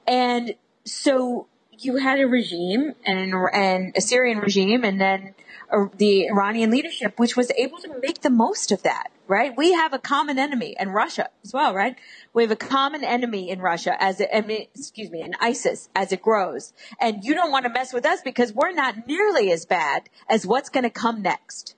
And 0.06 0.54
so 0.84 1.46
you 1.78 1.96
had 1.96 2.20
a 2.20 2.26
regime 2.26 2.94
and, 3.04 3.34
and 3.52 3.96
a 3.96 4.00
Syrian 4.00 4.38
regime 4.38 4.84
and 4.84 5.00
then 5.00 5.34
uh, 5.70 5.86
the 5.96 6.26
Iranian 6.28 6.70
leadership, 6.70 7.18
which 7.18 7.36
was 7.36 7.50
able 7.52 7.78
to 7.78 7.98
make 8.00 8.20
the 8.20 8.30
most 8.30 8.70
of 8.72 8.82
that, 8.82 9.10
right? 9.26 9.56
We 9.56 9.72
have 9.72 9.92
a 9.92 9.98
common 9.98 10.38
enemy 10.38 10.76
and 10.78 10.94
Russia 10.94 11.28
as 11.44 11.52
well, 11.52 11.74
right? 11.74 11.96
We 12.34 12.42
have 12.42 12.50
a 12.50 12.56
common 12.56 13.02
enemy 13.04 13.50
in 13.50 13.60
Russia 13.60 13.96
as 13.98 14.20
it, 14.20 14.28
excuse 14.74 15.10
me, 15.10 15.22
in 15.22 15.34
ISIS 15.40 15.88
as 15.96 16.12
it 16.12 16.22
grows. 16.22 16.72
And 17.00 17.24
you 17.24 17.34
don't 17.34 17.50
want 17.50 17.64
to 17.64 17.70
mess 17.70 17.92
with 17.92 18.06
us 18.06 18.20
because 18.22 18.52
we're 18.52 18.72
not 18.72 19.06
nearly 19.06 19.50
as 19.50 19.64
bad 19.64 20.08
as 20.28 20.46
what's 20.46 20.68
going 20.68 20.84
to 20.84 20.90
come 20.90 21.22
next. 21.22 21.74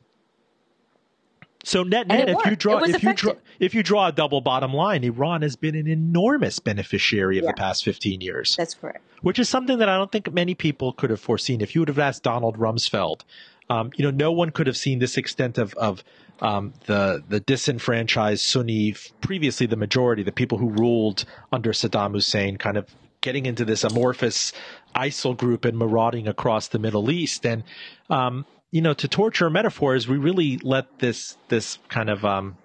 So 1.65 1.83
net 1.83 2.07
net, 2.07 2.29
if 2.29 2.45
you 2.47 2.57
draw 2.57 2.79
if 2.85 3.03
you 3.03 3.15
draw 3.15 3.33
if 3.59 3.75
you 3.75 3.83
draw 3.83 4.07
a 4.09 4.13
double 4.13 4.41
bottom 4.41 4.73
line, 4.73 5.03
Iran 5.03 5.43
has 5.43 5.57
been 5.57 5.75
an 5.75 5.87
enormous 5.87 6.61
beneficiary 6.61 7.39
of 7.39 7.45
yeah. 7.45 7.51
the 7.51 7.57
past 7.57 7.85
fifteen 7.85 8.21
years. 8.21 8.55
That's 8.57 8.75
correct. 8.75 9.03
Which 9.23 9.39
is 9.39 9.49
something 9.49 9.79
that 9.79 9.89
I 9.89 9.97
don't 9.97 10.13
think 10.13 10.33
many 10.33 10.55
people 10.55 10.93
could 10.93 11.11
have 11.11 11.21
foreseen. 11.21 11.61
If 11.61 11.75
you 11.75 11.81
would 11.81 11.89
have 11.89 11.99
asked 11.99 12.23
Donald 12.23 12.59
Rumsfeld 12.59 13.23
Um, 13.71 13.91
you 13.97 14.05
know, 14.05 14.11
no 14.11 14.31
one 14.31 14.51
could 14.51 14.67
have 14.67 14.77
seen 14.77 14.99
this 14.99 15.17
extent 15.17 15.59
of, 15.59 15.75
of 15.75 16.05
um, 16.41 16.75
the 16.87 17.23
the 17.29 17.41
disenfranchised 17.41 18.45
Sunni, 18.45 18.95
previously 19.21 19.67
the 19.67 19.77
majority, 19.77 20.23
the 20.23 20.33
people 20.33 20.59
who 20.59 20.69
ruled 20.69 21.25
under 21.51 21.73
Saddam 21.73 22.13
Hussein, 22.13 22.59
kind 22.59 22.77
of 22.77 22.95
getting 23.23 23.47
into 23.47 23.65
this 23.65 23.85
amorphous 23.85 24.53
ISIL 24.95 25.35
group 25.35 25.65
and 25.65 25.79
marauding 25.79 26.29
across 26.29 26.69
the 26.69 26.79
Middle 26.79 27.11
East. 27.11 27.47
And 27.47 27.65
um, 28.11 28.45
you 28.75 28.83
know, 28.83 28.93
to 28.93 29.07
torture 29.07 29.49
metaphors, 29.49 30.09
we 30.09 30.17
really 30.17 30.59
let 30.59 30.99
this 30.99 31.37
this 31.47 31.79
kind 31.89 32.11
of 32.11 32.25
um, 32.25 32.57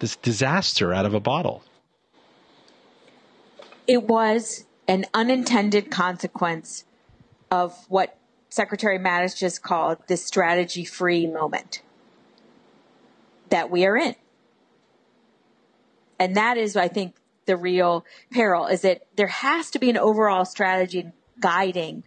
this 0.00 0.16
disaster 0.16 0.94
out 0.94 1.04
of 1.04 1.12
a 1.12 1.20
bottle. 1.20 1.62
It 3.86 4.04
was 4.04 4.64
an 4.88 5.04
unintended 5.12 5.90
consequence 5.90 6.86
of 7.50 7.76
what 7.90 8.16
Secretary 8.48 8.98
Mattis 8.98 9.36
just 9.36 9.62
called 9.62 9.98
the 10.06 10.16
strategy 10.16 10.86
free 10.86 11.26
moment 11.26 11.82
that 13.50 13.70
we 13.70 13.84
are 13.84 13.98
in. 13.98 14.14
And 16.18 16.38
that 16.38 16.56
is, 16.56 16.74
I 16.74 16.88
think, 16.88 17.16
the 17.44 17.58
real 17.58 18.06
peril 18.32 18.66
is 18.66 18.80
that 18.80 19.02
there 19.16 19.26
has 19.26 19.70
to 19.72 19.78
be 19.78 19.90
an 19.90 19.98
overall 19.98 20.46
strategy 20.46 21.12
guiding 21.38 22.04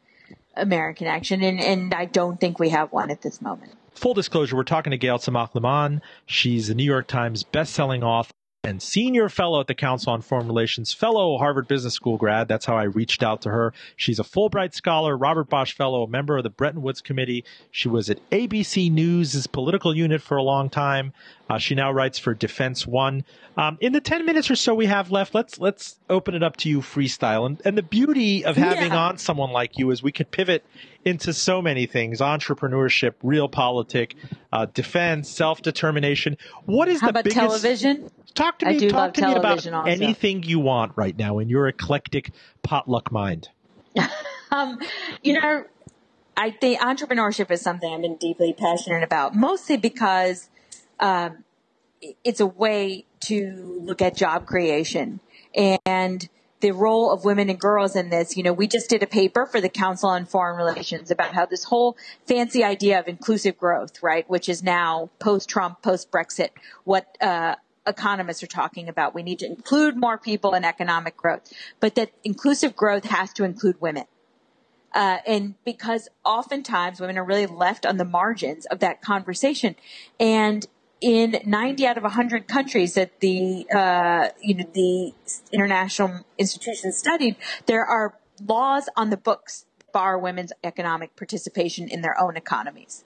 American 0.55 1.07
action. 1.07 1.41
And, 1.43 1.59
and 1.59 1.93
I 1.93 2.05
don't 2.05 2.39
think 2.39 2.59
we 2.59 2.69
have 2.69 2.91
one 2.91 3.11
at 3.11 3.21
this 3.21 3.41
moment. 3.41 3.73
Full 3.91 4.13
disclosure, 4.13 4.55
we're 4.55 4.63
talking 4.63 4.91
to 4.91 4.97
Gayle 4.97 5.19
Tzemach 5.19 5.53
Lemmon. 5.53 6.01
She's 6.25 6.69
a 6.69 6.73
New 6.73 6.83
York 6.83 7.07
Times 7.07 7.43
best-selling 7.43 8.03
author 8.03 8.33
and 8.65 8.81
senior 8.81 9.27
fellow 9.27 9.59
at 9.59 9.67
the 9.67 9.75
Council 9.75 10.13
on 10.13 10.21
Foreign 10.21 10.47
Relations, 10.47 10.93
fellow 10.93 11.37
Harvard 11.37 11.67
Business 11.67 11.93
School 11.93 12.17
grad. 12.17 12.47
That's 12.47 12.65
how 12.65 12.77
I 12.77 12.83
reached 12.83 13.21
out 13.21 13.41
to 13.41 13.49
her. 13.49 13.73
She's 13.97 14.19
a 14.19 14.23
Fulbright 14.23 14.73
scholar, 14.73 15.17
Robert 15.17 15.49
Bosch 15.49 15.73
Fellow, 15.73 16.03
a 16.03 16.07
member 16.07 16.37
of 16.37 16.43
the 16.43 16.49
Bretton 16.49 16.81
Woods 16.81 17.01
Committee. 17.01 17.43
She 17.71 17.89
was 17.89 18.09
at 18.09 18.29
ABC 18.29 18.89
News' 18.89 19.47
political 19.47 19.95
unit 19.95 20.21
for 20.21 20.37
a 20.37 20.43
long 20.43 20.69
time. 20.69 21.11
Uh, 21.49 21.57
she 21.57 21.75
now 21.75 21.91
writes 21.91 22.17
for 22.17 22.33
Defense 22.33 22.87
One. 22.87 23.25
Um, 23.57 23.77
in 23.81 23.91
the 23.91 23.99
ten 23.99 24.25
minutes 24.25 24.49
or 24.49 24.55
so 24.55 24.73
we 24.73 24.85
have 24.85 25.11
left, 25.11 25.35
let's 25.35 25.59
let's 25.59 25.99
open 26.09 26.33
it 26.33 26.41
up 26.41 26.55
to 26.57 26.69
you 26.69 26.79
freestyle. 26.79 27.45
And 27.45 27.61
and 27.65 27.77
the 27.77 27.83
beauty 27.83 28.45
of 28.45 28.55
having 28.55 28.93
yeah. 28.93 29.07
on 29.07 29.17
someone 29.17 29.51
like 29.51 29.77
you 29.77 29.91
is 29.91 30.01
we 30.01 30.13
could 30.13 30.31
pivot 30.31 30.65
into 31.03 31.33
so 31.33 31.61
many 31.61 31.85
things: 31.85 32.21
entrepreneurship, 32.21 33.15
realpolitik, 33.23 34.13
uh, 34.53 34.67
defense, 34.73 35.29
self 35.29 35.61
determination. 35.61 36.37
What 36.65 36.87
is 36.87 37.01
How 37.01 37.07
the 37.07 37.11
about 37.11 37.23
biggest, 37.25 37.39
television? 37.39 38.09
Talk 38.35 38.59
to 38.59 38.65
me. 38.65 38.89
Talk 38.89 39.13
to 39.15 39.27
me 39.27 39.35
about 39.35 39.67
also. 39.67 39.83
anything 39.83 40.43
you 40.43 40.59
want 40.59 40.93
right 40.95 41.15
now 41.15 41.39
in 41.39 41.49
your 41.49 41.67
eclectic 41.67 42.31
potluck 42.63 43.11
mind. 43.11 43.49
um, 44.51 44.79
you 45.21 45.39
know, 45.39 45.65
I 46.35 46.51
think 46.51 46.79
entrepreneurship 46.79 47.51
is 47.51 47.61
something 47.61 47.91
I've 47.91 48.01
been 48.01 48.17
deeply 48.17 48.53
passionate 48.53 49.03
about, 49.03 49.35
mostly 49.35 49.77
because 49.77 50.49
um, 50.99 51.43
it's 52.23 52.39
a 52.39 52.47
way 52.47 53.05
to 53.21 53.81
look 53.83 54.01
at 54.01 54.15
job 54.15 54.45
creation 54.45 55.19
and 55.53 56.27
the 56.59 56.71
role 56.71 57.11
of 57.11 57.25
women 57.25 57.49
and 57.49 57.59
girls 57.59 57.95
in 57.95 58.09
this. 58.09 58.35
You 58.35 58.43
know, 58.43 58.53
we 58.53 58.67
just 58.67 58.89
did 58.89 59.03
a 59.03 59.07
paper 59.07 59.45
for 59.45 59.61
the 59.61 59.69
Council 59.69 60.09
on 60.09 60.25
Foreign 60.25 60.57
Relations 60.57 61.11
about 61.11 61.33
how 61.33 61.45
this 61.45 61.65
whole 61.65 61.97
fancy 62.25 62.63
idea 62.63 62.99
of 62.99 63.07
inclusive 63.07 63.57
growth, 63.57 64.01
right, 64.01 64.27
which 64.29 64.49
is 64.49 64.63
now 64.63 65.09
post 65.19 65.49
Trump, 65.49 65.81
post 65.81 66.09
Brexit, 66.09 66.49
what 66.83 67.15
uh, 67.21 67.55
economists 67.85 68.43
are 68.43 68.47
talking 68.47 68.89
about. 68.89 69.13
We 69.13 69.23
need 69.23 69.39
to 69.39 69.45
include 69.45 69.97
more 69.97 70.17
people 70.17 70.53
in 70.53 70.63
economic 70.63 71.17
growth, 71.17 71.51
but 71.79 71.95
that 71.95 72.11
inclusive 72.23 72.75
growth 72.75 73.05
has 73.05 73.33
to 73.33 73.43
include 73.43 73.79
women. 73.81 74.05
Uh, 74.93 75.17
and 75.25 75.55
because 75.65 76.07
oftentimes 76.23 76.99
women 76.99 77.17
are 77.17 77.23
really 77.23 77.47
left 77.47 77.85
on 77.85 77.97
the 77.97 78.05
margins 78.05 78.65
of 78.67 78.79
that 78.79 79.01
conversation. 79.01 79.75
And 80.19 80.67
in 81.01 81.39
90 81.45 81.85
out 81.85 81.97
of 81.97 82.03
100 82.03 82.47
countries 82.47 82.93
that 82.93 83.19
the 83.19 83.67
uh, 83.75 84.29
you 84.39 84.55
know 84.55 84.65
the 84.73 85.13
international 85.51 86.25
institutions 86.37 86.97
studied, 86.97 87.35
there 87.65 87.85
are 87.85 88.17
laws 88.45 88.87
on 88.95 89.09
the 89.09 89.17
books 89.17 89.65
that 89.79 89.91
bar 89.91 90.17
women's 90.17 90.53
economic 90.63 91.15
participation 91.15 91.89
in 91.89 92.01
their 92.01 92.19
own 92.19 92.37
economies. 92.37 93.03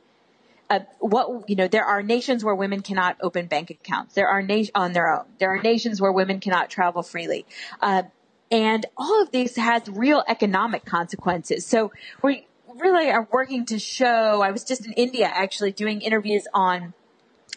Uh, 0.70 0.80
what 1.00 1.50
you 1.50 1.56
know, 1.56 1.68
there 1.68 1.86
are 1.86 2.04
nations 2.04 2.44
where 2.44 2.56
women 2.56 2.82
cannot 2.82 3.18
open 3.22 3.48
bank 3.48 3.70
accounts. 3.70 4.16
There 4.16 4.28
are 4.28 4.46
on 4.76 4.94
their 4.94 5.14
own. 5.14 5.26
There 5.40 5.54
are 5.54 5.62
nations 5.62 6.02
where 6.02 6.12
women 6.12 6.40
cannot 6.40 6.70
travel 6.70 7.04
freely. 7.04 7.46
Uh, 7.82 8.04
and 8.52 8.86
all 8.98 9.22
of 9.22 9.32
these 9.32 9.56
has 9.56 9.88
real 9.88 10.24
economic 10.28 10.86
consequences. 10.86 11.66
So 11.66 11.92
we 12.22 12.48
really 12.80 13.10
are 13.10 13.28
working 13.32 13.66
to 13.68 13.80
show. 13.80 14.42
I 14.42 14.52
was 14.52 14.64
just 14.64 14.86
in 14.86 14.94
India 14.94 15.26
actually 15.26 15.72
doing 15.72 16.02
interviews 16.02 16.48
on 16.54 16.94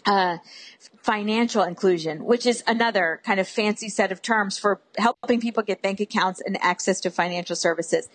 uh, 0.06 0.38
financial 1.02 1.62
inclusion, 1.62 2.24
which 2.24 2.46
is 2.46 2.62
another 2.66 3.20
kind 3.24 3.40
of 3.40 3.48
fancy 3.48 3.88
set 3.88 4.12
of 4.12 4.22
terms 4.22 4.58
for 4.58 4.80
helping 4.98 5.40
people 5.40 5.62
get 5.62 5.82
bank 5.82 6.00
accounts 6.00 6.40
and 6.44 6.56
access 6.62 7.00
to 7.00 7.10
financial 7.10 7.56
services. 7.56 8.08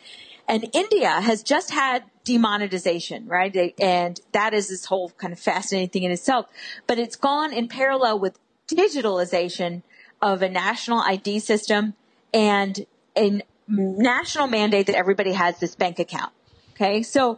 And 0.47 0.69
India 0.73 1.09
has 1.09 1.43
just 1.43 1.71
had 1.71 2.03
demonetization, 2.23 3.27
right? 3.27 3.73
And 3.79 4.19
that 4.31 4.53
is 4.53 4.69
this 4.69 4.85
whole 4.85 5.09
kind 5.11 5.33
of 5.33 5.39
fascinating 5.39 5.89
thing 5.89 6.03
in 6.03 6.11
itself. 6.11 6.47
But 6.87 6.99
it's 6.99 7.15
gone 7.15 7.53
in 7.53 7.67
parallel 7.67 8.19
with 8.19 8.39
digitalization 8.67 9.83
of 10.21 10.41
a 10.41 10.49
national 10.49 10.99
ID 10.99 11.39
system 11.39 11.93
and 12.33 12.85
a 13.17 13.41
national 13.67 14.47
mandate 14.47 14.87
that 14.87 14.95
everybody 14.95 15.33
has 15.33 15.59
this 15.59 15.75
bank 15.75 15.99
account. 15.99 16.31
Okay. 16.75 17.03
So 17.03 17.37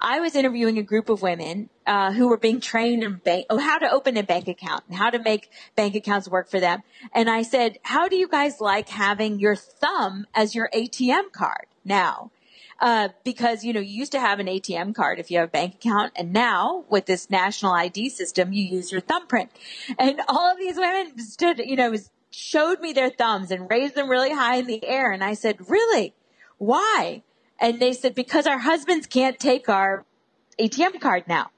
I 0.00 0.20
was 0.20 0.34
interviewing 0.34 0.78
a 0.78 0.82
group 0.82 1.10
of 1.10 1.20
women 1.20 1.68
uh, 1.86 2.12
who 2.12 2.28
were 2.28 2.38
being 2.38 2.58
trained 2.58 3.02
in 3.02 3.16
bank, 3.16 3.44
oh, 3.50 3.58
how 3.58 3.76
to 3.76 3.90
open 3.90 4.16
a 4.16 4.22
bank 4.22 4.48
account 4.48 4.84
and 4.88 4.96
how 4.96 5.10
to 5.10 5.18
make 5.18 5.50
bank 5.76 5.94
accounts 5.94 6.26
work 6.26 6.48
for 6.48 6.58
them. 6.58 6.82
And 7.12 7.28
I 7.28 7.42
said, 7.42 7.78
how 7.82 8.08
do 8.08 8.16
you 8.16 8.26
guys 8.26 8.62
like 8.62 8.88
having 8.88 9.38
your 9.38 9.56
thumb 9.56 10.26
as 10.34 10.54
your 10.54 10.70
ATM 10.74 11.32
card 11.32 11.66
now? 11.84 12.30
Uh, 12.80 13.08
because 13.24 13.64
you 13.64 13.72
know 13.72 13.80
you 13.80 13.98
used 13.98 14.12
to 14.12 14.20
have 14.20 14.38
an 14.38 14.46
ATM 14.46 14.94
card 14.94 15.18
if 15.18 15.30
you 15.30 15.38
have 15.38 15.48
a 15.48 15.50
bank 15.50 15.74
account, 15.74 16.12
and 16.14 16.32
now 16.32 16.84
with 16.88 17.06
this 17.06 17.28
national 17.28 17.72
ID 17.72 18.08
system, 18.08 18.52
you 18.52 18.62
use 18.62 18.92
your 18.92 19.00
thumbprint. 19.00 19.50
And 19.98 20.20
all 20.28 20.52
of 20.52 20.58
these 20.58 20.76
women 20.76 21.18
stood, 21.18 21.58
you 21.58 21.74
know, 21.74 21.96
showed 22.30 22.80
me 22.80 22.92
their 22.92 23.10
thumbs 23.10 23.50
and 23.50 23.68
raised 23.68 23.96
them 23.96 24.08
really 24.08 24.32
high 24.32 24.56
in 24.56 24.66
the 24.66 24.84
air, 24.86 25.10
and 25.10 25.24
I 25.24 25.34
said, 25.34 25.68
"Really? 25.68 26.14
Why?" 26.58 27.22
And 27.60 27.80
they 27.80 27.92
said, 27.92 28.14
because 28.14 28.46
our 28.46 28.58
husbands 28.58 29.06
can't 29.06 29.38
take 29.38 29.68
our 29.68 30.04
ATM 30.58 31.00
card 31.00 31.24
now. 31.26 31.50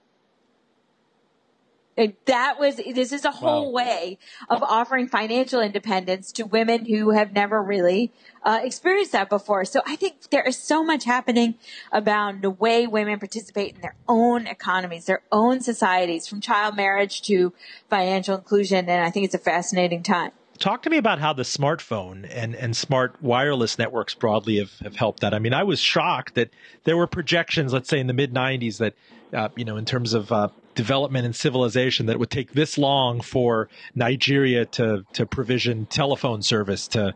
And 2.01 2.15
that 2.25 2.59
was, 2.59 2.77
this 2.77 3.13
is 3.13 3.27
a 3.27 3.31
whole 3.31 3.67
wow. 3.67 3.85
way 3.85 4.19
of 4.49 4.63
offering 4.63 5.07
financial 5.07 5.61
independence 5.61 6.33
to 6.33 6.47
women 6.47 6.87
who 6.87 7.11
have 7.11 7.35
never 7.35 7.63
really 7.63 8.11
uh, 8.43 8.61
experienced 8.63 9.13
that 9.13 9.29
before. 9.29 9.67
So 9.67 9.83
I 9.87 9.97
think 9.97 10.31
there 10.31 10.43
is 10.43 10.57
so 10.57 10.83
much 10.83 11.05
happening 11.05 11.57
about 11.93 12.41
the 12.41 12.49
way 12.49 12.87
women 12.87 13.19
participate 13.19 13.75
in 13.75 13.83
their 13.83 13.97
own 14.09 14.47
economies, 14.47 15.05
their 15.05 15.21
own 15.31 15.61
societies, 15.61 16.27
from 16.27 16.41
child 16.41 16.75
marriage 16.75 17.21
to 17.23 17.53
financial 17.91 18.35
inclusion. 18.35 18.89
And 18.89 19.05
I 19.05 19.11
think 19.11 19.27
it's 19.27 19.35
a 19.35 19.39
fascinating 19.39 20.03
time 20.03 20.33
talk 20.59 20.83
to 20.83 20.91
me 20.91 20.99
about 20.99 21.19
how 21.19 21.33
the 21.33 21.43
smartphone 21.43 22.29
and, 22.31 22.55
and 22.55 22.77
smart 22.77 23.17
wireless 23.23 23.79
networks 23.79 24.15
broadly 24.15 24.59
have, 24.59 24.79
have 24.81 24.95
helped 24.95 25.21
that. 25.21 25.33
I 25.33 25.39
mean, 25.39 25.55
I 25.55 25.63
was 25.63 25.81
shocked 25.81 26.35
that 26.35 26.51
there 26.85 26.99
were 26.99 27.07
projections, 27.07 27.73
let's 27.73 27.89
say 27.89 27.99
in 27.99 28.09
the 28.09 28.13
mid 28.13 28.35
90s, 28.35 28.77
that, 28.77 28.93
uh, 29.33 29.49
you 29.57 29.65
know, 29.65 29.77
in 29.77 29.85
terms 29.85 30.15
of 30.15 30.31
uh, 30.33 30.49
development 30.75 31.25
and 31.25 31.35
civilization, 31.35 32.07
that 32.07 32.13
it 32.13 32.19
would 32.19 32.31
take 32.31 32.53
this 32.53 32.79
long 32.79 33.21
for 33.21 33.69
Nigeria 33.95 34.65
to, 34.67 35.05
to 35.13 35.27
provision 35.27 35.87
telephone 35.87 36.43
service 36.43 36.89
to 36.89 37.15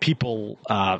people, 0.00 0.58
uh, 0.68 0.98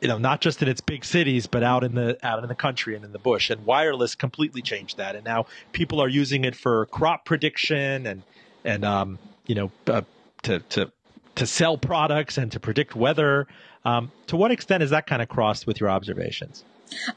you 0.00 0.08
know, 0.08 0.18
not 0.18 0.40
just 0.40 0.62
in 0.62 0.68
its 0.68 0.80
big 0.80 1.04
cities, 1.04 1.46
but 1.46 1.62
out 1.62 1.82
in 1.82 1.94
the 1.94 2.18
out 2.22 2.42
in 2.42 2.48
the 2.48 2.54
country 2.54 2.94
and 2.94 3.04
in 3.04 3.12
the 3.12 3.18
bush. 3.18 3.50
And 3.50 3.64
wireless 3.64 4.14
completely 4.14 4.62
changed 4.62 4.98
that. 4.98 5.16
And 5.16 5.24
now 5.24 5.46
people 5.72 6.00
are 6.00 6.08
using 6.08 6.44
it 6.44 6.54
for 6.54 6.86
crop 6.86 7.24
prediction 7.24 8.06
and 8.06 8.22
and 8.64 8.84
um, 8.84 9.18
you 9.46 9.54
know 9.54 9.70
uh, 9.86 10.02
to 10.42 10.60
to 10.60 10.92
to 11.36 11.46
sell 11.46 11.78
products 11.78 12.38
and 12.38 12.52
to 12.52 12.60
predict 12.60 12.94
weather. 12.94 13.46
Um, 13.84 14.10
to 14.26 14.36
what 14.36 14.50
extent 14.50 14.82
is 14.82 14.90
that 14.90 15.06
kind 15.06 15.22
of 15.22 15.28
crossed 15.28 15.66
with 15.66 15.80
your 15.80 15.90
observations? 15.90 16.64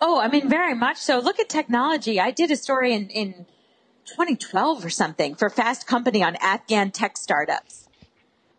Oh, 0.02 0.20
I 0.20 0.28
mean, 0.28 0.50
very 0.50 0.74
much 0.74 0.98
so. 0.98 1.20
Look 1.20 1.40
at 1.40 1.50
technology. 1.50 2.20
I 2.20 2.32
did 2.32 2.52
a 2.52 2.56
story 2.56 2.94
in, 2.94 3.10
in 3.10 3.46
2012 4.06 4.84
or 4.84 4.90
something 4.90 5.36
for 5.36 5.50
Fast 5.50 5.88
Company 5.88 6.24
on 6.24 6.36
Afghan 6.38 6.92
tech 6.92 7.18
startups. 7.18 7.88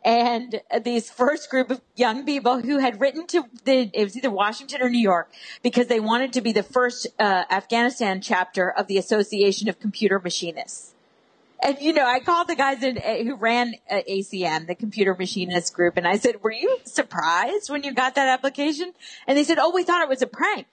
And 0.03 0.63
these 0.83 1.11
first 1.11 1.51
group 1.51 1.71
of 1.71 1.83
young 1.95 2.25
people 2.25 2.61
who 2.61 2.79
had 2.79 3.01
written 3.01 3.27
to 3.29 3.45
the, 3.65 3.91
it 3.93 4.05
was 4.05 4.17
either 4.17 4.31
Washington 4.31 4.81
or 4.81 4.89
New 4.89 5.01
York 5.01 5.31
because 5.63 5.89
they 5.89 6.01
wanted 6.01 6.33
to 6.35 6.41
be 6.41 6.53
the 6.53 6.63
first 6.63 7.07
uh, 7.19 7.45
Afghanistan 7.51 8.23
chapter 8.23 8.71
of 8.71 8.87
the 8.87 8.97
Association 8.97 9.69
of 9.69 9.79
Computer 9.79 10.19
Machinists. 10.19 10.95
And 11.63 11.79
you 11.81 11.93
know, 11.93 12.07
I 12.07 12.21
called 12.21 12.49
the 12.49 12.57
guys 12.57 12.83
in, 12.83 12.97
uh, 12.97 13.17
who 13.17 13.35
ran 13.35 13.75
uh, 13.91 14.01
ACM, 14.09 14.67
the 14.67 14.75
computer 14.75 15.15
machinist 15.15 15.75
group, 15.75 15.99
and 15.99 16.09
I 16.09 16.17
said, 16.17 16.43
"Were 16.43 16.53
you 16.53 16.79
surprised 16.85 17.69
when 17.69 17.83
you 17.83 17.93
got 17.93 18.15
that 18.15 18.29
application?" 18.29 18.95
And 19.27 19.37
they 19.37 19.45
said, 19.45 19.59
"Oh, 19.59 19.71
we 19.71 19.83
thought 19.83 20.01
it 20.01 20.09
was 20.09 20.23
a 20.23 20.27
prank." 20.27 20.67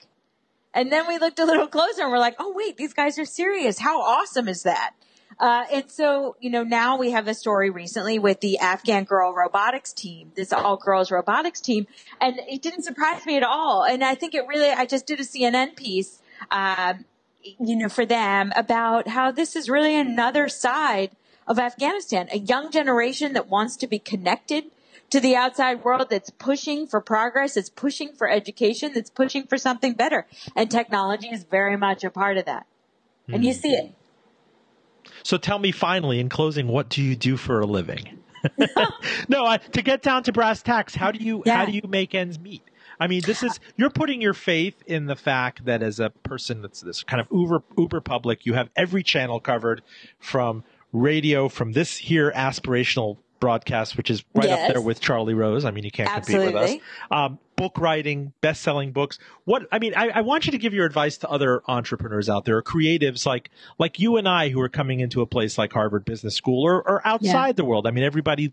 And 0.74 0.92
then 0.92 1.08
we 1.08 1.18
looked 1.18 1.38
a 1.38 1.44
little 1.44 1.66
closer 1.66 2.02
and 2.02 2.12
we're 2.12 2.18
like, 2.18 2.36
oh, 2.38 2.52
wait, 2.54 2.76
these 2.76 2.92
guys 2.92 3.18
are 3.18 3.24
serious. 3.24 3.78
How 3.78 4.00
awesome 4.00 4.48
is 4.48 4.64
that? 4.64 4.94
Uh, 5.40 5.64
and 5.72 5.90
so, 5.90 6.36
you 6.40 6.50
know, 6.50 6.64
now 6.64 6.96
we 6.96 7.12
have 7.12 7.28
a 7.28 7.34
story 7.34 7.70
recently 7.70 8.18
with 8.18 8.40
the 8.40 8.58
Afghan 8.58 9.04
girl 9.04 9.32
robotics 9.32 9.92
team, 9.92 10.32
this 10.34 10.52
all 10.52 10.76
girls 10.76 11.10
robotics 11.10 11.60
team. 11.60 11.86
And 12.20 12.40
it 12.48 12.60
didn't 12.60 12.82
surprise 12.82 13.24
me 13.24 13.36
at 13.36 13.44
all. 13.44 13.84
And 13.84 14.02
I 14.02 14.14
think 14.14 14.34
it 14.34 14.46
really, 14.48 14.70
I 14.70 14.84
just 14.84 15.06
did 15.06 15.20
a 15.20 15.24
CNN 15.24 15.76
piece, 15.76 16.20
um, 16.50 17.04
you 17.42 17.76
know, 17.76 17.88
for 17.88 18.04
them 18.04 18.52
about 18.56 19.06
how 19.08 19.30
this 19.30 19.54
is 19.54 19.70
really 19.70 19.94
another 19.94 20.48
side 20.48 21.12
of 21.46 21.58
Afghanistan, 21.58 22.28
a 22.32 22.38
young 22.38 22.70
generation 22.70 23.32
that 23.34 23.48
wants 23.48 23.76
to 23.76 23.86
be 23.86 23.98
connected 23.98 24.64
to 25.10 25.20
the 25.20 25.36
outside 25.36 25.84
world 25.84 26.08
that's 26.10 26.30
pushing 26.30 26.86
for 26.86 27.00
progress, 27.00 27.54
that's 27.54 27.70
pushing 27.70 28.12
for 28.12 28.28
education, 28.28 28.92
that's 28.94 29.10
pushing 29.10 29.46
for 29.46 29.56
something 29.56 29.94
better. 29.94 30.26
And 30.54 30.70
technology 30.70 31.28
is 31.28 31.44
very 31.44 31.76
much 31.76 32.04
a 32.04 32.10
part 32.10 32.36
of 32.36 32.44
that. 32.44 32.66
Mm-hmm. 33.22 33.34
And 33.34 33.44
you 33.44 33.52
hmm. 33.52 33.60
see 33.60 33.72
it. 33.72 33.94
So 35.22 35.36
tell 35.36 35.58
me 35.58 35.72
finally, 35.72 36.20
in 36.20 36.28
closing, 36.28 36.68
what 36.68 36.88
do 36.88 37.02
you 37.02 37.16
do 37.16 37.36
for 37.36 37.60
a 37.60 37.66
living? 37.66 38.18
no, 39.28 39.44
I, 39.44 39.56
to 39.56 39.82
get 39.82 40.02
down 40.02 40.22
to 40.24 40.32
brass 40.32 40.62
tacks, 40.62 40.94
how 40.94 41.10
do 41.10 41.22
you 41.22 41.42
yeah. 41.44 41.56
how 41.56 41.64
do 41.64 41.72
you 41.72 41.82
make 41.88 42.14
ends 42.14 42.38
meet? 42.38 42.62
I 43.00 43.06
mean, 43.06 43.22
this 43.24 43.42
is 43.42 43.58
you're 43.76 43.90
putting 43.90 44.20
your 44.20 44.34
faith 44.34 44.82
in 44.86 45.06
the 45.06 45.16
fact 45.16 45.64
that 45.64 45.82
as 45.82 46.00
a 46.00 46.10
person 46.10 46.62
that's 46.62 46.80
this 46.80 47.02
kind 47.02 47.20
of 47.20 47.28
uber 47.32 47.62
uber 47.76 48.00
public, 48.00 48.46
you 48.46 48.54
have 48.54 48.70
every 48.76 49.02
channel 49.02 49.40
covered 49.40 49.82
from 50.18 50.64
radio, 50.92 51.48
from 51.48 51.72
this 51.72 51.96
here 51.96 52.32
aspirational 52.34 53.18
broadcast, 53.40 53.96
which 53.96 54.10
is 54.10 54.24
right 54.34 54.48
yes. 54.48 54.68
up 54.68 54.74
there 54.74 54.82
with 54.82 55.00
Charlie 55.00 55.34
Rose. 55.34 55.64
I 55.64 55.70
mean, 55.70 55.84
you 55.84 55.90
can't 55.90 56.10
Absolutely. 56.10 56.52
compete 56.52 56.80
with 56.80 56.80
us. 56.80 57.16
Um, 57.16 57.38
book 57.56 57.78
writing, 57.78 58.32
best 58.40 58.62
selling 58.62 58.92
books. 58.92 59.18
What 59.44 59.66
I 59.72 59.78
mean, 59.78 59.94
I, 59.94 60.08
I, 60.08 60.20
want 60.20 60.46
you 60.46 60.52
to 60.52 60.58
give 60.58 60.72
your 60.72 60.86
advice 60.86 61.18
to 61.18 61.28
other 61.28 61.62
entrepreneurs 61.66 62.28
out 62.28 62.44
there, 62.44 62.62
creatives 62.62 63.26
like 63.26 63.50
like 63.78 63.98
you 63.98 64.16
and 64.16 64.28
I, 64.28 64.48
who 64.48 64.60
are 64.60 64.68
coming 64.68 65.00
into 65.00 65.20
a 65.20 65.26
place 65.26 65.58
like 65.58 65.72
Harvard 65.72 66.04
Business 66.04 66.34
School 66.34 66.64
or, 66.64 66.76
or 66.76 67.06
outside 67.06 67.48
yeah. 67.48 67.52
the 67.52 67.64
world. 67.64 67.86
I 67.86 67.90
mean, 67.90 68.04
everybody 68.04 68.52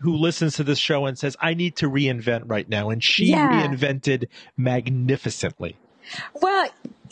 who 0.00 0.16
listens 0.16 0.56
to 0.56 0.64
this 0.64 0.78
show 0.78 1.06
and 1.06 1.18
says, 1.18 1.36
"I 1.40 1.54
need 1.54 1.76
to 1.76 1.90
reinvent 1.90 2.44
right 2.46 2.68
now," 2.68 2.90
and 2.90 3.04
she 3.04 3.26
yeah. 3.26 3.66
reinvented 3.66 4.28
magnificently. 4.56 5.76
Well, 6.34 6.68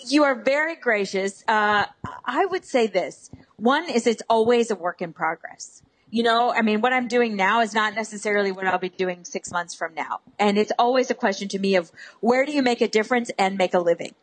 you 0.06 0.24
are 0.24 0.34
very 0.34 0.74
gracious. 0.74 1.44
Uh, 1.46 1.84
I 2.24 2.46
would 2.46 2.64
say 2.64 2.86
this: 2.86 3.30
one 3.56 3.88
is 3.88 4.06
it's 4.06 4.22
always 4.28 4.70
a 4.70 4.74
work 4.74 5.02
in 5.02 5.12
progress 5.12 5.82
you 6.10 6.22
know, 6.22 6.52
I 6.52 6.62
mean, 6.62 6.80
what 6.80 6.92
I'm 6.92 7.08
doing 7.08 7.36
now 7.36 7.60
is 7.60 7.74
not 7.74 7.94
necessarily 7.94 8.52
what 8.52 8.66
I'll 8.66 8.78
be 8.78 8.88
doing 8.88 9.24
six 9.24 9.52
months 9.52 9.74
from 9.74 9.94
now. 9.94 10.20
And 10.38 10.56
it's 10.56 10.72
always 10.78 11.10
a 11.10 11.14
question 11.14 11.48
to 11.48 11.58
me 11.58 11.76
of 11.76 11.92
where 12.20 12.46
do 12.46 12.52
you 12.52 12.62
make 12.62 12.80
a 12.80 12.88
difference 12.88 13.30
and 13.38 13.58
make 13.58 13.74
a 13.74 13.78
living? 13.78 14.14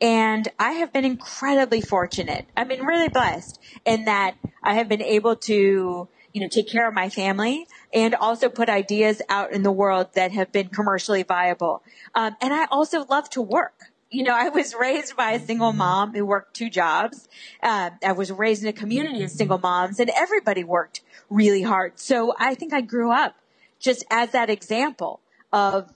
And 0.00 0.48
I 0.58 0.72
have 0.72 0.92
been 0.92 1.04
incredibly 1.04 1.80
fortunate. 1.80 2.46
I've 2.56 2.68
been 2.68 2.84
really 2.84 3.08
blessed 3.08 3.60
in 3.84 4.04
that 4.04 4.36
I 4.62 4.74
have 4.74 4.88
been 4.88 5.02
able 5.02 5.36
to, 5.36 6.08
you 6.32 6.40
know, 6.40 6.48
take 6.48 6.68
care 6.68 6.86
of 6.86 6.94
my 6.94 7.08
family 7.08 7.66
and 7.92 8.14
also 8.14 8.48
put 8.48 8.68
ideas 8.68 9.22
out 9.28 9.52
in 9.52 9.62
the 9.62 9.72
world 9.72 10.08
that 10.14 10.32
have 10.32 10.52
been 10.52 10.68
commercially 10.68 11.22
viable. 11.22 11.82
Um, 12.14 12.36
and 12.42 12.52
I 12.52 12.66
also 12.70 13.04
love 13.04 13.30
to 13.30 13.42
work 13.42 13.92
you 14.10 14.22
know, 14.22 14.34
I 14.34 14.48
was 14.48 14.74
raised 14.74 15.16
by 15.16 15.32
a 15.32 15.40
single 15.40 15.70
mm-hmm. 15.70 15.78
mom 15.78 16.14
who 16.14 16.24
worked 16.24 16.54
two 16.54 16.70
jobs. 16.70 17.28
Uh, 17.62 17.90
I 18.04 18.12
was 18.12 18.30
raised 18.30 18.62
in 18.62 18.68
a 18.68 18.72
community 18.72 19.22
of 19.22 19.30
single 19.30 19.58
moms 19.58 19.98
and 20.00 20.10
everybody 20.10 20.64
worked 20.64 21.00
really 21.28 21.62
hard. 21.62 21.98
So 21.98 22.34
I 22.38 22.54
think 22.54 22.72
I 22.72 22.80
grew 22.80 23.10
up 23.10 23.36
just 23.78 24.04
as 24.10 24.30
that 24.30 24.48
example 24.48 25.20
of, 25.52 25.92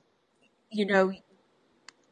you 0.71 0.87
know, 0.87 1.13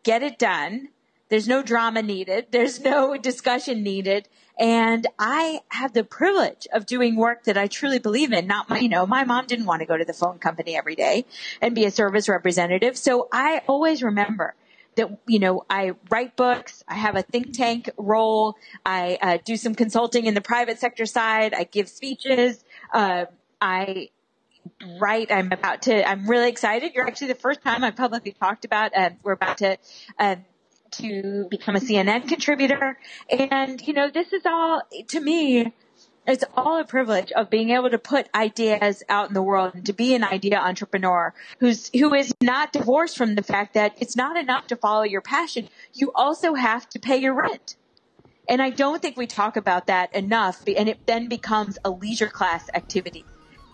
get 0.02 0.22
it 0.22 0.38
done. 0.38 0.88
There's 1.28 1.48
no 1.48 1.62
drama 1.62 2.00
needed. 2.00 2.46
There's 2.50 2.80
no 2.80 3.16
discussion 3.16 3.82
needed. 3.82 4.28
And 4.58 5.06
I 5.18 5.60
have 5.68 5.92
the 5.92 6.02
privilege 6.02 6.66
of 6.72 6.86
doing 6.86 7.16
work 7.16 7.44
that 7.44 7.58
I 7.58 7.66
truly 7.66 7.98
believe 7.98 8.32
in. 8.32 8.46
Not 8.46 8.68
my, 8.68 8.78
you 8.78 8.88
know, 8.88 9.06
my 9.06 9.24
mom 9.24 9.46
didn't 9.46 9.66
want 9.66 9.80
to 9.80 9.86
go 9.86 9.96
to 9.96 10.04
the 10.04 10.12
phone 10.12 10.38
company 10.38 10.76
every 10.76 10.96
day 10.96 11.26
and 11.60 11.74
be 11.74 11.84
a 11.84 11.90
service 11.90 12.28
representative. 12.28 12.96
So 12.96 13.28
I 13.30 13.62
always 13.66 14.02
remember 14.02 14.54
that 14.98 15.18
you 15.26 15.38
know 15.38 15.64
I 15.70 15.92
write 16.10 16.36
books. 16.36 16.84
I 16.86 16.94
have 16.94 17.16
a 17.16 17.22
think 17.22 17.54
tank 17.54 17.90
role. 17.96 18.56
I 18.84 19.18
uh, 19.22 19.38
do 19.44 19.56
some 19.56 19.74
consulting 19.74 20.26
in 20.26 20.34
the 20.34 20.40
private 20.40 20.78
sector 20.78 21.06
side. 21.06 21.54
I 21.54 21.64
give 21.64 21.88
speeches. 21.88 22.62
Uh, 22.92 23.26
I 23.60 24.10
write. 25.00 25.32
I'm 25.32 25.50
about 25.52 25.82
to. 25.82 26.06
I'm 26.06 26.28
really 26.28 26.48
excited. 26.50 26.92
You're 26.94 27.06
actually 27.06 27.28
the 27.28 27.36
first 27.36 27.62
time 27.62 27.82
I've 27.82 27.96
publicly 27.96 28.32
talked 28.32 28.64
about. 28.64 28.94
Uh, 28.94 29.10
we're 29.22 29.32
about 29.32 29.58
to. 29.58 29.78
Uh, 30.18 30.36
to 30.90 31.46
become 31.50 31.76
a 31.76 31.80
CNN 31.80 32.26
contributor. 32.28 32.98
And, 33.28 33.78
you 33.86 33.92
know, 33.92 34.08
this 34.10 34.32
is 34.32 34.46
all, 34.46 34.80
to 35.08 35.20
me, 35.20 35.74
it's 36.28 36.44
all 36.54 36.78
a 36.78 36.84
privilege 36.84 37.32
of 37.32 37.48
being 37.48 37.70
able 37.70 37.88
to 37.88 37.98
put 37.98 38.28
ideas 38.34 39.02
out 39.08 39.28
in 39.28 39.34
the 39.34 39.42
world 39.42 39.74
and 39.74 39.86
to 39.86 39.94
be 39.94 40.14
an 40.14 40.22
idea 40.22 40.58
entrepreneur 40.58 41.32
who's 41.58 41.90
who 41.90 42.12
is 42.14 42.34
not 42.42 42.72
divorced 42.72 43.16
from 43.16 43.34
the 43.34 43.42
fact 43.42 43.74
that 43.74 43.94
it's 43.98 44.14
not 44.14 44.36
enough 44.36 44.66
to 44.66 44.76
follow 44.76 45.02
your 45.02 45.22
passion. 45.22 45.68
You 45.94 46.12
also 46.14 46.54
have 46.54 46.88
to 46.90 46.98
pay 46.98 47.16
your 47.16 47.34
rent. 47.34 47.76
And 48.48 48.62
I 48.62 48.70
don't 48.70 49.00
think 49.00 49.16
we 49.16 49.26
talk 49.26 49.56
about 49.56 49.86
that 49.86 50.14
enough 50.14 50.62
and 50.66 50.88
it 50.88 51.06
then 51.06 51.28
becomes 51.28 51.78
a 51.84 51.90
leisure 51.90 52.28
class 52.28 52.68
activity 52.74 53.24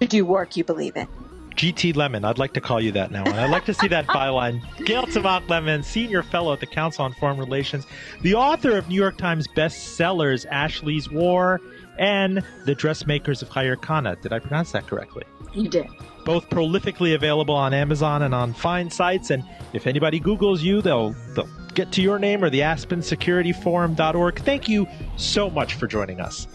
to 0.01 0.07
do 0.07 0.25
work 0.25 0.57
you 0.57 0.65
believe 0.65 0.97
in. 0.97 1.09
GT 1.57 1.95
Lemmon. 1.95 2.25
I'd 2.25 2.39
like 2.39 2.55
to 2.55 2.61
call 2.61 2.81
you 2.81 2.91
that 2.93 3.13
now. 3.13 3.23
And 3.25 3.35
I'd 3.35 3.51
like 3.51 3.65
to 3.67 3.75
see 3.75 3.87
that 3.89 4.07
byline. 4.09 4.61
Gayle 4.85 5.07
Tzemach 5.07 5.47
Lemmon, 5.47 5.85
Senior 5.85 6.25
Fellow 6.25 6.53
at 6.53 6.59
the 6.59 6.67
Council 6.67 7.05
on 7.05 7.13
Foreign 7.15 7.39
Relations, 7.39 7.87
the 8.23 8.35
author 8.35 8.77
of 8.77 8.89
New 8.89 8.97
York 8.97 9.17
Times 9.19 9.47
bestsellers 9.47 10.47
Ashley's 10.51 11.09
War 11.09 11.61
and 11.99 12.43
The 12.65 12.75
Dressmakers 12.75 13.43
of 13.43 13.51
Khair 13.51 13.77
Khana. 13.77 14.21
Did 14.21 14.33
I 14.33 14.39
pronounce 14.39 14.73
that 14.73 14.87
correctly? 14.87 15.25
You 15.53 15.69
did. 15.69 15.87
Both 16.25 16.49
prolifically 16.49 17.15
available 17.15 17.55
on 17.55 17.75
Amazon 17.75 18.23
and 18.23 18.35
on 18.35 18.53
fine 18.55 18.91
sites. 18.91 19.31
And 19.31 19.45
if 19.73 19.87
anybody 19.87 20.21
Googles 20.21 20.61
you, 20.61 20.83
they'll, 20.83 21.15
they'll 21.35 21.49
get 21.75 21.93
to 21.93 22.03
your 22.03 22.19
name 22.19 22.43
or 22.43 22.51
the 22.51 22.61
aspensecurityforum.org. 22.61 24.39
Thank 24.41 24.69
you 24.69 24.87
so 25.17 25.51
much 25.51 25.75
for 25.75 25.87
joining 25.87 26.21
us. 26.21 26.49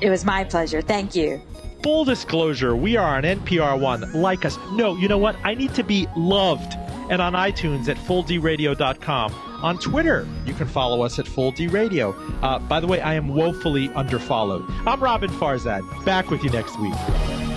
It 0.00 0.10
was 0.10 0.24
my 0.24 0.44
pleasure. 0.44 0.82
Thank 0.82 1.14
you. 1.14 1.40
Full 1.82 2.04
disclosure, 2.04 2.76
we 2.76 2.96
are 2.96 3.16
on 3.16 3.24
NPR 3.24 3.78
One. 3.80 4.12
Like 4.12 4.44
us. 4.44 4.56
No, 4.72 4.96
you 4.96 5.08
know 5.08 5.18
what? 5.18 5.36
I 5.44 5.54
need 5.54 5.74
to 5.74 5.82
be 5.82 6.06
loved. 6.16 6.76
And 7.12 7.20
on 7.20 7.34
iTunes 7.34 7.88
at 7.88 7.98
fulldradio.com 7.98 9.34
on 9.62 9.78
Twitter. 9.78 10.26
You 10.46 10.54
can 10.54 10.66
follow 10.66 11.02
us 11.02 11.18
at 11.18 11.28
Full 11.28 11.52
D 11.52 11.66
Radio. 11.66 12.12
Uh, 12.40 12.58
by 12.58 12.80
the 12.80 12.86
way, 12.86 13.02
I 13.02 13.12
am 13.12 13.28
woefully 13.28 13.90
underfollowed. 13.90 14.66
I'm 14.86 14.98
Roben 14.98 15.28
Farzad. 15.28 15.82
Back 16.06 16.30
with 16.30 16.42
you 16.42 16.48
next 16.48 16.80
week. 16.80 17.51